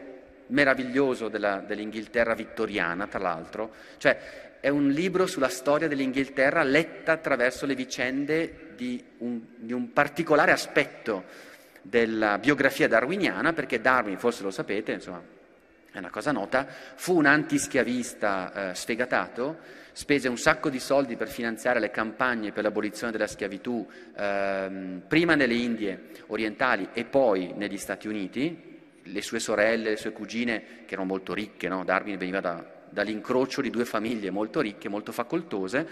meraviglioso 0.47 1.27
della, 1.27 1.57
dell'Inghilterra 1.57 2.33
vittoriana, 2.33 3.05
tra 3.05 3.19
l'altro, 3.19 3.73
cioè 3.97 4.57
è 4.59 4.69
un 4.69 4.89
libro 4.89 5.27
sulla 5.27 5.49
storia 5.49 5.87
dell'Inghilterra 5.87 6.63
letta 6.63 7.11
attraverso 7.11 7.67
le 7.67 7.75
vicende 7.75 8.71
di 8.75 9.03
un, 9.19 9.39
di 9.55 9.71
un 9.71 9.93
particolare 9.93 10.51
aspetto 10.51 11.45
della 11.88 12.38
biografia 12.38 12.88
darwiniana, 12.88 13.53
perché 13.53 13.79
Darwin, 13.79 14.17
forse 14.17 14.43
lo 14.43 14.51
sapete, 14.51 14.91
insomma, 14.91 15.21
è 15.91 15.97
una 15.97 16.09
cosa 16.09 16.31
nota, 16.31 16.67
fu 16.95 17.15
un 17.15 17.25
antischiavista 17.25 18.71
eh, 18.71 18.75
sfegatato, 18.75 19.57
spese 19.93 20.27
un 20.27 20.38
sacco 20.38 20.69
di 20.69 20.79
soldi 20.79 21.15
per 21.15 21.29
finanziare 21.29 21.79
le 21.79 21.89
campagne 21.89 22.51
per 22.51 22.63
l'abolizione 22.63 23.11
della 23.11 23.25
schiavitù, 23.25 23.88
ehm, 24.15 25.03
prima 25.07 25.35
nelle 25.35 25.55
Indie 25.55 26.09
orientali 26.27 26.89
e 26.93 27.05
poi 27.05 27.53
negli 27.55 27.77
Stati 27.77 28.07
Uniti. 28.07 28.65
Le 29.01 29.21
sue 29.21 29.39
sorelle, 29.39 29.91
le 29.91 29.95
sue 29.95 30.11
cugine, 30.11 30.83
che 30.85 30.93
erano 30.93 31.07
molto 31.07 31.33
ricche, 31.33 31.69
no? 31.69 31.85
Darwin 31.85 32.17
veniva 32.17 32.41
da, 32.41 32.63
dall'incrocio 32.89 33.61
di 33.61 33.69
due 33.69 33.85
famiglie 33.85 34.29
molto 34.29 34.59
ricche, 34.59 34.89
molto 34.89 35.13
facoltose, 35.13 35.88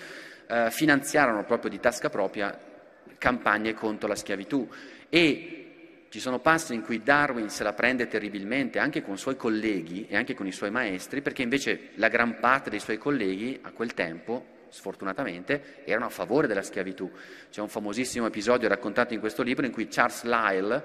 eh, 0.48 0.70
finanziarono 0.70 1.46
proprio 1.46 1.70
di 1.70 1.80
tasca 1.80 2.10
propria 2.10 2.60
campagne 3.18 3.74
contro 3.74 4.10
la 4.10 4.16
schiavitù 4.16 4.68
e 5.08 5.64
ci 6.16 6.22
sono 6.22 6.39
passi 6.39 6.74
in 6.74 6.82
cui 6.82 7.03
Darwin 7.03 7.49
se 7.49 7.63
la 7.63 7.74
prende 7.74 8.07
terribilmente 8.07 8.80
anche 8.80 9.01
con 9.01 9.16
i 9.16 9.18
suoi 9.18 9.36
colleghi 9.36 10.07
e 10.07 10.16
anche 10.16 10.34
con 10.34 10.47
i 10.47 10.53
suoi 10.53 10.72
maestri, 10.72 11.22
perché 11.22 11.41
invece 11.41 11.89
la 11.95 12.07
gran 12.07 12.39
parte 12.39 12.70
dei 12.70 12.80
suoi 12.80 12.97
colleghi 12.97 13.59
a 13.63 13.72
quel 13.72 13.93
tempo, 13.93 14.45
sfortunatamente, 14.70 15.84
erano 15.84 16.05
a 16.05 16.09
favore 16.09 16.47
della 16.47 16.61
schiavitù. 16.61 17.11
C'è 17.51 17.59
un 17.59 17.68
famosissimo 17.68 18.28
episodio 18.28 18.70
raccontato 18.70 19.13
in 19.13 19.20
questo 19.20 19.43
libro 19.43 19.66
in 19.66 19.74
cui 19.74 19.89
Charles 19.89 20.24
Lyell, 20.24 20.84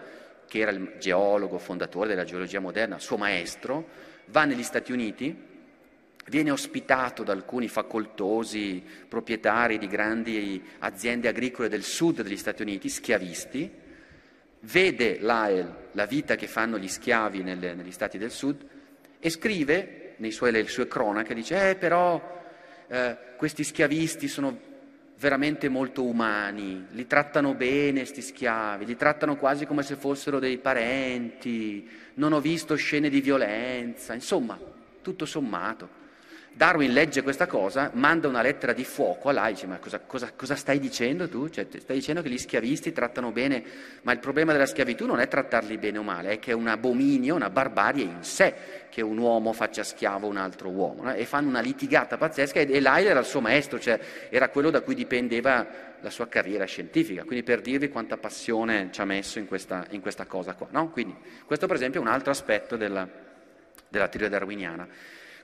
che 0.48 0.58
era 0.58 0.72
il 0.72 0.94
geologo 0.98 1.58
fondatore 1.58 2.08
della 2.08 2.24
geologia 2.24 2.58
moderna, 2.58 2.98
suo 2.98 3.16
maestro, 3.16 3.86
va 4.30 4.44
negli 4.44 4.64
Stati 4.64 4.90
Uniti, 4.90 5.46
viene 6.26 6.50
ospitato 6.50 7.22
da 7.22 7.30
alcuni 7.30 7.68
facoltosi 7.68 8.82
proprietari 9.06 9.78
di 9.78 9.86
grandi 9.86 10.60
aziende 10.80 11.28
agricole 11.28 11.68
del 11.68 11.84
sud 11.84 12.20
degli 12.22 12.36
Stati 12.36 12.62
Uniti, 12.62 12.88
schiavisti, 12.88 13.79
vede 14.60 15.18
Lyle 15.20 15.88
la 15.92 16.06
vita 16.06 16.36
che 16.36 16.46
fanno 16.46 16.78
gli 16.78 16.88
schiavi 16.88 17.42
nelle, 17.42 17.74
negli 17.74 17.92
Stati 17.92 18.18
del 18.18 18.30
sud 18.30 18.64
e 19.18 19.30
scrive 19.30 20.14
nei 20.16 20.30
suoi, 20.30 20.52
nelle 20.52 20.68
sue 20.68 20.86
cronache, 20.86 21.34
dice, 21.34 21.70
eh 21.70 21.76
però 21.76 22.42
eh, 22.88 23.16
questi 23.36 23.64
schiavisti 23.64 24.28
sono 24.28 24.68
veramente 25.18 25.68
molto 25.68 26.04
umani, 26.04 26.86
li 26.90 27.06
trattano 27.06 27.54
bene 27.54 28.06
sti 28.06 28.22
schiavi, 28.22 28.86
li 28.86 28.96
trattano 28.96 29.36
quasi 29.36 29.66
come 29.66 29.82
se 29.82 29.96
fossero 29.96 30.38
dei 30.38 30.58
parenti, 30.58 31.88
non 32.14 32.32
ho 32.32 32.40
visto 32.40 32.74
scene 32.74 33.10
di 33.10 33.20
violenza, 33.20 34.14
insomma, 34.14 34.58
tutto 35.02 35.26
sommato. 35.26 35.99
Darwin 36.52 36.92
legge 36.92 37.22
questa 37.22 37.46
cosa, 37.46 37.90
manda 37.94 38.28
una 38.28 38.42
lettera 38.42 38.72
di 38.72 38.84
fuoco 38.84 39.30
a 39.30 39.32
lei, 39.32 39.54
dice 39.54 39.66
ma 39.66 39.78
cosa, 39.78 40.00
cosa, 40.00 40.32
cosa 40.36 40.54
stai 40.56 40.78
dicendo 40.78 41.28
tu? 41.28 41.48
Cioè, 41.48 41.66
stai 41.78 41.96
dicendo 41.96 42.20
che 42.20 42.28
gli 42.28 42.36
schiavisti 42.36 42.92
trattano 42.92 43.32
bene, 43.32 43.62
ma 44.02 44.12
il 44.12 44.18
problema 44.18 44.52
della 44.52 44.66
schiavitù 44.66 45.06
non 45.06 45.20
è 45.20 45.28
trattarli 45.28 45.78
bene 45.78 45.98
o 45.98 46.02
male, 46.02 46.32
è 46.32 46.38
che 46.38 46.50
è 46.50 46.54
un 46.54 46.68
abominio, 46.68 47.34
una 47.34 47.48
barbarie 47.48 48.04
in 48.04 48.22
sé 48.22 48.54
che 48.90 49.00
un 49.00 49.16
uomo 49.16 49.52
faccia 49.52 49.82
schiavo 49.82 50.26
un 50.26 50.36
altro 50.36 50.68
uomo. 50.68 51.04
No? 51.04 51.14
E 51.14 51.24
fanno 51.24 51.48
una 51.48 51.60
litigata 51.60 52.18
pazzesca 52.18 52.60
e, 52.60 52.70
e 52.70 52.82
era 52.82 53.20
il 53.20 53.26
suo 53.26 53.40
maestro, 53.40 53.78
cioè 53.78 53.98
era 54.28 54.48
quello 54.50 54.70
da 54.70 54.82
cui 54.82 54.94
dipendeva 54.94 55.88
la 56.00 56.10
sua 56.10 56.28
carriera 56.28 56.64
scientifica, 56.64 57.24
quindi 57.24 57.42
per 57.42 57.60
dirvi 57.60 57.88
quanta 57.88 58.16
passione 58.16 58.88
ci 58.90 59.00
ha 59.00 59.04
messo 59.04 59.38
in 59.38 59.46
questa, 59.46 59.86
in 59.90 60.00
questa 60.00 60.26
cosa 60.26 60.54
qua. 60.54 60.68
No? 60.70 60.90
Quindi 60.90 61.16
questo 61.46 61.66
per 61.66 61.76
esempio 61.76 62.00
è 62.00 62.02
un 62.02 62.10
altro 62.10 62.30
aspetto 62.30 62.76
della, 62.76 63.08
della 63.88 64.08
teoria 64.08 64.28
darwiniana. 64.28 64.88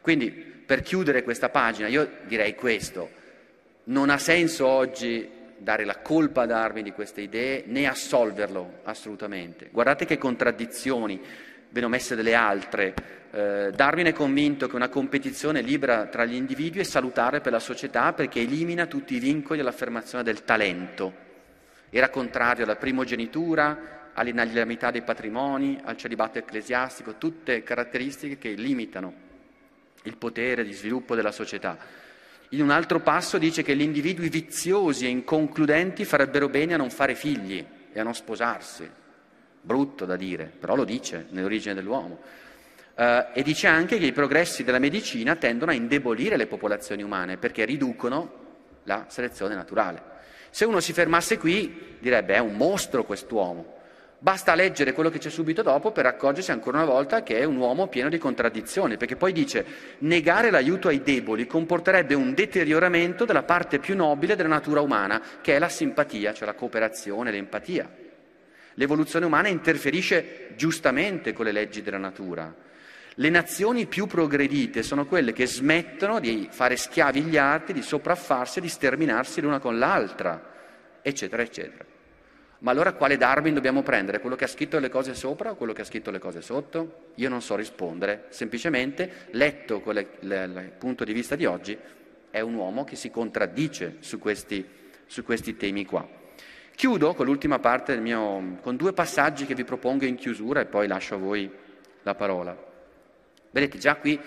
Quindi 0.06 0.30
per 0.30 0.82
chiudere 0.82 1.24
questa 1.24 1.48
pagina 1.48 1.88
io 1.88 2.08
direi 2.26 2.54
questo, 2.54 3.10
non 3.86 4.08
ha 4.08 4.18
senso 4.18 4.64
oggi 4.64 5.28
dare 5.58 5.84
la 5.84 5.96
colpa 5.98 6.42
a 6.42 6.46
Darwin 6.46 6.84
di 6.84 6.92
queste 6.92 7.22
idee 7.22 7.64
né 7.66 7.88
assolverlo 7.88 8.82
assolutamente. 8.84 9.68
Guardate 9.72 10.04
che 10.04 10.16
contraddizioni, 10.16 11.20
ve 11.70 11.80
ne 11.80 11.86
ho 11.86 11.88
messe 11.88 12.14
delle 12.14 12.36
altre. 12.36 12.94
Eh, 13.32 13.72
Darwin 13.74 14.06
è 14.06 14.12
convinto 14.12 14.68
che 14.68 14.76
una 14.76 14.88
competizione 14.88 15.60
libera 15.60 16.06
tra 16.06 16.24
gli 16.24 16.34
individui 16.34 16.82
è 16.82 16.84
salutare 16.84 17.40
per 17.40 17.50
la 17.50 17.58
società 17.58 18.12
perché 18.12 18.42
elimina 18.42 18.86
tutti 18.86 19.16
i 19.16 19.18
vincoli 19.18 19.58
dell'affermazione 19.58 20.22
del 20.22 20.44
talento. 20.44 21.12
Era 21.90 22.10
contrario 22.10 22.62
alla 22.62 22.76
primogenitura, 22.76 24.10
all'inalienabilità 24.12 24.92
dei 24.92 25.02
patrimoni, 25.02 25.80
al 25.82 25.96
celibato 25.96 26.38
ecclesiastico, 26.38 27.16
tutte 27.16 27.64
caratteristiche 27.64 28.38
che 28.38 28.50
limitano 28.50 29.25
il 30.06 30.16
potere 30.16 30.64
di 30.64 30.72
sviluppo 30.72 31.14
della 31.14 31.32
società. 31.32 31.78
In 32.50 32.62
un 32.62 32.70
altro 32.70 33.00
passo 33.00 33.38
dice 33.38 33.62
che 33.62 33.74
gli 33.74 33.82
individui 33.82 34.28
viziosi 34.28 35.04
e 35.04 35.08
inconcludenti 35.08 36.04
farebbero 36.04 36.48
bene 36.48 36.74
a 36.74 36.76
non 36.76 36.90
fare 36.90 37.14
figli 37.14 37.64
e 37.92 38.00
a 38.00 38.02
non 38.02 38.14
sposarsi. 38.14 38.88
Brutto 39.60 40.04
da 40.04 40.16
dire, 40.16 40.44
però 40.44 40.76
lo 40.76 40.84
dice 40.84 41.26
nell'origine 41.30 41.74
dell'uomo. 41.74 42.20
Uh, 42.94 43.26
e 43.34 43.42
dice 43.42 43.66
anche 43.66 43.98
che 43.98 44.06
i 44.06 44.12
progressi 44.12 44.64
della 44.64 44.78
medicina 44.78 45.36
tendono 45.36 45.70
a 45.70 45.74
indebolire 45.74 46.36
le 46.36 46.46
popolazioni 46.46 47.02
umane 47.02 47.36
perché 47.36 47.66
riducono 47.66 48.44
la 48.84 49.06
selezione 49.08 49.54
naturale. 49.54 50.14
Se 50.50 50.64
uno 50.64 50.80
si 50.80 50.94
fermasse 50.94 51.36
qui 51.36 51.96
direbbe 51.98 52.34
è 52.34 52.38
un 52.38 52.54
mostro 52.54 53.04
quest'uomo, 53.04 53.75
Basta 54.18 54.54
leggere 54.54 54.94
quello 54.94 55.10
che 55.10 55.18
c'è 55.18 55.28
subito 55.28 55.60
dopo 55.60 55.92
per 55.92 56.06
accorgersi 56.06 56.50
ancora 56.50 56.78
una 56.78 56.86
volta 56.86 57.22
che 57.22 57.38
è 57.38 57.44
un 57.44 57.56
uomo 57.56 57.88
pieno 57.88 58.08
di 58.08 58.16
contraddizioni, 58.16 58.96
perché 58.96 59.14
poi 59.14 59.32
dice 59.32 59.64
negare 59.98 60.50
l'aiuto 60.50 60.88
ai 60.88 61.02
deboli 61.02 61.46
comporterebbe 61.46 62.14
un 62.14 62.32
deterioramento 62.32 63.26
della 63.26 63.42
parte 63.42 63.78
più 63.78 63.94
nobile 63.94 64.34
della 64.34 64.48
natura 64.48 64.80
umana, 64.80 65.22
che 65.42 65.54
è 65.54 65.58
la 65.58 65.68
simpatia, 65.68 66.32
cioè 66.32 66.46
la 66.46 66.54
cooperazione, 66.54 67.30
l'empatia. 67.30 67.88
L'evoluzione 68.74 69.26
umana 69.26 69.48
interferisce 69.48 70.52
giustamente 70.56 71.34
con 71.34 71.44
le 71.44 71.52
leggi 71.52 71.82
della 71.82 71.98
natura. 71.98 72.54
Le 73.18 73.30
nazioni 73.30 73.86
più 73.86 74.06
progredite 74.06 74.82
sono 74.82 75.06
quelle 75.06 75.32
che 75.32 75.46
smettono 75.46 76.20
di 76.20 76.48
fare 76.50 76.76
schiavi 76.76 77.22
gli 77.22 77.36
altri, 77.36 77.74
di 77.74 77.82
sopraffarsi, 77.82 78.60
di 78.60 78.68
sterminarsi 78.68 79.42
l'una 79.42 79.58
con 79.58 79.78
l'altra, 79.78 80.52
eccetera, 81.02 81.42
eccetera. 81.42 81.84
Ma 82.58 82.70
allora 82.70 82.94
quale 82.94 83.16
Darwin 83.16 83.54
dobbiamo 83.54 83.82
prendere? 83.82 84.20
Quello 84.20 84.36
che 84.36 84.44
ha 84.44 84.48
scritto 84.48 84.78
le 84.78 84.88
cose 84.88 85.14
sopra 85.14 85.50
o 85.50 85.56
quello 85.56 85.72
che 85.72 85.82
ha 85.82 85.84
scritto 85.84 86.10
le 86.10 86.18
cose 86.18 86.40
sotto? 86.40 87.10
Io 87.16 87.28
non 87.28 87.42
so 87.42 87.54
rispondere, 87.54 88.26
semplicemente 88.30 89.26
letto 89.32 89.82
il 89.84 90.72
punto 90.78 91.04
di 91.04 91.12
vista 91.12 91.36
di 91.36 91.44
oggi 91.44 91.76
è 92.30 92.40
un 92.40 92.54
uomo 92.54 92.84
che 92.84 92.96
si 92.96 93.10
contraddice 93.10 93.96
su 94.00 94.18
questi, 94.18 94.64
su 95.06 95.22
questi 95.22 95.56
temi 95.56 95.84
qua. 95.84 96.06
Chiudo 96.74 97.14
con 97.14 97.24
l'ultima 97.26 97.58
parte 97.58 97.92
del 97.92 98.02
mio, 98.02 98.58
con 98.60 98.76
due 98.76 98.92
passaggi 98.92 99.46
che 99.46 99.54
vi 99.54 99.64
propongo 99.64 100.04
in 100.04 100.16
chiusura 100.16 100.60
e 100.60 100.66
poi 100.66 100.86
lascio 100.86 101.14
a 101.14 101.18
voi 101.18 101.50
la 102.02 102.14
parola. 102.14 102.56
Vedete 103.50 103.78
già 103.78 103.96
qui 103.96 104.20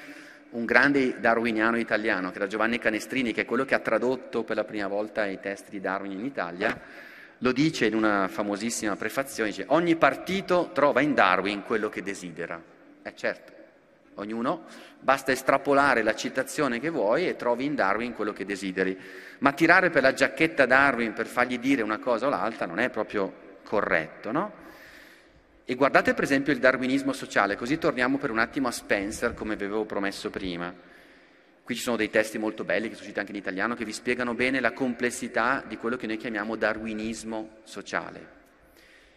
un 0.52 0.66
grande 0.66 1.20
darwiniano 1.20 1.78
italiano, 1.78 2.32
che 2.32 2.38
era 2.38 2.48
Giovanni 2.48 2.80
Canestrini, 2.80 3.34
che 3.34 3.42
è 3.42 3.46
quello 3.46 3.66
che 3.66 3.76
ha 3.76 3.80
tradotto 3.80 4.44
per 4.44 4.56
la 4.56 4.64
prima 4.64 4.88
volta 4.88 5.28
i 5.28 5.40
testi 5.40 5.70
di 5.70 5.80
Darwin 5.80 6.12
in 6.12 6.26
Italia, 6.26 6.82
lo 7.40 7.52
dice 7.52 7.86
in 7.86 7.96
una 7.96 8.28
famosissima 8.28 8.96
prefazione, 8.96 9.50
dice 9.50 9.66
ogni 9.68 9.96
partito 9.96 10.72
trova 10.74 11.02
in 11.02 11.14
Darwin 11.14 11.64
quello 11.64 11.90
che 11.90 12.02
desidera. 12.02 12.62
Eh 13.02 13.16
certo, 13.16 13.54
ognuno 14.16 14.66
basta 15.00 15.32
estrapolare 15.32 16.04
la 16.04 16.16
citazione 16.16 16.80
che 16.80 16.90
vuoi 16.90 17.28
e 17.28 17.36
trovi 17.36 17.66
in 17.66 17.76
Darwin 17.76 18.14
quello 18.14 18.34
che 18.34 18.46
desideri. 18.46 18.98
Ma 19.40 19.54
tirare 19.54 19.90
per 19.90 20.02
la 20.02 20.14
giacchetta 20.14 20.66
Darwin 20.66 21.14
per 21.14 21.28
fargli 21.28 21.60
dire 21.60 21.82
una 21.82 22.00
cosa 22.00 22.28
o 22.28 22.30
l'altra 22.30 22.66
non 22.66 22.80
è 22.80 22.90
proprio 22.90 23.58
corretto, 23.64 24.32
no? 24.32 24.68
E 25.64 25.76
guardate 25.76 26.16
per 26.16 26.24
esempio 26.24 26.52
il 26.52 26.58
darwinismo 26.58 27.14
sociale, 27.14 27.56
così 27.56 27.78
torniamo 27.78 28.18
per 28.18 28.32
un 28.32 28.40
attimo 28.40 28.68
a 28.68 28.72
Spencer, 28.72 29.36
come 29.36 29.56
vi 29.56 29.66
avevo 29.66 29.86
promesso 29.86 30.32
prima. 30.32 30.74
Qui 31.70 31.78
ci 31.78 31.84
sono 31.84 31.98
dei 31.98 32.10
testi 32.10 32.40
molto 32.40 32.64
belli, 32.64 32.88
che 32.88 32.96
sono 32.96 33.02
usciti 33.02 33.20
anche 33.20 33.32
in 33.32 33.38
italiano, 33.38 33.76
che 33.76 33.86
vi 33.86 33.94
spiegano 33.94 34.34
bene 34.34 34.60
la 34.60 34.72
complessità 34.72 35.64
di 35.68 35.78
quello 35.78 35.98
che 35.98 36.08
noi 36.08 36.18
chiamiamo 36.18 36.56
darwinismo 36.56 37.58
sociale. 37.62 38.28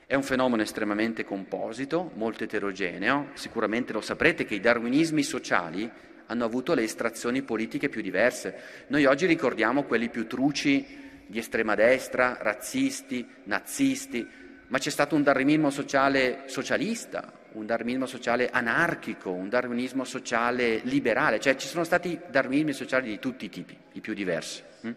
È 0.05 0.15
un 0.15 0.23
fenomeno 0.23 0.61
estremamente 0.61 1.25
composito, 1.25 2.11
molto 2.15 2.45
eterogeneo, 2.45 3.29
sicuramente 3.33 3.95
lo 3.95 4.03
saprete 4.03 4.45
che 4.45 4.55
i 4.55 4.61
darwinismi 4.61 5.23
sociali 5.23 5.91
hanno 6.27 6.45
avuto 6.45 6.75
le 6.75 6.83
estrazioni 6.83 7.41
politiche 7.41 7.89
più 7.89 8.03
diverse. 8.03 8.85
Noi 8.89 9.07
oggi 9.07 9.25
ricordiamo 9.25 9.85
quelli 9.85 10.11
più 10.11 10.27
truci 10.27 11.25
di 11.27 11.39
estrema 11.39 11.75
destra, 11.75 12.37
razzisti, 12.39 13.27
nazisti, 13.45 14.29
ma 14.67 14.77
c'è 14.77 14.91
stato 14.91 15.15
un 15.15 15.23
darwinismo 15.23 15.71
sociale 15.71 16.43
socialista, 16.49 17.33
un 17.53 17.67
darwinismo 17.67 18.07
sociale 18.07 18.49
anarchico, 18.51 19.31
un 19.31 19.49
darwinismo 19.49 20.05
sociale 20.05 20.81
liberale, 20.85 21.41
cioè 21.41 21.57
ci 21.57 21.67
sono 21.67 21.85
stati 21.85 22.19
darwinismi 22.31 22.73
sociali 22.73 23.09
di 23.09 23.19
tutti 23.19 23.47
i 23.47 23.49
tipi, 23.49 23.77
i 23.93 24.01
più 24.01 24.15
diversi. 24.15 24.63
Hm? 24.83 24.93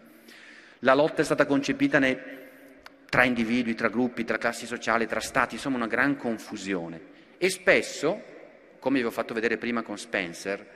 La 0.80 0.94
lotta 0.94 1.22
è 1.22 1.24
stata 1.24 1.46
concepita 1.46 1.98
nei, 1.98 2.18
tra 3.08 3.24
individui, 3.24 3.74
tra 3.74 3.88
gruppi, 3.88 4.24
tra 4.24 4.38
classi 4.38 4.66
sociali, 4.66 5.06
tra 5.06 5.20
stati, 5.20 5.54
insomma 5.54 5.76
una 5.76 5.86
gran 5.86 6.16
confusione. 6.16 7.14
E 7.38 7.50
spesso, 7.50 8.22
come 8.78 9.00
vi 9.00 9.06
ho 9.06 9.10
fatto 9.10 9.34
vedere 9.34 9.58
prima 9.58 9.82
con 9.82 9.98
Spencer, 9.98 10.74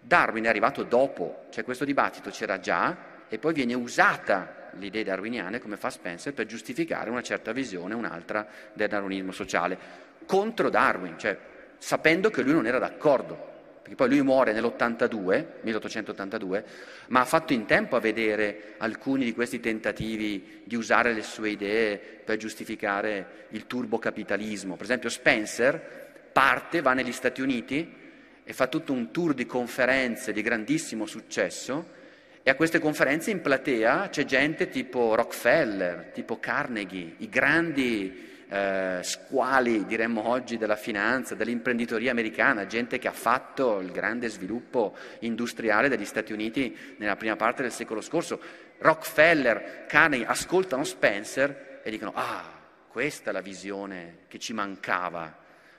Darwin 0.00 0.44
è 0.44 0.48
arrivato 0.48 0.82
dopo, 0.82 1.46
cioè 1.50 1.64
questo 1.64 1.84
dibattito 1.84 2.30
c'era 2.30 2.58
già 2.58 2.96
e 3.28 3.38
poi 3.38 3.52
viene 3.52 3.74
usata 3.74 4.70
l'idea 4.78 5.04
darwiniana, 5.04 5.58
come 5.60 5.76
fa 5.76 5.90
Spencer, 5.90 6.32
per 6.32 6.46
giustificare 6.46 7.10
una 7.10 7.22
certa 7.22 7.52
visione, 7.52 7.94
un'altra 7.94 8.46
del 8.72 8.88
darwinismo 8.88 9.32
sociale 9.32 10.10
contro 10.24 10.70
Darwin, 10.70 11.18
cioè 11.18 11.36
sapendo 11.78 12.30
che 12.30 12.42
lui 12.42 12.52
non 12.52 12.66
era 12.66 12.78
d'accordo, 12.78 13.50
perché 13.80 13.96
poi 13.96 14.08
lui 14.08 14.22
muore 14.22 14.52
nell'82, 14.52 15.46
1882, 15.62 16.64
ma 17.08 17.20
ha 17.20 17.24
fatto 17.24 17.52
in 17.52 17.66
tempo 17.66 17.96
a 17.96 18.00
vedere 18.00 18.74
alcuni 18.78 19.24
di 19.24 19.34
questi 19.34 19.60
tentativi 19.60 20.62
di 20.64 20.76
usare 20.76 21.12
le 21.12 21.22
sue 21.22 21.50
idee 21.50 21.98
per 21.98 22.36
giustificare 22.36 23.46
il 23.50 23.66
turbocapitalismo. 23.66 24.76
Per 24.76 24.84
esempio 24.84 25.08
Spencer 25.08 26.30
parte, 26.32 26.80
va 26.80 26.94
negli 26.94 27.12
Stati 27.12 27.40
Uniti 27.40 28.00
e 28.44 28.52
fa 28.52 28.66
tutto 28.66 28.92
un 28.92 29.10
tour 29.10 29.34
di 29.34 29.46
conferenze 29.46 30.32
di 30.32 30.42
grandissimo 30.42 31.06
successo 31.06 32.00
e 32.44 32.50
a 32.50 32.56
queste 32.56 32.80
conferenze 32.80 33.30
in 33.30 33.40
platea 33.40 34.08
c'è 34.08 34.24
gente 34.24 34.68
tipo 34.68 35.14
Rockefeller, 35.14 36.10
tipo 36.12 36.40
Carnegie, 36.40 37.14
i 37.18 37.28
grandi 37.28 38.30
eh, 38.52 38.98
squali, 39.02 39.86
diremmo 39.86 40.28
oggi, 40.28 40.58
della 40.58 40.76
finanza, 40.76 41.34
dell'imprenditoria 41.34 42.10
americana, 42.10 42.66
gente 42.66 42.98
che 42.98 43.08
ha 43.08 43.12
fatto 43.12 43.80
il 43.80 43.90
grande 43.90 44.28
sviluppo 44.28 44.94
industriale 45.20 45.88
degli 45.88 46.04
Stati 46.04 46.34
Uniti 46.34 46.76
nella 46.98 47.16
prima 47.16 47.34
parte 47.34 47.62
del 47.62 47.72
secolo 47.72 48.02
scorso. 48.02 48.38
Rockefeller, 48.76 49.86
Carnegie 49.86 50.26
ascoltano 50.26 50.84
Spencer 50.84 51.80
e 51.82 51.90
dicono, 51.90 52.12
ah, 52.14 52.44
questa 52.88 53.30
è 53.30 53.32
la 53.32 53.40
visione 53.40 54.18
che 54.28 54.38
ci 54.38 54.52
mancava, 54.52 55.34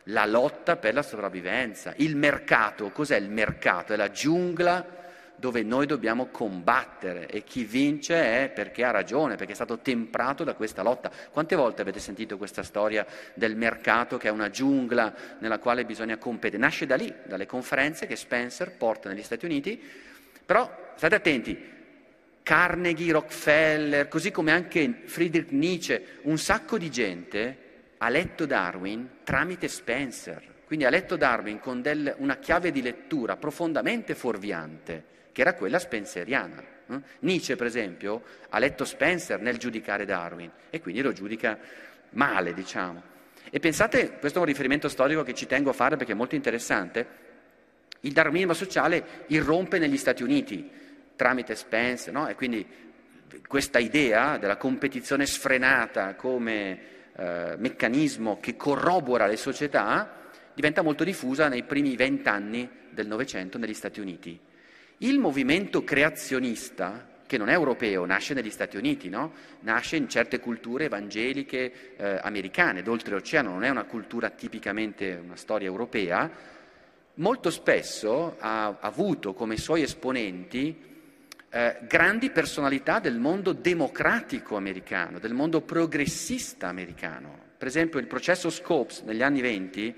la 0.05 0.25
lotta 0.25 0.75
per 0.75 0.95
la 0.95 1.03
sopravvivenza. 1.03 1.93
Il 1.97 2.15
mercato, 2.15 2.89
cos'è 2.89 3.17
il 3.17 3.29
mercato? 3.29 3.93
È 3.93 3.95
la 3.95 4.09
giungla 4.09 5.01
dove 5.43 5.61
noi 5.61 5.85
dobbiamo 5.85 6.27
combattere 6.27 7.27
e 7.27 7.43
chi 7.43 7.65
vince 7.65 8.45
è 8.45 8.49
perché 8.49 8.85
ha 8.85 8.91
ragione, 8.91 9.35
perché 9.35 9.51
è 9.51 9.55
stato 9.55 9.79
temprato 9.79 10.45
da 10.45 10.53
questa 10.53 10.83
lotta. 10.83 11.11
Quante 11.31 11.57
volte 11.57 11.81
avete 11.81 11.99
sentito 11.99 12.37
questa 12.37 12.63
storia 12.63 13.05
del 13.33 13.57
mercato 13.57 14.15
che 14.15 14.29
è 14.29 14.31
una 14.31 14.49
giungla 14.49 15.13
nella 15.39 15.59
quale 15.59 15.83
bisogna 15.83 16.15
competere? 16.15 16.61
Nasce 16.61 16.85
da 16.85 16.95
lì, 16.95 17.13
dalle 17.25 17.45
conferenze 17.45 18.07
che 18.07 18.15
Spencer 18.15 18.71
porta 18.77 19.09
negli 19.09 19.21
Stati 19.21 19.43
Uniti, 19.43 19.77
però 20.45 20.93
state 20.95 21.15
attenti, 21.15 21.71
Carnegie, 22.41 23.11
Rockefeller, 23.11 24.07
così 24.07 24.31
come 24.31 24.53
anche 24.53 25.01
Friedrich 25.03 25.51
Nietzsche, 25.51 26.19
un 26.21 26.37
sacco 26.37 26.77
di 26.77 26.89
gente 26.89 27.57
ha 27.97 28.07
letto 28.07 28.45
Darwin 28.45 29.09
tramite 29.25 29.67
Spencer. 29.67 30.41
Quindi 30.63 30.85
ha 30.85 30.89
letto 30.89 31.17
Darwin 31.17 31.59
con 31.59 31.81
del, 31.81 32.15
una 32.19 32.37
chiave 32.37 32.71
di 32.71 32.81
lettura 32.81 33.35
profondamente 33.35 34.15
fuorviante, 34.15 35.11
che 35.33 35.41
era 35.41 35.55
quella 35.55 35.79
spenceriana. 35.79 36.63
Eh? 36.87 37.01
Nietzsche, 37.19 37.57
per 37.57 37.67
esempio, 37.67 38.23
ha 38.49 38.59
letto 38.59 38.85
Spencer 38.85 39.41
nel 39.41 39.57
giudicare 39.57 40.05
Darwin 40.05 40.49
e 40.69 40.79
quindi 40.79 41.01
lo 41.01 41.11
giudica 41.11 41.59
male, 42.11 42.53
diciamo. 42.53 43.11
E 43.49 43.59
pensate, 43.59 44.17
questo 44.19 44.37
è 44.37 44.41
un 44.41 44.47
riferimento 44.47 44.87
storico 44.87 45.23
che 45.23 45.33
ci 45.33 45.47
tengo 45.47 45.71
a 45.71 45.73
fare 45.73 45.97
perché 45.97 46.13
è 46.13 46.15
molto 46.15 46.35
interessante, 46.35 47.21
il 48.01 48.13
darwinismo 48.13 48.53
sociale 48.53 49.25
irrompe 49.27 49.79
negli 49.79 49.97
Stati 49.97 50.23
Uniti 50.23 50.69
tramite 51.15 51.55
Spencer, 51.55 52.13
no? 52.13 52.27
e 52.27 52.35
quindi 52.35 52.65
questa 53.47 53.79
idea 53.79 54.37
della 54.37 54.57
competizione 54.57 55.25
sfrenata 55.25 56.15
come 56.15 56.79
eh, 57.15 57.55
meccanismo 57.57 58.39
che 58.39 58.55
corrobora 58.55 59.27
le 59.27 59.37
società 59.37 60.21
diventa 60.53 60.81
molto 60.81 61.03
diffusa 61.03 61.47
nei 61.47 61.63
primi 61.63 61.95
vent'anni 61.95 62.69
del 62.89 63.07
Novecento 63.07 63.57
negli 63.57 63.73
Stati 63.73 63.99
Uniti. 63.99 64.39
Il 65.03 65.19
movimento 65.19 65.83
creazionista, 65.83 67.05
che 67.27 67.37
non 67.37 67.49
è 67.49 67.51
europeo, 67.51 68.05
nasce 68.05 68.33
negli 68.33 68.49
Stati 68.49 68.77
Uniti, 68.77 69.09
no? 69.09 69.33
nasce 69.59 69.97
in 69.97 70.07
certe 70.07 70.39
culture 70.39 70.85
evangeliche 70.85 71.95
eh, 71.97 72.19
americane, 72.21 72.83
d'oltreoceano, 72.83 73.49
non 73.49 73.65
è 73.65 73.69
una 73.69 73.83
cultura 73.83 74.29
tipicamente 74.29 75.19
una 75.21 75.35
storia 75.35 75.67
europea, 75.67 76.31
molto 77.15 77.49
spesso 77.49 78.37
ha 78.39 78.77
avuto 78.79 79.33
come 79.33 79.57
suoi 79.57 79.81
esponenti 79.81 80.73
eh, 81.49 81.77
grandi 81.81 82.29
personalità 82.29 82.99
del 82.99 83.19
mondo 83.19 83.51
democratico 83.51 84.55
americano, 84.55 85.19
del 85.19 85.33
mondo 85.33 85.59
progressista 85.59 86.69
americano. 86.69 87.37
Per 87.57 87.67
esempio 87.67 87.99
il 87.99 88.07
processo 88.07 88.49
Scopes 88.49 89.01
negli 89.01 89.21
anni 89.21 89.41
venti 89.41 89.93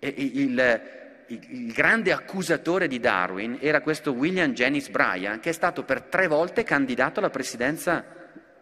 il, 0.00 0.38
il, 0.38 1.03
il, 1.28 1.72
grande 1.72 2.12
accusatore 2.12 2.86
di 2.86 3.00
Darwin 3.00 3.58
era 3.60 3.80
questo 3.80 4.12
William 4.12 4.52
Jennings 4.52 4.88
Bryan, 4.88 5.40
che 5.40 5.50
è 5.50 5.52
stato 5.52 5.84
per 5.84 6.02
tre 6.02 6.26
volte 6.26 6.62
candidato 6.62 7.20
alla 7.20 7.30
presidenza 7.30 8.04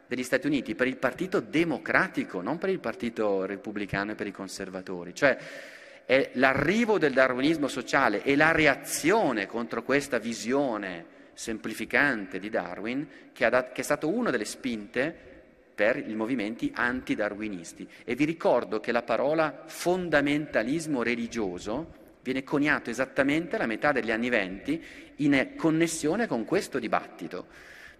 degli 0.06 0.22
Stati 0.22 0.46
Uniti 0.46 0.74
per 0.74 0.86
il 0.86 0.96
Partito 0.96 1.40
Democratico, 1.40 2.40
non 2.40 2.58
per 2.58 2.68
il 2.68 2.80
Partito 2.80 3.44
Repubblicano 3.44 4.12
e 4.12 4.14
per 4.14 4.26
i 4.26 4.32
conservatori. 4.32 5.14
Cioè 5.14 5.36
è 6.04 6.30
l'arrivo 6.34 6.98
del 6.98 7.12
darwinismo 7.12 7.68
sociale 7.68 8.22
e 8.22 8.36
la 8.36 8.52
reazione 8.52 9.46
contro 9.46 9.82
questa 9.82 10.18
visione 10.18 11.06
semplificante 11.32 12.38
di 12.38 12.50
Darwin 12.50 13.08
che, 13.32 13.48
dat- 13.48 13.72
che 13.72 13.80
è 13.80 13.84
stato 13.84 14.08
una 14.08 14.30
delle 14.30 14.44
spinte 14.44 15.30
per 15.74 15.96
i 15.96 16.14
movimenti 16.14 16.70
antidarwinisti. 16.74 17.88
E 18.04 18.14
vi 18.14 18.24
ricordo 18.24 18.80
che 18.80 18.92
la 18.92 19.02
parola 19.02 19.62
fondamentalismo 19.66 21.02
religioso 21.02 22.00
viene 22.22 22.44
coniato 22.44 22.90
esattamente 22.90 23.56
alla 23.56 23.66
metà 23.66 23.92
degli 23.92 24.10
anni 24.10 24.28
venti 24.28 24.82
in 25.16 25.52
connessione 25.56 26.26
con 26.26 26.44
questo 26.44 26.78
dibattito, 26.78 27.46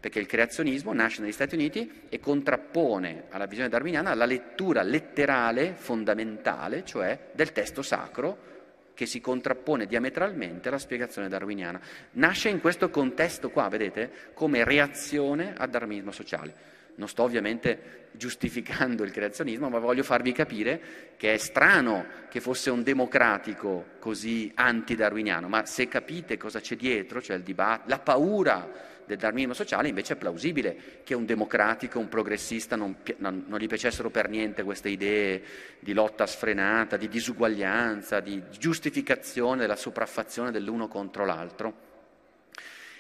perché 0.01 0.19
il 0.19 0.27
creazionismo 0.27 0.93
nasce 0.93 1.21
negli 1.21 1.33
Stati 1.33 1.55
Uniti 1.55 2.03
e 2.09 2.19
contrappone 2.19 3.25
alla 3.31 3.47
visione 3.47 3.69
darwiniana 3.69 4.15
la 4.15 4.25
lettura 4.25 4.83
letterale 4.83 5.75
fondamentale, 5.77 6.85
cioè 6.85 7.31
del 7.33 7.53
testo 7.53 7.83
sacro, 7.83 8.51
che 8.95 9.07
si 9.07 9.21
contrappone 9.21 9.87
diametralmente 9.87 10.69
alla 10.69 10.79
spiegazione 10.79 11.29
darwiniana. 11.29 11.81
Nasce 12.13 12.49
in 12.49 12.61
questo 12.61 12.91
contesto 12.91 13.51
qua, 13.51 13.69
vedete, 13.69 14.11
come 14.35 14.65
reazione 14.65 15.55
al 15.57 15.71
darwinismo 15.71 16.13
sociale. 16.13 16.81
Non 16.95 17.09
sto 17.09 17.23
ovviamente 17.23 18.03
giustificando 18.13 19.03
il 19.05 19.11
creazionismo, 19.11 19.69
ma 19.69 19.79
voglio 19.79 20.03
farvi 20.03 20.33
capire 20.33 20.81
che 21.17 21.35
è 21.35 21.37
strano 21.39 22.05
che 22.29 22.41
fosse 22.41 22.71
un 22.71 22.83
democratico 22.83 23.87
così 23.99 24.51
antidarwiniano, 24.55 25.49
ma 25.49 25.65
se 25.65 25.89
capite 25.89 26.37
cosa 26.37 26.61
c'è 26.61 26.77
dietro, 26.77 27.23
cioè 27.23 27.41
dibatt- 27.41 27.89
la 27.89 27.99
paura 27.99 28.91
del 29.05 29.17
darwinismo 29.17 29.55
sociale, 29.55 29.89
invece 29.89 30.15
è 30.15 30.17
plausibile 30.17 31.01
che 31.03 31.15
un 31.15 31.25
democratico, 31.25 31.99
un 31.99 32.09
progressista 32.09 32.77
non, 32.77 32.97
non, 33.19 33.45
non, 33.49 33.59
gli 33.59 33.67
piacessero 33.67 34.11
per 34.11 34.29
niente 34.29 34.63
queste 34.63 34.89
idee 34.89 35.43
di 35.81 35.93
lotta 35.93 36.27
sfrenata, 36.27 36.97
di 36.97 37.09
disuguaglianza, 37.09 38.21
di 38.21 38.43
giustificazione 38.59 39.63
della 39.63 39.77
sopraffazione 39.77 40.51
dell'uno 40.51 40.89
contro 40.89 41.25
l'altro. 41.25 41.91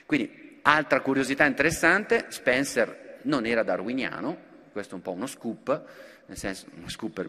Quindi, 0.07 0.59
altra 0.63 1.01
curiosità 1.01 1.45
interessante, 1.45 2.27
Spencer 2.29 3.11
non 3.23 3.47
era 3.47 3.63
darwiniano, 3.63 4.51
questo 4.73 4.95
è 4.95 4.97
un 4.97 5.03
po' 5.03 5.13
uno 5.13 5.27
scoop, 5.27 5.85
nel 6.27 6.37
senso, 6.37 6.67
uno 6.77 6.89
scoop 6.89 7.29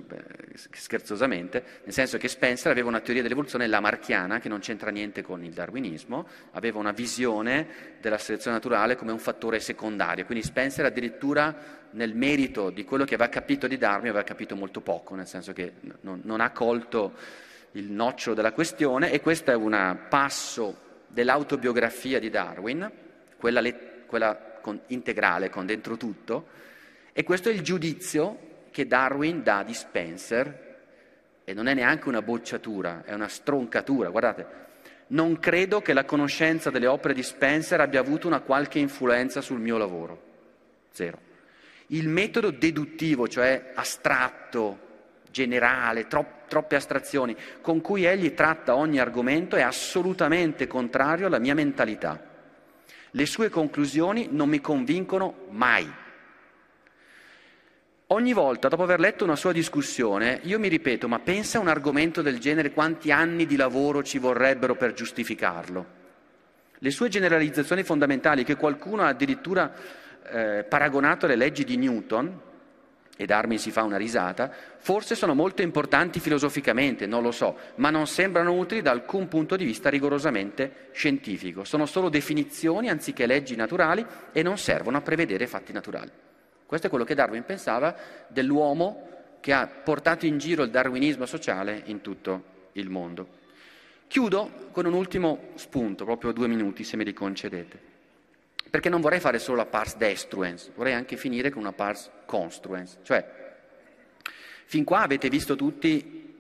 scherzosamente, 0.56 1.64
nel 1.84 1.94
senso 1.94 2.18
che 2.18 2.28
Spencer 2.28 2.72
aveva 2.72 2.88
una 2.88 3.02
teoria 3.02 3.22
dell'evoluzione 3.22 3.68
lamarchiana 3.68 4.40
che 4.40 4.50
non 4.50 4.60
c'entra 4.60 4.92
niente 4.92 5.22
con 5.22 5.44
il 5.44 5.52
darwinismo, 5.52 6.28
aveva 6.52 6.80
una 6.80 6.92
visione 6.92 7.68
della 8.00 8.18
selezione 8.18 8.56
naturale 8.56 8.96
come 8.96 9.12
un 9.12 9.20
fattore 9.20 9.60
secondario, 9.60 10.26
quindi 10.26 10.44
Spencer 10.44 10.86
addirittura 10.86 11.82
nel 11.92 12.16
merito 12.16 12.70
di 12.70 12.86
quello 12.86 13.04
che 13.04 13.16
aveva 13.16 13.30
capito 13.30 13.68
di 13.68 13.78
Darwin 13.78 14.10
aveva 14.10 14.24
capito 14.24 14.56
molto 14.56 14.82
poco, 14.82 15.16
nel 15.16 15.28
senso 15.28 15.54
che 15.54 15.74
non, 16.02 16.22
non 16.24 16.40
ha 16.40 16.52
colto 16.52 17.14
il 17.72 17.92
nocciolo 17.92 18.36
della 18.36 18.52
questione 18.52 19.12
e 19.12 19.20
questo 19.20 19.52
è 19.52 19.56
un 19.56 19.98
passo 20.10 20.78
dell'autobiografia 21.08 22.20
di 22.20 22.30
Darwin, 22.30 22.90
quella, 23.38 23.62
le, 23.62 24.04
quella 24.06 24.53
con, 24.64 24.80
integrale 24.88 25.50
con 25.50 25.66
dentro 25.66 25.98
tutto, 25.98 26.48
e 27.12 27.24
questo 27.24 27.50
è 27.50 27.52
il 27.52 27.62
giudizio 27.62 28.52
che 28.72 28.88
Darwin 28.88 29.44
dà 29.44 29.62
di 29.62 29.74
Spencer, 29.74 30.62
e 31.44 31.54
non 31.54 31.68
è 31.68 31.74
neanche 31.74 32.08
una 32.08 32.22
bocciatura, 32.22 33.04
è 33.04 33.14
una 33.14 33.28
stroncatura. 33.28 34.10
Guardate, 34.10 34.48
non 35.08 35.38
credo 35.40 35.82
che 35.82 35.92
la 35.92 36.06
conoscenza 36.06 36.70
delle 36.70 36.88
opere 36.88 37.14
di 37.14 37.22
Spencer 37.22 37.82
abbia 37.82 38.00
avuto 38.00 38.28
una 38.28 38.40
qualche 38.40 38.80
influenza 38.80 39.42
sul 39.42 39.60
mio 39.60 39.78
lavoro. 39.78 40.22
Zero. 40.92 41.20
Il 41.88 42.08
metodo 42.08 42.50
deduttivo, 42.50 43.28
cioè 43.28 43.74
astratto, 43.76 44.80
generale, 45.30 46.08
tro- 46.08 46.42
troppe 46.48 46.78
astrazioni, 46.78 47.36
con 47.62 47.82
cui 47.82 48.06
egli 48.06 48.34
tratta 48.34 48.76
ogni 48.76 49.00
argomento 49.00 49.58
è 49.58 49.62
assolutamente 49.62 50.66
contrario 50.66 51.28
alla 51.28 51.40
mia 51.40 51.54
mentalità. 51.54 52.32
Le 53.16 53.26
sue 53.28 53.50
conclusioni 53.50 54.30
non 54.32 54.50
mi 54.50 54.60
convincono 54.60 55.46
mai. 55.52 55.88
Ogni 58.08 58.34
volta, 58.34 58.70
dopo 58.70 58.82
aver 58.82 59.00
letto 59.00 59.24
una 59.24 59.36
sua 59.36 59.52
discussione, 59.52 60.40
io 60.44 60.58
mi 60.58 60.68
ripeto, 60.68 61.08
ma 61.08 61.20
pensa 61.20 61.60
a 61.60 61.62
un 61.62 61.68
argomento 61.68 62.24
del 62.24 62.40
genere 62.40 62.72
quanti 62.72 63.12
anni 63.12 63.46
di 63.46 63.56
lavoro 63.56 64.02
ci 64.02 64.18
vorrebbero 64.18 64.76
per 64.76 64.94
giustificarlo. 64.94 65.86
Le 66.80 66.90
sue 66.90 67.08
generalizzazioni 67.10 67.84
fondamentali, 67.84 68.44
che 68.44 68.56
qualcuno 68.56 69.04
ha 69.04 69.10
addirittura 69.10 69.72
eh, 70.26 70.66
paragonato 70.68 71.26
alle 71.26 71.36
leggi 71.36 71.64
di 71.64 71.78
Newton, 71.78 72.40
e 73.16 73.26
Darwin 73.26 73.60
si 73.60 73.70
fa 73.70 73.84
una 73.84 73.98
risata, 73.98 74.52
forse 74.78 75.14
sono 75.14 75.36
molto 75.36 75.62
importanti 75.62 76.20
filosoficamente, 76.20 77.06
non 77.06 77.22
lo 77.22 77.32
so, 77.32 77.58
ma 77.76 77.90
non 77.90 78.08
sembrano 78.08 78.54
utili 78.54 78.82
da 78.82 78.92
alcun 78.92 79.28
punto 79.28 79.56
di 79.56 79.66
vista 79.66 79.90
rigorosamente 79.90 80.90
scientifico. 80.94 81.64
Sono 81.64 81.86
solo 81.86 82.10
definizioni 82.10 82.90
anziché 82.90 83.28
leggi 83.28 83.56
naturali 83.56 84.06
e 84.32 84.42
non 84.42 84.58
servono 84.58 84.98
a 84.98 85.02
prevedere 85.02 85.46
fatti 85.46 85.72
naturali. 85.72 86.10
Questo 86.66 86.88
è 86.88 86.90
quello 86.90 87.06
che 87.06 87.14
Darwin 87.14 87.44
pensava 87.44 87.96
dell'uomo 88.28 89.10
che 89.40 89.54
ha 89.54 89.68
portato 89.68 90.26
in 90.26 90.40
giro 90.40 90.64
il 90.64 90.72
darwinismo 90.72 91.26
sociale 91.26 91.84
in 91.86 92.02
tutto 92.02 92.70
il 92.74 92.90
mondo. 92.90 93.42
Chiudo 94.08 94.70
con 94.72 94.86
un 94.86 94.94
ultimo 94.94 95.50
spunto, 95.56 96.04
proprio 96.04 96.32
due 96.32 96.48
minuti 96.48 96.84
se 96.84 96.98
me 96.98 97.04
li 97.04 97.14
concedete 97.14 97.92
perché 98.74 98.90
non 98.90 99.02
vorrei 99.02 99.20
fare 99.20 99.38
solo 99.38 99.58
la 99.58 99.68
pars 99.68 99.98
destruens, 99.98 100.72
vorrei 100.74 100.94
anche 100.94 101.16
finire 101.16 101.52
con 101.52 101.62
una 101.62 101.74
pars 101.74 102.10
construens. 102.26 102.98
Cioè, 103.04 103.24
fin 104.66 104.84
qua 104.84 105.02
avete 105.02 105.30
visto 105.30 105.56
tutti 105.56 106.34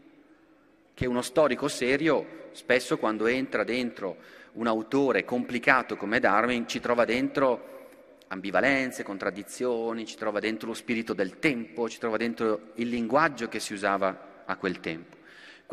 che 0.95 1.05
uno 1.05 1.21
storico 1.21 1.67
serio, 1.67 2.49
spesso 2.53 2.97
quando 2.97 3.27
entra 3.27 3.63
dentro 3.63 4.17
un 4.53 4.65
autore 4.65 5.25
complicato 5.25 5.95
come 5.95 6.19
Darwin, 6.19 6.67
ci 6.67 6.79
trova 6.79 7.05
dentro 7.05 7.89
ambivalenze, 8.29 9.03
contraddizioni, 9.03 10.07
ci 10.07 10.15
trova 10.15 10.39
dentro 10.39 10.69
lo 10.69 10.73
spirito 10.73 11.13
del 11.13 11.37
tempo, 11.37 11.87
ci 11.87 11.99
trova 11.99 12.17
dentro 12.17 12.71
il 12.77 12.89
linguaggio 12.89 13.47
che 13.47 13.59
si 13.59 13.73
usava 13.73 14.43
a 14.43 14.55
quel 14.55 14.79
tempo. 14.79 15.17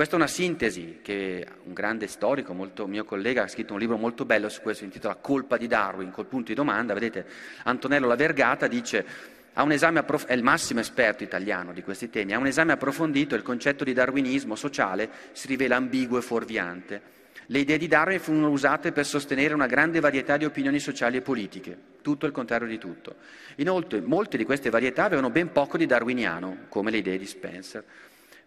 Questa 0.01 0.17
è 0.17 0.21
una 0.23 0.31
sintesi 0.31 1.01
che 1.03 1.47
un 1.65 1.75
grande 1.75 2.07
storico, 2.07 2.55
molto, 2.55 2.87
mio 2.87 3.05
collega, 3.05 3.43
ha 3.43 3.49
scritto 3.49 3.75
un 3.75 3.79
libro 3.79 3.99
molto 3.99 4.25
bello 4.25 4.49
su 4.49 4.63
questo, 4.63 4.85
intitolato 4.85 5.21
Colpa 5.21 5.59
di 5.59 5.67
Darwin, 5.67 6.11
col 6.11 6.25
punto 6.25 6.47
di 6.47 6.55
domanda. 6.55 6.95
Vedete, 6.95 7.27
Antonello 7.65 8.07
La 8.07 8.15
Vergata 8.15 8.67
dice, 8.67 9.05
approf- 9.53 10.25
è 10.25 10.33
il 10.33 10.43
massimo 10.43 10.81
esperto 10.81 11.23
italiano 11.23 11.75
di 11.75 11.83
questi 11.83 12.09
temi, 12.09 12.33
ha 12.33 12.39
un 12.39 12.47
esame 12.47 12.73
approfondito 12.73 13.35
il 13.35 13.43
concetto 13.43 13.85
di 13.85 13.93
darwinismo 13.93 14.57
sociale 14.57 15.11
si 15.33 15.47
rivela 15.49 15.77
ambiguo 15.77 16.17
e 16.17 16.23
fuorviante. 16.23 17.03
Le 17.49 17.59
idee 17.59 17.77
di 17.77 17.87
Darwin 17.87 18.21
furono 18.21 18.49
usate 18.49 18.93
per 18.93 19.05
sostenere 19.05 19.53
una 19.53 19.67
grande 19.67 20.01
varietà 20.01 20.39
di 20.39 20.47
opinioni 20.47 20.79
sociali 20.79 21.19
e 21.19 21.21
politiche, 21.21 21.77
tutto 22.01 22.25
il 22.25 22.33
contrario 22.33 22.69
di 22.69 22.79
tutto. 22.79 23.17
Inoltre, 23.57 24.01
molte 24.01 24.39
di 24.39 24.47
queste 24.47 24.71
varietà 24.71 25.05
avevano 25.05 25.29
ben 25.29 25.53
poco 25.53 25.77
di 25.77 25.85
darwiniano, 25.85 26.61
come 26.71 26.91
le 26.91 26.97
idee 26.97 27.19
di 27.19 27.27
Spencer 27.27 27.85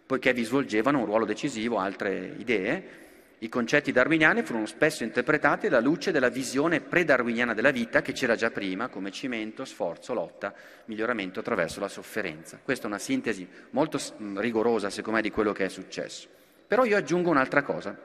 poiché 0.06 0.32
vi 0.32 0.44
svolgevano 0.44 0.98
un 0.98 1.06
ruolo 1.06 1.24
decisivo 1.24 1.78
altre 1.78 2.34
idee. 2.38 3.02
I 3.38 3.48
concetti 3.48 3.92
darwiniani 3.92 4.42
furono 4.42 4.66
spesso 4.66 5.04
interpretati 5.04 5.66
alla 5.66 5.80
luce 5.80 6.12
della 6.12 6.30
visione 6.30 6.80
pre-darwiniana 6.80 7.52
della 7.52 7.70
vita 7.70 8.00
che 8.00 8.12
c'era 8.12 8.36
già 8.36 8.50
prima, 8.50 8.88
come 8.88 9.10
cimento, 9.10 9.64
sforzo, 9.64 10.14
lotta, 10.14 10.54
miglioramento 10.86 11.40
attraverso 11.40 11.80
la 11.80 11.88
sofferenza. 11.88 12.58
Questa 12.62 12.84
è 12.84 12.86
una 12.86 12.98
sintesi 12.98 13.46
molto 13.70 13.98
rigorosa, 14.36 14.88
secondo 14.88 15.18
me, 15.18 15.22
di 15.22 15.30
quello 15.30 15.52
che 15.52 15.66
è 15.66 15.68
successo. 15.68 16.28
Però 16.66 16.84
io 16.84 16.96
aggiungo 16.96 17.30
un'altra 17.30 17.62
cosa. 17.62 17.96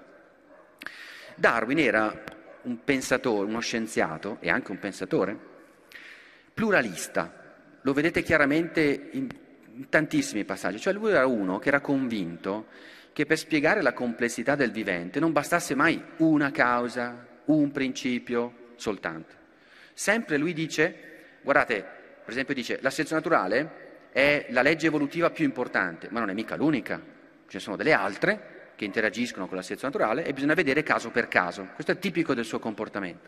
Darwin 1.36 1.80
era 1.80 2.24
un 2.64 2.84
pensatore, 2.84 3.48
uno 3.48 3.62
scienziato 3.62 4.38
e 4.42 4.50
anche 4.50 4.72
un 4.72 4.80
pensatore 4.80 5.38
pluralista. 6.54 7.34
Lo 7.84 7.94
vedete 7.94 8.22
chiaramente 8.22 9.10
in 9.14 9.28
tantissimi 9.88 10.44
passaggi, 10.44 10.80
cioè 10.80 10.94
lui 10.94 11.12
era 11.12 11.26
uno 11.26 11.60
che 11.60 11.70
era 11.70 11.80
convinto 11.80 12.68
che 13.14 13.26
per 13.26 13.38
spiegare 13.38 13.82
la 13.82 13.94
complessità 13.94 14.56
del 14.56 14.72
vivente 14.72 15.20
non 15.20 15.32
bastasse 15.32 15.76
mai 15.76 16.02
una 16.18 16.52
causa, 16.52 17.28
un 17.46 17.72
principio 17.72 18.72
soltanto. 18.76 19.36
Sempre 19.94 20.38
lui 20.38 20.54
dice, 20.54 20.96
guardate, 21.42 21.76
per 22.24 22.32
esempio 22.32 22.54
dice, 22.54 22.80
la 22.82 22.90
selezione 22.90 23.22
naturale 23.22 23.88
è 24.12 24.48
la 24.50 24.62
legge 24.62 24.88
evolutiva 24.88 25.30
più 25.30 25.46
importante, 25.46 26.08
ma 26.12 26.20
non 26.20 26.30
è 26.30 26.34
mica 26.34 26.56
l'unica, 26.56 26.98
ce 26.98 27.58
ne 27.58 27.60
sono 27.60 27.76
delle 27.76 27.94
altre 27.94 28.58
che 28.76 28.86
interagiscono 28.86 29.48
con 29.48 29.58
la 29.58 29.62
selezione 29.62 29.94
naturale 29.94 30.26
e 30.26 30.32
bisogna 30.32 30.54
vedere 30.54 30.84
caso 30.84 31.10
per 31.10 31.28
caso, 31.28 31.68
questo 31.74 31.92
è 31.92 32.00
tipico 32.00 32.34
del 32.34 32.46
suo 32.46 32.60
comportamento. 32.60 33.28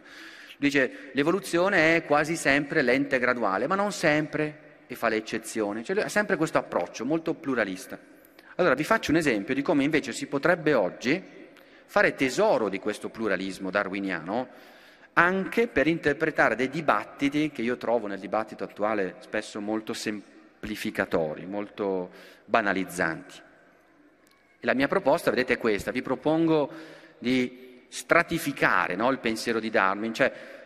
Lui 0.58 0.70
dice, 0.70 1.10
l'evoluzione 1.12 1.98
è 1.98 2.06
quasi 2.06 2.36
sempre 2.36 2.82
lenta 2.82 3.16
e 3.18 3.20
graduale, 3.20 3.68
ma 3.68 3.76
non 3.76 3.92
sempre, 3.92 4.71
e 4.92 4.96
fa 4.96 5.08
le 5.08 5.16
eccezioni, 5.16 5.86
cioè 5.86 6.02
ha 6.02 6.10
sempre 6.10 6.36
questo 6.36 6.58
approccio 6.58 7.06
molto 7.06 7.34
pluralista. 7.34 7.98
Allora 8.56 8.74
vi 8.74 8.84
faccio 8.84 9.12
un 9.12 9.18
esempio 9.18 9.54
di 9.54 9.62
come 9.62 9.86
invece 9.86 10.12
si 10.12 10.28
potrebbe 10.28 10.74
oggi 10.74 11.24
fare 11.86 12.14
tesoro 12.14 12.68
di 12.68 12.78
questo 12.78 13.08
pluralismo 13.08 13.70
darwiniano 13.70 14.50
anche 15.14 15.70
per 15.70 15.88
interpretare 15.88 16.56
dei 16.56 16.70
dibattiti 16.70 17.52
che 17.52 17.62
io 17.62 17.78
trovo 17.78 18.08
nel 18.08 18.20
dibattito 18.20 18.66
attuale 18.66 19.16
spesso 19.20 19.62
molto 19.62 19.94
semplificatori, 19.94 21.46
molto 21.46 22.10
banalizzanti. 22.44 23.42
E 24.60 24.66
la 24.66 24.74
mia 24.74 24.90
proposta, 24.90 25.30
vedete, 25.30 25.54
è 25.54 25.58
questa, 25.58 25.92
vi 25.92 26.02
propongo 26.02 26.70
di 27.18 27.86
stratificare 27.88 28.96
no, 28.96 29.10
il 29.10 29.20
pensiero 29.20 29.62
di 29.62 29.70
Darwin, 29.70 30.14
cioè 30.14 30.60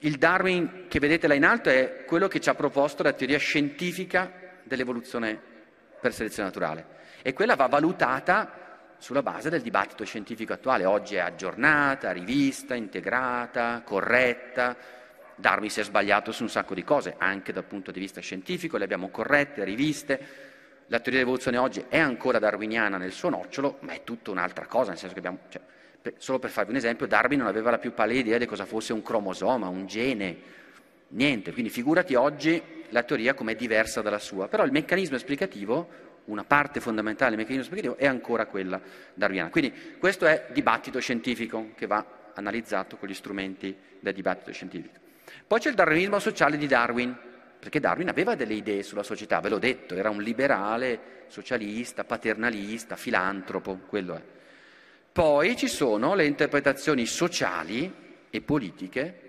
il 0.00 0.16
Darwin 0.16 0.86
che 0.88 0.98
vedete 0.98 1.26
là 1.26 1.34
in 1.34 1.44
alto 1.44 1.70
è 1.70 2.04
quello 2.06 2.28
che 2.28 2.40
ci 2.40 2.48
ha 2.48 2.54
proposto 2.54 3.02
la 3.02 3.12
teoria 3.12 3.38
scientifica 3.38 4.30
dell'evoluzione 4.62 5.38
per 6.00 6.12
selezione 6.12 6.48
naturale 6.48 6.86
e 7.22 7.32
quella 7.32 7.56
va 7.56 7.66
valutata 7.66 8.62
sulla 8.98 9.22
base 9.22 9.50
del 9.50 9.60
dibattito 9.60 10.04
scientifico 10.04 10.52
attuale. 10.52 10.84
Oggi 10.84 11.16
è 11.16 11.20
aggiornata, 11.20 12.10
rivista, 12.12 12.74
integrata, 12.74 13.82
corretta. 13.84 14.76
Darwin 15.36 15.70
si 15.70 15.80
è 15.80 15.84
sbagliato 15.84 16.32
su 16.32 16.42
un 16.42 16.48
sacco 16.48 16.74
di 16.74 16.84
cose, 16.84 17.14
anche 17.18 17.52
dal 17.52 17.64
punto 17.64 17.90
di 17.90 18.00
vista 18.00 18.20
scientifico, 18.20 18.76
le 18.76 18.84
abbiamo 18.84 19.10
corrette, 19.10 19.64
riviste. 19.64 20.12
La 20.86 20.98
teoria 20.98 21.20
dell'evoluzione 21.20 21.58
oggi 21.58 21.84
è 21.88 21.98
ancora 21.98 22.38
darwiniana 22.38 22.96
nel 22.96 23.12
suo 23.12 23.30
nocciolo, 23.30 23.78
ma 23.80 23.92
è 23.92 24.04
tutta 24.04 24.30
un'altra 24.30 24.66
cosa, 24.66 24.90
nel 24.90 24.98
senso 24.98 25.14
che 25.14 25.20
abbiamo... 25.20 25.38
Cioè, 25.48 25.62
solo 26.18 26.38
per 26.38 26.50
farvi 26.50 26.70
un 26.70 26.76
esempio, 26.76 27.06
Darwin 27.06 27.38
non 27.38 27.48
aveva 27.48 27.70
la 27.70 27.78
più 27.78 27.94
pallida 27.94 28.20
idea 28.20 28.38
di 28.38 28.46
cosa 28.46 28.66
fosse 28.66 28.92
un 28.92 29.02
cromosoma, 29.02 29.68
un 29.68 29.86
gene, 29.86 30.36
niente. 31.08 31.52
Quindi 31.52 31.70
figurati 31.70 32.14
oggi 32.14 32.60
la 32.90 33.02
teoria 33.02 33.34
com'è 33.34 33.56
diversa 33.56 34.02
dalla 34.02 34.18
sua. 34.18 34.48
Però 34.48 34.64
il 34.64 34.72
meccanismo 34.72 35.16
esplicativo, 35.16 35.88
una 36.26 36.44
parte 36.44 36.80
fondamentale 36.80 37.30
del 37.30 37.38
meccanismo 37.38 37.64
esplicativo, 37.64 37.96
è 37.96 38.06
ancora 38.06 38.46
quella 38.46 38.80
darwiniana. 39.14 39.50
Quindi 39.50 39.72
questo 39.98 40.26
è 40.26 40.46
dibattito 40.52 40.98
scientifico 41.00 41.70
che 41.74 41.86
va 41.86 42.04
analizzato 42.34 42.96
con 42.96 43.08
gli 43.08 43.14
strumenti 43.14 43.74
del 44.00 44.12
dibattito 44.12 44.52
scientifico. 44.52 45.00
Poi 45.46 45.58
c'è 45.58 45.68
il 45.68 45.74
darwinismo 45.74 46.18
sociale 46.18 46.56
di 46.56 46.66
Darwin, 46.66 47.16
perché 47.58 47.80
Darwin 47.80 48.08
aveva 48.08 48.34
delle 48.34 48.54
idee 48.54 48.82
sulla 48.82 49.02
società, 49.02 49.40
ve 49.40 49.48
l'ho 49.48 49.58
detto, 49.58 49.94
era 49.94 50.10
un 50.10 50.22
liberale, 50.22 51.24
socialista, 51.28 52.04
paternalista, 52.04 52.96
filantropo, 52.96 53.80
quello 53.86 54.14
è. 54.14 54.22
Poi 55.14 55.56
ci 55.56 55.68
sono 55.68 56.16
le 56.16 56.26
interpretazioni 56.26 57.06
sociali 57.06 58.26
e 58.28 58.40
politiche 58.40 59.20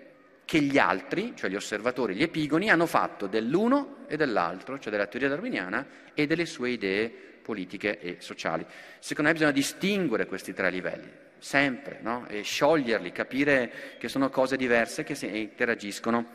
che 0.44 0.58
gli 0.60 0.78
altri, 0.78 1.34
cioè 1.36 1.48
gli 1.48 1.54
osservatori, 1.54 2.16
gli 2.16 2.24
epigoni, 2.24 2.70
hanno 2.70 2.86
fatto 2.86 3.28
dell'uno 3.28 3.98
e 4.08 4.16
dell'altro, 4.16 4.80
cioè 4.80 4.90
della 4.90 5.06
teoria 5.06 5.28
darwiniana 5.28 5.86
e 6.12 6.26
delle 6.26 6.44
sue 6.44 6.70
idee 6.70 7.08
politiche 7.08 8.00
e 8.00 8.16
sociali. 8.18 8.66
Secondo 8.98 9.30
me 9.30 9.36
bisogna 9.36 9.52
distinguere 9.52 10.26
questi 10.26 10.52
tre 10.52 10.70
livelli, 10.70 11.08
sempre, 11.38 12.00
no? 12.00 12.26
e 12.26 12.42
scioglierli, 12.42 13.12
capire 13.12 13.70
che 13.96 14.08
sono 14.08 14.28
cose 14.28 14.56
diverse 14.56 15.04
che 15.04 15.14
si 15.14 15.38
interagiscono 15.38 16.26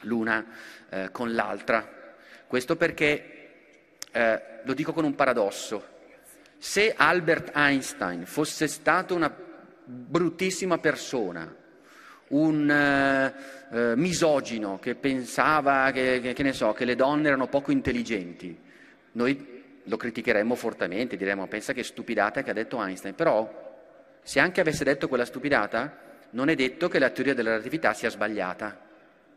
l'una 0.00 0.44
eh, 0.88 1.08
con 1.12 1.32
l'altra. 1.32 2.16
Questo 2.48 2.74
perché, 2.74 3.50
eh, 4.10 4.42
lo 4.64 4.74
dico 4.74 4.92
con 4.92 5.04
un 5.04 5.14
paradosso, 5.14 5.91
se 6.62 6.94
Albert 6.96 7.50
Einstein 7.56 8.24
fosse 8.24 8.68
stato 8.68 9.16
una 9.16 9.34
bruttissima 9.84 10.78
persona, 10.78 11.52
un 12.28 12.70
eh, 12.70 13.96
misogino 13.96 14.78
che 14.78 14.94
pensava 14.94 15.90
che, 15.90 16.20
che, 16.22 16.32
che, 16.32 16.52
so, 16.52 16.72
che, 16.72 16.84
le 16.84 16.94
donne 16.94 17.26
erano 17.26 17.48
poco 17.48 17.72
intelligenti, 17.72 18.56
noi 19.10 19.80
lo 19.82 19.96
criticheremmo 19.96 20.54
fortemente, 20.54 21.16
diremmo 21.16 21.48
pensa 21.48 21.72
che 21.72 21.82
stupidata 21.82 22.44
che 22.44 22.50
ha 22.50 22.54
detto 22.54 22.80
Einstein, 22.80 23.16
però 23.16 24.20
se 24.22 24.38
anche 24.38 24.60
avesse 24.60 24.84
detto 24.84 25.08
quella 25.08 25.24
stupidata, 25.24 25.98
non 26.30 26.48
è 26.48 26.54
detto 26.54 26.86
che 26.86 27.00
la 27.00 27.10
teoria 27.10 27.34
della 27.34 27.50
relatività 27.50 27.92
sia 27.92 28.08
sbagliata, 28.08 28.78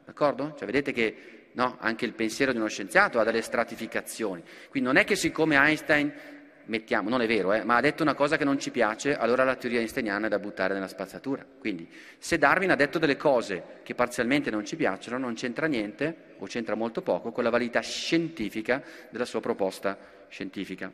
d'accordo? 0.05 0.53
Cioè 0.55 0.67
vedete 0.67 0.91
che 0.91 1.49
no, 1.53 1.77
anche 1.79 2.05
il 2.05 2.13
pensiero 2.13 2.51
di 2.51 2.59
uno 2.59 2.67
scienziato 2.67 3.19
ha 3.19 3.23
delle 3.23 3.41
stratificazioni, 3.41 4.43
quindi 4.69 4.87
non 4.89 4.97
è 4.97 5.05
che 5.05 5.15
siccome 5.15 5.55
Einstein 5.55 6.13
mettiamo, 6.65 7.09
non 7.09 7.21
è 7.21 7.27
vero, 7.27 7.53
eh, 7.53 7.63
ma 7.63 7.75
ha 7.77 7.81
detto 7.81 8.03
una 8.03 8.13
cosa 8.13 8.37
che 8.37 8.43
non 8.43 8.59
ci 8.59 8.71
piace, 8.71 9.15
allora 9.15 9.43
la 9.43 9.55
teoria 9.55 9.79
einsteiniana 9.79 10.27
è 10.27 10.29
da 10.29 10.39
buttare 10.39 10.73
nella 10.73 10.87
spazzatura. 10.87 11.45
Quindi, 11.59 11.89
se 12.17 12.37
Darwin 12.37 12.71
ha 12.71 12.75
detto 12.75 12.99
delle 12.99 13.17
cose 13.17 13.81
che 13.83 13.95
parzialmente 13.95 14.49
non 14.49 14.65
ci 14.65 14.75
piacciono, 14.75 15.17
non 15.17 15.33
c'entra 15.33 15.67
niente, 15.67 16.33
o 16.39 16.45
c'entra 16.45 16.75
molto 16.75 17.01
poco, 17.01 17.31
con 17.31 17.43
la 17.43 17.49
validità 17.49 17.81
scientifica 17.81 18.81
della 19.09 19.25
sua 19.25 19.41
proposta 19.41 19.97
scientifica. 20.29 20.91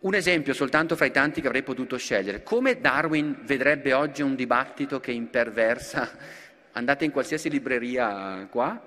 Un 0.00 0.14
esempio 0.14 0.54
soltanto 0.54 0.94
fra 0.94 1.06
i 1.06 1.10
tanti 1.10 1.40
che 1.40 1.48
avrei 1.48 1.64
potuto 1.64 1.96
scegliere. 1.96 2.44
Come 2.44 2.80
Darwin 2.80 3.40
vedrebbe 3.42 3.92
oggi 3.94 4.22
un 4.22 4.36
dibattito 4.36 5.00
che 5.00 5.10
imperversa? 5.10 6.10
Andate 6.72 7.04
in 7.04 7.10
qualsiasi 7.10 7.50
libreria 7.50 8.46
qua 8.48 8.80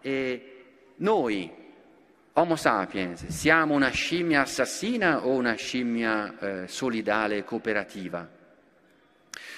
e 0.00 0.52
noi, 0.96 1.52
Homo 2.38 2.56
sapiens, 2.56 3.28
siamo 3.28 3.72
una 3.72 3.88
scimmia 3.88 4.42
assassina 4.42 5.24
o 5.24 5.30
una 5.30 5.54
scimmia 5.54 6.38
eh, 6.38 6.68
solidale 6.68 7.44
cooperativa? 7.44 8.28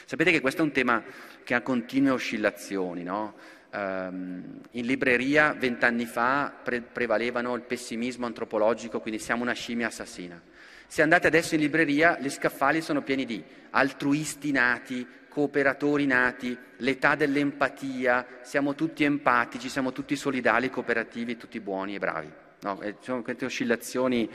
Sapete 0.04 0.30
che 0.30 0.40
questo 0.40 0.62
è 0.62 0.64
un 0.64 0.70
tema 0.70 1.02
che 1.42 1.54
ha 1.54 1.60
continue 1.62 2.10
oscillazioni, 2.10 3.02
no? 3.02 3.34
um, 3.72 4.60
in 4.70 4.86
libreria 4.86 5.54
vent'anni 5.54 6.04
fa 6.06 6.54
pre- 6.62 6.82
prevalevano 6.82 7.56
il 7.56 7.62
pessimismo 7.62 8.26
antropologico, 8.26 9.00
quindi 9.00 9.18
siamo 9.18 9.42
una 9.42 9.54
scimmia 9.54 9.88
assassina. 9.88 10.40
Se 10.86 11.02
andate 11.02 11.26
adesso 11.26 11.56
in 11.56 11.62
libreria, 11.62 12.16
gli 12.20 12.30
scaffali 12.30 12.80
sono 12.80 13.02
pieni 13.02 13.24
di 13.24 13.42
altruisti 13.70 14.52
nati, 14.52 15.04
cooperatori 15.28 16.06
nati, 16.06 16.56
l'età 16.76 17.16
dell'empatia, 17.16 18.24
siamo 18.42 18.76
tutti 18.76 19.02
empatici, 19.02 19.68
siamo 19.68 19.90
tutti 19.90 20.14
solidali, 20.14 20.70
cooperativi, 20.70 21.36
tutti 21.36 21.58
buoni 21.58 21.96
e 21.96 21.98
bravi. 21.98 22.32
No, 22.60 22.78
ci 22.82 22.94
sono 23.00 23.22
queste 23.22 23.44
oscillazioni, 23.44 24.28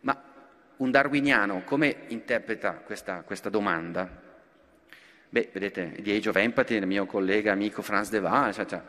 ma 0.00 0.22
un 0.76 0.90
darwiniano 0.90 1.62
come 1.64 2.04
interpreta 2.08 2.72
questa, 2.74 3.22
questa 3.22 3.48
domanda? 3.48 4.24
Beh, 5.28 5.50
vedete, 5.52 5.96
di 6.00 6.14
Age 6.14 6.28
of 6.28 6.36
Empathy, 6.36 6.76
il 6.76 6.86
mio 6.86 7.06
collega 7.06 7.52
amico 7.52 7.82
Franz 7.82 8.10
de 8.10 8.18
Waal, 8.18 8.52
cioè, 8.52 8.66
cioè. 8.66 8.80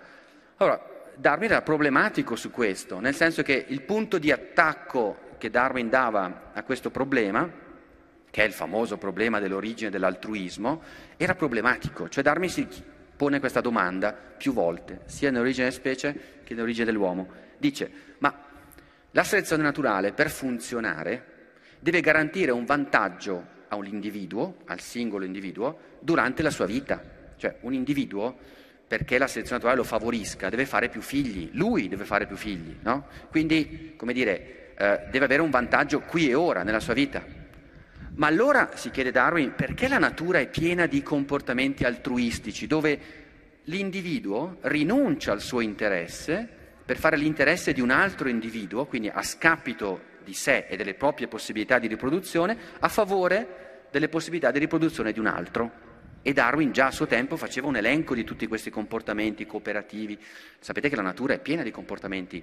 Allora, 0.58 0.82
Darwin 1.16 1.52
era 1.52 1.62
problematico 1.62 2.36
su 2.36 2.52
questo, 2.52 3.00
nel 3.00 3.16
senso 3.16 3.42
che 3.42 3.66
il 3.68 3.82
punto 3.82 4.18
di 4.18 4.32
attacco 4.32 5.36
che 5.38 5.50
Darwin 5.50 5.90
dava 5.90 6.52
a 6.54 6.64
questo 6.64 6.92
problema, 6.92 7.50
che 8.30 8.44
è 8.44 8.46
il 8.46 8.54
famoso 8.54 8.98
problema 8.98 9.40
dell'origine 9.40 9.90
dell'altruismo, 9.90 10.82
era 11.16 11.36
problematico. 11.36 12.10
Cioè 12.10 12.24
Darwin 12.24 12.50
si 12.50 12.68
pone 13.16 13.40
questa 13.40 13.62
domanda 13.62 14.14
più 14.14 14.54
volte, 14.54 15.02
sia 15.06 15.32
nell'origine 15.32 15.66
delle 15.66 15.78
specie 15.78 16.14
che 16.44 16.54
nell'origine 16.54 16.86
dell'uomo. 16.86 17.28
Dice, 17.58 17.90
ma 18.20 18.47
la 19.12 19.24
selezione 19.24 19.64
naturale 19.64 20.12
per 20.12 20.30
funzionare 20.30 21.36
deve 21.80 22.02
garantire 22.02 22.52
un 22.52 22.66
vantaggio 22.66 23.56
all'individuo, 23.70 24.58
al 24.66 24.80
singolo 24.80 25.26
individuo, 25.26 25.80
durante 26.00 26.42
la 26.42 26.50
sua 26.50 26.66
vita. 26.66 27.02
Cioè 27.38 27.58
un 27.62 27.74
individuo, 27.74 28.38
perché 28.88 29.18
la 29.18 29.28
selezione 29.28 29.62
naturale 29.62 29.78
lo 29.78 29.88
favorisca, 29.88 30.50
deve 30.50 30.66
fare 30.66 30.90
più 30.90 31.02
figli, 31.02 31.50
lui 31.54 31.88
deve 31.88 32.06
fare 32.06 32.26
più 32.26 32.36
figli, 32.36 32.78
no? 32.82 33.08
Quindi, 33.30 33.94
come 33.96 34.14
dire, 34.14 34.74
eh, 34.76 35.02
deve 35.10 35.26
avere 35.26 35.42
un 35.42 35.50
vantaggio 35.50 36.02
qui 36.02 36.30
e 36.30 36.34
ora 36.34 36.64
nella 36.64 36.80
sua 36.80 36.94
vita. 36.94 37.24
Ma 38.16 38.28
allora 38.28 38.72
si 38.74 38.90
chiede 38.90 39.12
Darwin 39.12 39.54
perché 39.56 39.88
la 39.88 40.00
natura 40.00 40.40
è 40.40 40.48
piena 40.48 40.88
di 40.88 41.04
comportamenti 41.04 41.84
altruistici, 41.84 42.66
dove 42.66 43.00
l'individuo 43.66 44.58
rinuncia 44.62 45.32
al 45.32 45.42
suo 45.42 45.62
interesse 45.62 46.50
per 46.88 46.98
fare 46.98 47.18
l'interesse 47.18 47.74
di 47.74 47.82
un 47.82 47.90
altro 47.90 48.30
individuo, 48.30 48.86
quindi 48.86 49.10
a 49.10 49.22
scapito 49.22 50.16
di 50.24 50.34
sé 50.34 50.68
e 50.70 50.78
delle 50.78 50.94
proprie 50.94 51.28
possibilità 51.28 51.80
di 51.80 51.88
riproduzione, 51.88 52.58
a 52.80 52.88
favore 52.88 53.88
delle 53.92 54.08
possibilità 54.08 54.52
di 54.52 54.60
riproduzione 54.60 55.12
di 55.12 55.20
un 55.20 55.26
altro. 55.26 55.86
E 56.22 56.32
Darwin 56.32 56.72
già 56.72 56.86
a 56.86 56.92
suo 56.92 57.06
tempo 57.06 57.36
faceva 57.36 57.68
un 57.68 57.76
elenco 57.76 58.16
di 58.16 58.24
tutti 58.24 58.48
questi 58.48 58.70
comportamenti 58.70 59.46
cooperativi. 59.46 60.18
Sapete 60.60 60.88
che 60.88 60.96
la 60.96 61.02
natura 61.02 61.34
è 61.34 61.40
piena 61.40 61.62
di 61.62 61.72
comportamenti 61.72 62.42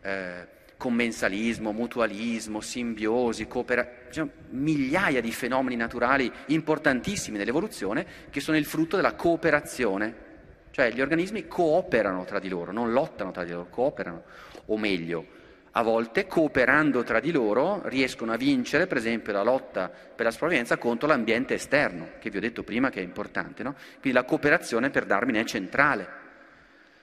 eh, 0.00 0.46
commensalismo, 0.78 1.72
mutualismo, 1.72 2.62
simbiosi, 2.62 3.46
cooperazione, 3.46 4.10
cioè, 4.10 4.26
migliaia 4.52 5.20
di 5.20 5.32
fenomeni 5.32 5.76
naturali 5.76 6.32
importantissimi 6.46 7.36
nell'evoluzione 7.36 8.06
che 8.30 8.40
sono 8.40 8.56
il 8.56 8.64
frutto 8.64 8.96
della 8.96 9.12
cooperazione. 9.12 10.30
Cioè 10.72 10.90
gli 10.90 11.02
organismi 11.02 11.46
cooperano 11.46 12.24
tra 12.24 12.38
di 12.38 12.48
loro, 12.48 12.72
non 12.72 12.92
lottano 12.92 13.30
tra 13.30 13.44
di 13.44 13.52
loro, 13.52 13.68
cooperano. 13.68 14.22
O 14.66 14.78
meglio, 14.78 15.26
a 15.72 15.82
volte 15.82 16.26
cooperando 16.26 17.02
tra 17.02 17.20
di 17.20 17.30
loro 17.30 17.82
riescono 17.84 18.32
a 18.32 18.36
vincere, 18.36 18.86
per 18.86 18.96
esempio, 18.96 19.34
la 19.34 19.42
lotta 19.42 19.90
per 19.90 20.24
la 20.24 20.30
sopravvivenza 20.30 20.78
contro 20.78 21.06
l'ambiente 21.08 21.54
esterno, 21.54 22.12
che 22.18 22.30
vi 22.30 22.38
ho 22.38 22.40
detto 22.40 22.62
prima 22.62 22.88
che 22.88 23.00
è 23.00 23.02
importante. 23.02 23.62
No? 23.62 23.74
Quindi 24.00 24.18
la 24.18 24.24
cooperazione 24.24 24.88
per 24.88 25.04
Darwin 25.04 25.36
è 25.36 25.44
centrale. 25.44 26.20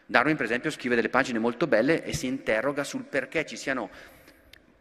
Darwin, 0.08 0.36
per 0.36 0.46
esempio, 0.46 0.72
scrive 0.72 0.96
delle 0.96 1.10
pagine 1.10 1.38
molto 1.38 1.68
belle 1.68 2.04
e 2.04 2.14
si 2.14 2.26
interroga 2.26 2.84
sul 2.84 3.04
perché 3.04 3.46
ci 3.46 3.56
siano 3.56 3.92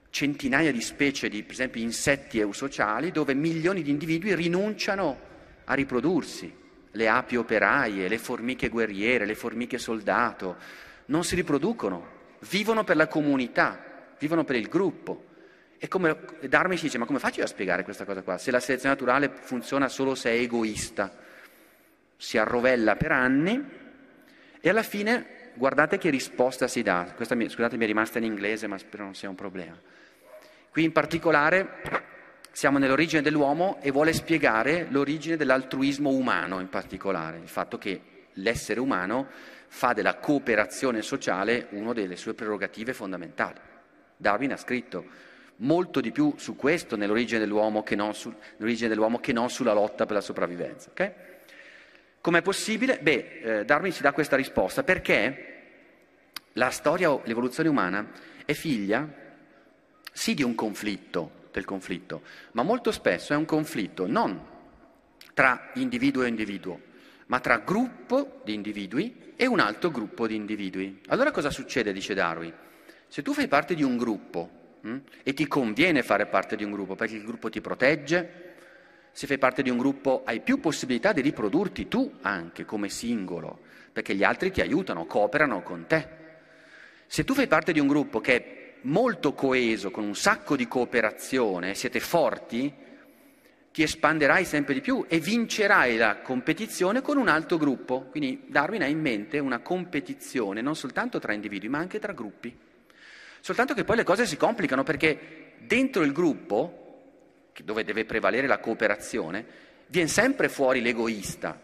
centinaia 0.09 0.73
di 0.73 0.81
specie 0.81 1.29
di, 1.29 1.43
per 1.43 1.53
esempio, 1.53 1.83
insetti 1.83 2.41
eusociali 2.41 3.11
dove 3.11 3.35
milioni 3.35 3.83
di 3.83 3.91
individui 3.91 4.35
rinunciano 4.35 5.19
a 5.65 5.75
riprodursi. 5.75 6.58
Le 6.93 7.09
api 7.09 7.37
operaie, 7.37 8.09
le 8.09 8.19
formiche 8.19 8.69
guerriere, 8.69 9.27
le 9.27 9.35
formiche 9.35 9.79
soldato, 9.79 10.57
non 11.07 11.25
si 11.25 11.35
riproducono, 11.35 12.07
vivono 12.51 12.85
per 12.85 12.97
la 12.97 13.09
comunità, 13.09 14.15
vivono 14.19 14.45
per 14.45 14.57
il 14.57 14.69
gruppo. 14.69 15.25
E 15.79 15.87
come 15.87 16.17
Darwin 16.49 16.77
si 16.77 16.85
dice, 16.85 16.99
ma 16.99 17.07
come 17.07 17.19
faccio 17.19 17.43
a 17.43 17.47
spiegare 17.47 17.85
questa 17.85 18.05
cosa 18.05 18.23
qua? 18.23 18.37
Se 18.39 18.51
la 18.51 18.61
selezione 18.61 18.95
naturale 18.95 19.31
funziona 19.41 19.89
solo 19.89 20.15
se 20.15 20.31
è 20.31 20.35
egoista, 20.35 21.17
si 22.17 22.37
arrovella 22.37 22.97
per 22.97 23.13
anni 23.13 23.65
e 24.61 24.69
alla 24.69 24.83
fine 24.83 25.53
guardate 25.55 25.99
che 25.99 26.11
risposta 26.11 26.67
si 26.67 26.83
dà. 26.83 27.13
Questa, 27.15 27.37
scusate, 27.37 27.77
mi 27.77 27.85
è 27.85 27.87
rimasta 27.87 28.19
in 28.19 28.25
inglese, 28.25 28.67
ma 28.67 28.77
spero 28.77 29.05
non 29.05 29.15
sia 29.15 29.29
un 29.29 29.37
problema. 29.37 29.79
Qui 30.71 30.83
in 30.83 30.93
particolare 30.93 32.07
siamo 32.59 32.79
nell'origine 32.79 33.23
dell'uomo 33.23 33.79
e 33.81 33.93
vuole 33.93 34.13
spiegare 34.13 34.89
l'origine 34.91 35.37
dell'altruismo 35.37 36.11
umano 36.11 36.59
in 36.59 36.69
particolare, 36.69 37.39
il 37.39 37.47
fatto 37.47 37.79
che 37.79 38.01
l'essere 38.33 38.81
umano 38.81 39.29
fa 39.69 39.93
della 39.93 40.17
cooperazione 40.17 41.01
sociale 41.03 41.69
una 41.71 41.93
delle 41.93 42.17
sue 42.17 42.35
prerogative 42.35 42.95
fondamentali. 42.95 43.61
Darwin 44.17 44.51
ha 44.51 44.57
scritto 44.57 45.05
molto 45.59 46.01
di 46.01 46.11
più 46.11 46.35
su 46.37 46.57
questo 46.57 46.97
nell'origine 46.97 47.39
dell'uomo 47.39 47.85
che 47.85 47.95
non, 47.95 48.13
su, 48.13 48.35
dell'uomo 48.57 49.21
che 49.21 49.33
non 49.33 49.51
sulla 49.51 49.73
lotta 49.73 50.05
per 50.05 50.17
la 50.17 50.21
sopravvivenza. 50.21 50.91
Okay? 50.91 51.13
Com'è 52.21 52.43
possibile? 52.43 52.99
Beh, 52.99 53.41
eh, 53.41 53.65
Darwin 53.67 53.93
ci 53.93 54.03
dà 54.03 54.11
questa 54.11 54.35
risposta 54.35 54.83
perché 54.83 55.61
la 56.55 56.71
storia, 56.71 57.17
l'evoluzione 57.23 57.69
umana 57.69 58.11
è 58.45 58.53
figlia 58.53 59.09
sì 60.11 60.35
di 60.35 60.43
un 60.43 60.57
conflitto, 60.57 61.38
del 61.59 61.65
conflitto, 61.65 62.23
ma 62.53 62.63
molto 62.63 62.93
spesso 62.93 63.33
è 63.33 63.37
un 63.37 63.45
conflitto 63.45 64.07
non 64.07 64.57
tra 65.35 65.71
individuo 65.75 66.23
e 66.23 66.29
individuo, 66.29 66.81
ma 67.27 67.41
tra 67.41 67.59
gruppo 67.59 68.41
di 68.45 68.55
individui 68.55 69.35
e 69.37 69.47
un 69.47 69.61
altro 69.61 69.91
gruppo 69.91 70.27
di 70.27 70.35
individui. 70.35 71.01
Allora 71.09 71.31
cosa 71.31 71.51
succede, 71.51 71.93
dice 71.93 72.15
Darwin? 72.15 72.53
Se 73.07 73.23
tu 73.23 73.33
fai 73.33 73.49
parte 73.49 73.75
di 73.75 73.83
un 73.83 73.97
gruppo 73.97 74.79
hm, 74.81 74.97
e 75.23 75.35
ti 75.35 75.47
conviene 75.47 76.03
fare 76.03 76.27
parte 76.27 76.57
di 76.57 76.65
un 76.65 76.73
gruppo 76.73 76.95
perché 76.95 77.15
il 77.15 77.25
gruppo 77.25 77.51
ti 77.51 77.61
protegge, 77.61 78.47
se 79.13 79.27
fai 79.27 79.39
parte 79.39 79.63
di 79.63 79.71
un 79.71 79.79
gruppo 79.79 80.23
hai 80.25 80.41
più 80.41 80.61
possibilità 80.61 81.13
di 81.13 81.21
riprodurti 81.21 81.89
tu 81.89 82.19
anche 82.23 82.65
come 82.65 82.89
singolo, 82.89 83.61
perché 83.93 84.15
gli 84.15 84.25
altri 84.25 84.51
ti 84.51 84.61
aiutano, 84.61 85.07
cooperano 85.07 85.63
con 85.63 85.87
te. 85.87 86.09
Se 87.07 87.25
tu 87.25 87.35
fai 87.35 87.47
parte 87.47 87.73
di 87.73 87.81
un 87.81 87.87
gruppo 87.87 88.21
che 88.21 88.68
molto 88.83 89.33
coeso, 89.33 89.91
con 89.91 90.05
un 90.05 90.15
sacco 90.15 90.57
di 90.57 90.69
cooperazione, 90.69 91.75
siete 91.75 92.01
forti, 92.01 92.73
ti 93.73 93.83
espanderai 93.83 94.45
sempre 94.45 94.75
di 94.75 94.81
più 94.81 95.05
e 95.09 95.21
vincerai 95.21 95.97
la 95.97 96.19
competizione 96.19 97.01
con 97.01 97.17
un 97.17 97.29
altro 97.29 97.59
gruppo. 97.59 98.07
Quindi 98.11 98.45
Darwin 98.47 98.83
ha 98.83 98.87
in 98.87 99.01
mente 99.01 99.39
una 99.39 99.61
competizione 99.61 100.61
non 100.61 100.75
soltanto 100.75 101.19
tra 101.19 101.33
individui, 101.33 101.69
ma 101.69 101.79
anche 101.79 101.99
tra 101.99 102.13
gruppi. 102.13 102.57
Soltanto 103.41 103.75
che 103.75 103.85
poi 103.85 103.97
le 103.97 104.05
cose 104.05 104.27
si 104.27 104.37
complicano 104.37 104.83
perché 104.83 105.55
dentro 105.59 106.03
il 106.03 106.13
gruppo 106.13 106.87
dove 107.63 107.85
deve 107.85 108.05
prevalere 108.05 108.47
la 108.47 108.59
cooperazione, 108.59 109.45
viene 109.87 110.09
sempre 110.09 110.49
fuori 110.49 110.81
l'egoista, 110.81 111.59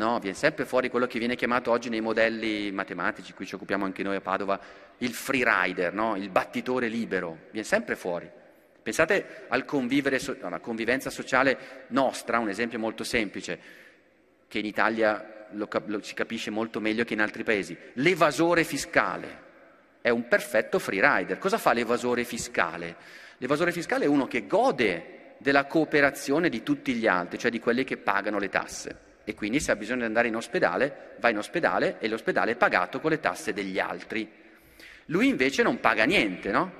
no? 0.00 0.18
viene 0.18 0.36
sempre 0.36 0.64
fuori 0.64 0.88
quello 0.88 1.06
che 1.06 1.18
viene 1.18 1.36
chiamato 1.36 1.70
oggi 1.70 1.90
nei 1.90 2.00
modelli 2.00 2.72
matematici, 2.72 3.34
qui 3.34 3.44
ci 3.44 3.54
occupiamo 3.54 3.84
anche 3.84 4.02
noi 4.02 4.16
a 4.16 4.20
Padova, 4.22 4.58
il 4.98 5.12
free 5.12 5.44
rider, 5.44 5.92
no? 5.92 6.16
il 6.16 6.30
battitore 6.30 6.88
libero, 6.88 7.36
viene 7.50 7.66
sempre 7.66 7.96
fuori. 7.96 8.28
Pensate 8.82 9.44
al 9.48 9.66
alla 10.40 10.60
convivenza 10.60 11.10
sociale 11.10 11.84
nostra, 11.88 12.38
un 12.38 12.48
esempio 12.48 12.78
molto 12.78 13.04
semplice, 13.04 13.58
che 14.48 14.58
in 14.58 14.64
Italia 14.64 15.48
lo, 15.50 15.68
lo, 15.84 16.02
si 16.02 16.14
capisce 16.14 16.50
molto 16.50 16.80
meglio 16.80 17.04
che 17.04 17.12
in 17.12 17.20
altri 17.20 17.44
paesi. 17.44 17.76
L'evasore 17.94 18.64
fiscale 18.64 19.48
è 20.00 20.08
un 20.08 20.26
perfetto 20.28 20.78
free 20.78 21.00
rider. 21.02 21.36
Cosa 21.36 21.58
fa 21.58 21.74
l'evasore 21.74 22.24
fiscale? 22.24 22.96
L'evasore 23.36 23.70
fiscale 23.70 24.06
è 24.06 24.08
uno 24.08 24.26
che 24.26 24.46
gode 24.46 25.34
della 25.36 25.66
cooperazione 25.66 26.48
di 26.48 26.62
tutti 26.62 26.94
gli 26.94 27.06
altri, 27.06 27.38
cioè 27.38 27.50
di 27.50 27.60
quelli 27.60 27.84
che 27.84 27.98
pagano 27.98 28.38
le 28.38 28.48
tasse. 28.48 29.08
E 29.30 29.34
quindi 29.34 29.60
se 29.60 29.70
ha 29.70 29.76
bisogno 29.76 30.00
di 30.00 30.06
andare 30.06 30.26
in 30.26 30.34
ospedale, 30.34 31.12
va 31.20 31.28
in 31.28 31.38
ospedale 31.38 31.98
e 32.00 32.08
l'ospedale 32.08 32.50
è 32.50 32.56
pagato 32.56 32.98
con 32.98 33.10
le 33.10 33.20
tasse 33.20 33.52
degli 33.52 33.78
altri. 33.78 34.28
Lui 35.06 35.28
invece 35.28 35.62
non 35.62 35.78
paga 35.78 36.02
niente, 36.02 36.50
no? 36.50 36.72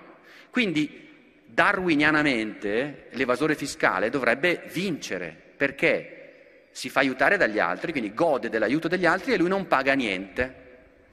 Quindi 0.51 1.45
darwinianamente 1.47 3.07
l'evasore 3.11 3.55
fiscale 3.55 4.11
dovrebbe 4.11 4.65
vincere 4.73 5.33
perché 5.57 6.71
si 6.73 6.89
fa 6.89 6.99
aiutare 6.99 7.37
dagli 7.37 7.61
altri, 7.61 7.93
quindi 7.93 8.13
gode 8.13 8.49
dell'aiuto 8.49 8.89
degli 8.89 9.07
altri 9.07 9.33
e 9.33 9.37
lui 9.37 9.49
non 9.49 9.69
paga 9.69 9.93
niente. 9.93 10.55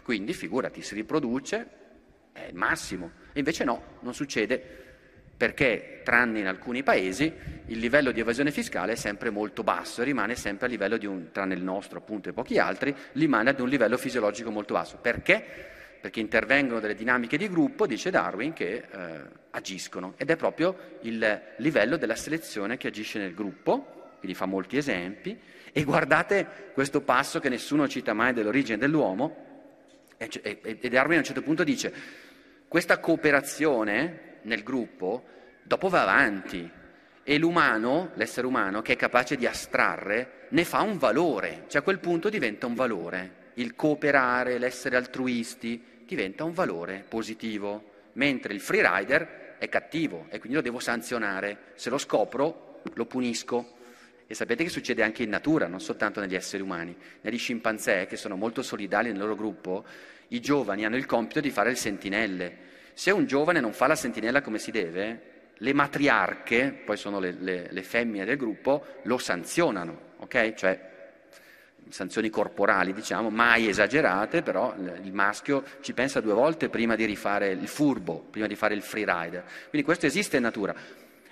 Quindi 0.02 0.34
figurati, 0.34 0.82
si 0.82 0.96
riproduce, 0.96 1.68
è 2.32 2.48
il 2.50 2.56
massimo. 2.56 3.12
E 3.32 3.38
invece 3.38 3.64
no, 3.64 3.98
non 4.00 4.16
succede 4.16 4.87
perché 5.38 6.02
tranne 6.04 6.40
in 6.40 6.48
alcuni 6.48 6.82
paesi 6.82 7.32
il 7.68 7.78
livello 7.78 8.12
di 8.12 8.20
evasione 8.20 8.52
fiscale 8.52 8.94
è 8.94 8.96
sempre 8.96 9.30
molto 9.30 9.64
basso 9.64 10.02
e 10.02 10.06
rimane 10.06 10.36
sempre 10.36 10.66
a 10.66 10.70
livello 10.70 10.98
di 10.98 11.06
un, 11.06 11.32
tranne 11.32 11.54
il 11.54 11.62
nostro 11.62 12.00
appunto 12.00 12.30
e 12.30 12.34
pochi 12.34 12.58
altri, 12.58 12.96
rimane 13.14 13.52
ad 13.52 13.60
un 13.60 13.70
livello 13.70 13.98
fisiologico 13.98 14.50
molto 14.50 14.74
basso. 14.74 14.98
Perché? 14.98 15.44
Perché 16.02 16.20
intervengono 16.20 16.80
delle 16.80 16.96
dinamiche 16.96 17.38
di 17.38 17.48
gruppo, 17.50 17.86
dice 17.86 18.10
Darwin, 18.10 18.54
che 18.54 18.86
eh, 18.90 19.20
agiscono 19.52 20.14
ed 20.18 20.30
è 20.30 20.36
proprio 20.36 20.98
il 21.02 21.42
livello 21.58 21.98
della 21.98 22.16
selezione 22.16 22.78
che 22.78 22.88
agisce 22.88 23.20
nel 23.20 23.34
gruppo, 23.34 24.16
quindi 24.18 24.36
fa 24.36 24.46
molti 24.46 24.78
esempi, 24.78 25.38
e 25.72 25.84
guardate 25.84 26.72
questo 26.74 27.02
passo 27.02 27.40
che 27.40 27.50
nessuno 27.50 27.88
cita 27.88 28.14
mai 28.14 28.34
dell'origine 28.34 28.78
dell'uomo, 28.78 29.46
e, 30.18 30.60
e 30.62 30.90
Darwin 30.90 31.18
a 31.18 31.20
un 31.20 31.26
certo 31.26 31.44
punto 31.44 31.64
dice, 31.64 31.94
questa 32.68 32.98
cooperazione 33.00 34.27
nel 34.48 34.64
gruppo, 34.64 35.26
dopo 35.62 35.90
va 35.90 36.02
avanti 36.02 36.70
e 37.24 37.38
l'umano, 37.38 38.12
l'essere 38.16 38.48
umano, 38.48 38.82
che 38.82 38.94
è 38.94 38.96
capace 38.96 39.36
di 39.36 39.46
astrarre, 39.46 40.48
ne 40.50 40.64
fa 40.64 40.82
un 40.82 40.98
valore, 40.98 41.66
cioè 41.68 41.82
a 41.82 41.84
quel 41.84 42.00
punto 42.00 42.30
diventa 42.30 42.66
un 42.66 42.74
valore. 42.74 43.46
Il 43.56 43.76
cooperare, 43.76 44.58
l'essere 44.58 44.96
altruisti, 44.96 45.84
diventa 46.06 46.46
un 46.46 46.54
valore 46.54 47.04
positivo, 47.06 47.96
mentre 48.14 48.54
il 48.54 48.62
freerider 48.62 49.56
è 49.58 49.68
cattivo 49.68 50.28
e 50.30 50.40
quindi 50.40 50.58
lo 50.58 50.64
devo 50.64 50.80
sanzionare. 50.80 51.74
Se 51.76 51.90
lo 51.90 51.98
scopro, 51.98 52.82
lo 52.94 53.06
punisco. 53.06 53.76
E 54.26 54.34
sapete 54.34 54.64
che 54.64 54.70
succede 54.70 55.04
anche 55.04 55.24
in 55.24 55.30
natura, 55.30 55.68
non 55.68 55.82
soltanto 55.82 56.22
negli 56.22 56.36
esseri 56.36 56.64
umani. 56.64 56.96
Negli 57.22 57.38
scimpanzé, 57.38 58.06
che 58.06 58.16
sono 58.16 58.38
molto 58.38 58.62
solidali 58.62 59.10
nel 59.10 59.20
loro 59.20 59.36
gruppo, 59.36 59.86
i 60.30 60.40
giovani 60.40 60.86
hanno 60.86 60.98
il 60.98 61.06
compito 61.06 61.42
di 61.42 61.50
fare 61.50 61.70
le 61.70 61.76
sentinelle. 61.76 62.58
Se 62.98 63.12
un 63.12 63.28
giovane 63.28 63.60
non 63.60 63.74
fa 63.74 63.86
la 63.86 63.96
sentinella 63.96 64.42
come 64.42 64.58
si 64.58 64.72
deve, 64.72 65.52
le 65.54 65.72
matriarche, 65.72 66.82
poi 66.84 66.98
sono 66.98 67.20
le, 67.20 67.36
le, 67.38 67.68
le 67.70 67.84
femmine 67.84 68.26
del 68.26 68.38
gruppo, 68.38 68.84
lo 69.04 69.20
sanzionano, 69.20 70.00
ok? 70.18 70.54
Cioè 70.56 70.92
sanzioni 71.90 72.32
corporali, 72.32 72.94
diciamo, 72.94 73.30
mai 73.30 73.68
esagerate, 73.68 74.42
però 74.42 74.74
il 74.76 75.14
maschio 75.14 75.64
ci 75.82 75.94
pensa 75.94 76.22
due 76.22 76.34
volte 76.34 76.70
prima 76.70 76.96
di 76.96 77.06
rifare 77.06 77.50
il 77.50 77.68
furbo, 77.68 78.26
prima 78.32 78.48
di 78.48 78.56
fare 78.56 78.74
il 78.74 78.82
freerider. 78.82 79.44
Quindi 79.70 79.86
questo 79.86 80.08
esiste 80.08 80.38
in 80.38 80.42
natura. 80.42 80.74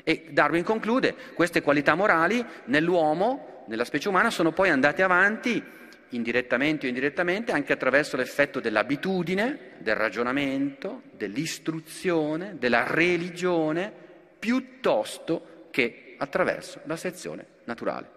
E 0.04 0.28
Darwin 0.30 0.64
conclude, 0.64 1.16
queste 1.34 1.64
qualità 1.64 1.96
morali 1.96 2.46
nell'uomo, 2.66 3.64
nella 3.70 3.86
specie 3.86 4.08
umana, 4.08 4.30
sono 4.30 4.52
poi 4.52 4.70
andate 4.70 5.02
avanti 5.02 5.64
indirettamente 6.10 6.86
o 6.86 6.90
indirettamente 6.90 7.52
anche 7.52 7.74
attraverso 7.74 8.16
l'effetto 8.16 8.60
dell'abitudine, 8.60 9.74
del 9.80 9.96
ragionamento, 9.96 11.04
dell'istruzione, 11.12 12.58
della 12.58 12.86
religione, 12.88 13.92
piuttosto 14.38 15.68
che 15.72 16.16
attraverso 16.18 16.82
la 16.86 16.96
sezione 16.96 17.46
naturale. 17.66 18.10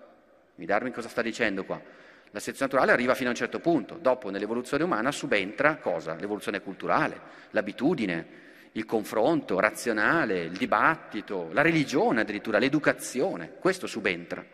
Mi 0.57 0.67
Darwin 0.67 0.93
cosa 0.93 1.09
sta 1.09 1.23
dicendo 1.23 1.65
qua? 1.65 1.81
La 2.31 2.41
sezione 2.41 2.71
naturale 2.71 2.93
arriva 2.93 3.15
fino 3.15 3.29
a 3.29 3.33
un 3.33 3.39
certo 3.39 3.59
punto, 3.59 3.97
dopo 4.01 4.29
nell'evoluzione 4.29 4.85
umana 4.85 5.11
subentra 5.11 5.77
cosa? 5.77 6.15
L'evoluzione 6.15 6.61
culturale, 6.61 7.21
l'abitudine, 7.51 8.27
il 8.73 8.85
confronto 8.85 9.59
razionale, 9.59 10.43
il 10.43 10.57
dibattito, 10.57 11.49
la 11.53 11.63
religione 11.63 12.21
addirittura, 12.21 12.59
l'educazione, 12.59 13.55
questo 13.59 13.87
subentra. 13.87 14.45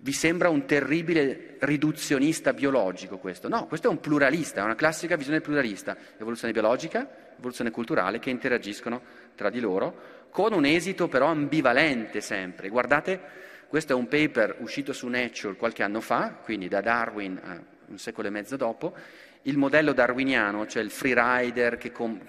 Vi 0.00 0.12
sembra 0.12 0.48
un 0.48 0.64
terribile 0.64 1.56
riduzionista 1.58 2.52
biologico 2.52 3.18
questo? 3.18 3.48
No, 3.48 3.66
questo 3.66 3.88
è 3.88 3.90
un 3.90 3.98
pluralista, 3.98 4.60
è 4.60 4.64
una 4.64 4.76
classica 4.76 5.16
visione 5.16 5.40
pluralista, 5.40 5.96
evoluzione 6.16 6.52
biologica, 6.52 7.34
evoluzione 7.36 7.72
culturale 7.72 8.20
che 8.20 8.30
interagiscono 8.30 9.02
tra 9.34 9.50
di 9.50 9.58
loro, 9.58 10.26
con 10.30 10.52
un 10.52 10.64
esito 10.66 11.08
però 11.08 11.26
ambivalente 11.26 12.20
sempre. 12.20 12.68
Guardate 12.68 13.20
questo 13.66 13.92
è 13.92 13.96
un 13.96 14.06
paper 14.06 14.58
uscito 14.60 14.92
su 14.92 15.08
Nature 15.08 15.56
qualche 15.56 15.82
anno 15.82 16.00
fa, 16.00 16.38
quindi 16.44 16.68
da 16.68 16.80
Darwin 16.80 17.40
a 17.42 17.60
un 17.88 17.98
secolo 17.98 18.28
e 18.28 18.30
mezzo 18.30 18.56
dopo. 18.56 18.94
Il 19.42 19.56
modello 19.56 19.92
darwiniano, 19.92 20.66
cioè 20.66 20.82
il 20.82 20.90
free 20.90 21.14
rider, 21.14 21.78
com- 21.92 22.20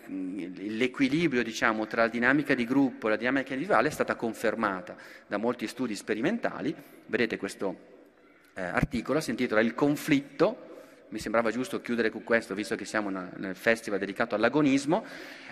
l'equilibrio 0.56 1.44
diciamo, 1.44 1.88
tra 1.88 2.04
la 2.04 2.08
dinamica 2.08 2.54
di 2.54 2.66
gruppo 2.66 3.08
e 3.08 3.12
la 3.12 3.16
dinamica 3.18 3.54
individuale 3.54 3.88
è 3.88 3.92
stata 3.92 4.16
confermata 4.16 4.96
da 5.28 5.38
molti 5.38 5.68
studi 5.68 5.96
sperimentali. 5.96 6.74
Vedete 7.08 7.38
questo 7.38 7.78
eh, 8.54 8.62
articolo, 8.62 9.20
si 9.20 9.32
intitola 9.32 9.62
Il 9.62 9.74
conflitto 9.74 10.68
mi 11.10 11.20
sembrava 11.20 11.52
giusto 11.52 11.82
chiudere 11.82 12.10
con 12.10 12.24
questo, 12.24 12.54
visto 12.54 12.76
che 12.76 12.86
siamo 12.86 13.10
nel 13.10 13.56
festival 13.56 14.00
dedicato 14.00 14.36
all'agonismo, 14.36 15.04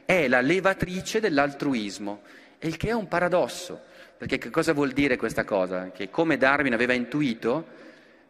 è 0.06 0.28
la 0.28 0.42
levatrice 0.42 1.20
dell'altruismo, 1.20 2.22
il 2.60 2.78
che 2.78 2.90
è 2.90 2.94
un 2.94 3.08
paradosso, 3.08 3.82
perché 4.18 4.38
che 4.38 4.50
cosa 4.50 4.74
vuol 4.74 4.92
dire 4.92 5.18
questa 5.18 5.44
cosa? 5.44 5.90
Che 5.92 6.10
come 6.10 6.38
Darwin 6.38 6.74
aveva 6.74 6.94
intuito, 6.94 7.86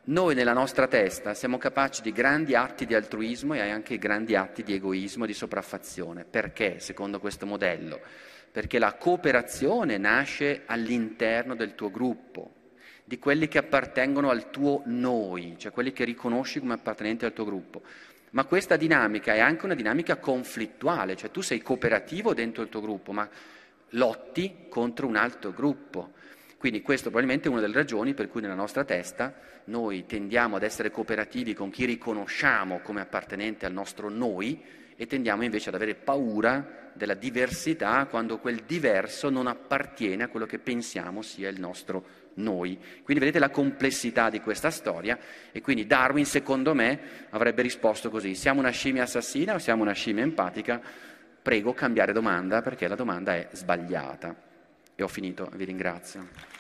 noi 0.07 0.35
nella 0.35 0.53
nostra 0.53 0.87
testa 0.87 1.33
siamo 1.33 1.57
capaci 1.57 2.01
di 2.01 2.13
grandi 2.13 2.55
atti 2.55 2.85
di 2.85 2.95
altruismo 2.95 3.55
e 3.55 3.59
anche 3.59 3.97
grandi 3.97 4.35
atti 4.35 4.63
di 4.63 4.73
egoismo 4.73 5.25
e 5.25 5.27
di 5.27 5.33
sopraffazione. 5.33 6.23
Perché, 6.23 6.79
secondo 6.79 7.19
questo 7.19 7.45
modello? 7.45 7.99
Perché 8.49 8.79
la 8.79 8.93
cooperazione 8.93 9.97
nasce 9.97 10.63
all'interno 10.65 11.55
del 11.55 11.75
tuo 11.75 11.91
gruppo, 11.91 12.53
di 13.03 13.19
quelli 13.19 13.49
che 13.49 13.57
appartengono 13.57 14.29
al 14.29 14.49
tuo 14.49 14.81
noi, 14.85 15.55
cioè 15.57 15.73
quelli 15.73 15.91
che 15.91 16.05
riconosci 16.05 16.59
come 16.59 16.75
appartenenti 16.75 17.25
al 17.25 17.33
tuo 17.33 17.43
gruppo. 17.43 17.81
Ma 18.29 18.45
questa 18.45 18.77
dinamica 18.77 19.33
è 19.33 19.39
anche 19.39 19.65
una 19.65 19.75
dinamica 19.75 20.15
conflittuale, 20.15 21.17
cioè 21.17 21.31
tu 21.31 21.41
sei 21.41 21.61
cooperativo 21.61 22.33
dentro 22.33 22.63
il 22.63 22.69
tuo 22.69 22.79
gruppo, 22.79 23.11
ma 23.11 23.27
lotti 23.89 24.67
contro 24.69 25.05
un 25.05 25.17
altro 25.17 25.51
gruppo. 25.51 26.13
Quindi 26.67 26.83
questo 26.83 27.09
probabilmente 27.09 27.47
è 27.47 27.51
una 27.51 27.61
delle 27.61 27.75
ragioni 27.75 28.13
per 28.13 28.27
cui 28.27 28.41
nella 28.41 28.53
nostra 28.53 28.83
testa 28.83 29.33
noi 29.67 30.05
tendiamo 30.05 30.57
ad 30.57 30.63
essere 30.63 30.91
cooperativi 30.91 31.53
con 31.53 31.69
chi 31.69 31.85
riconosciamo 31.85 32.79
come 32.79 32.99
appartenente 32.99 33.65
al 33.65 33.71
nostro 33.71 34.09
noi 34.09 34.61
e 34.97 35.07
tendiamo 35.07 35.45
invece 35.45 35.69
ad 35.69 35.75
avere 35.75 35.95
paura 35.95 36.91
della 36.91 37.13
diversità 37.13 38.05
quando 38.07 38.39
quel 38.39 38.63
diverso 38.67 39.29
non 39.29 39.47
appartiene 39.47 40.23
a 40.23 40.27
quello 40.27 40.45
che 40.45 40.59
pensiamo 40.59 41.21
sia 41.21 41.47
il 41.47 41.57
nostro 41.57 42.03
noi. 42.33 42.77
Quindi 43.01 43.23
vedete 43.23 43.39
la 43.39 43.49
complessità 43.49 44.29
di 44.29 44.41
questa 44.41 44.69
storia 44.69 45.17
e 45.53 45.61
quindi 45.61 45.87
Darwin 45.87 46.25
secondo 46.25 46.75
me 46.75 46.99
avrebbe 47.29 47.61
risposto 47.61 48.09
così, 48.09 48.35
siamo 48.35 48.59
una 48.59 48.71
scimmia 48.71 49.03
assassina 49.03 49.53
o 49.53 49.59
siamo 49.59 49.83
una 49.83 49.93
scimmia 49.93 50.23
empatica? 50.23 50.81
prego 51.41 51.71
cambiare 51.71 52.11
domanda 52.11 52.61
perché 52.61 52.89
la 52.89 52.95
domanda 52.95 53.33
è 53.33 53.47
sbagliata. 53.53 54.35
E 54.99 55.03
ho 55.03 55.07
finito, 55.07 55.49
vi 55.53 55.63
ringrazio. 55.63 56.56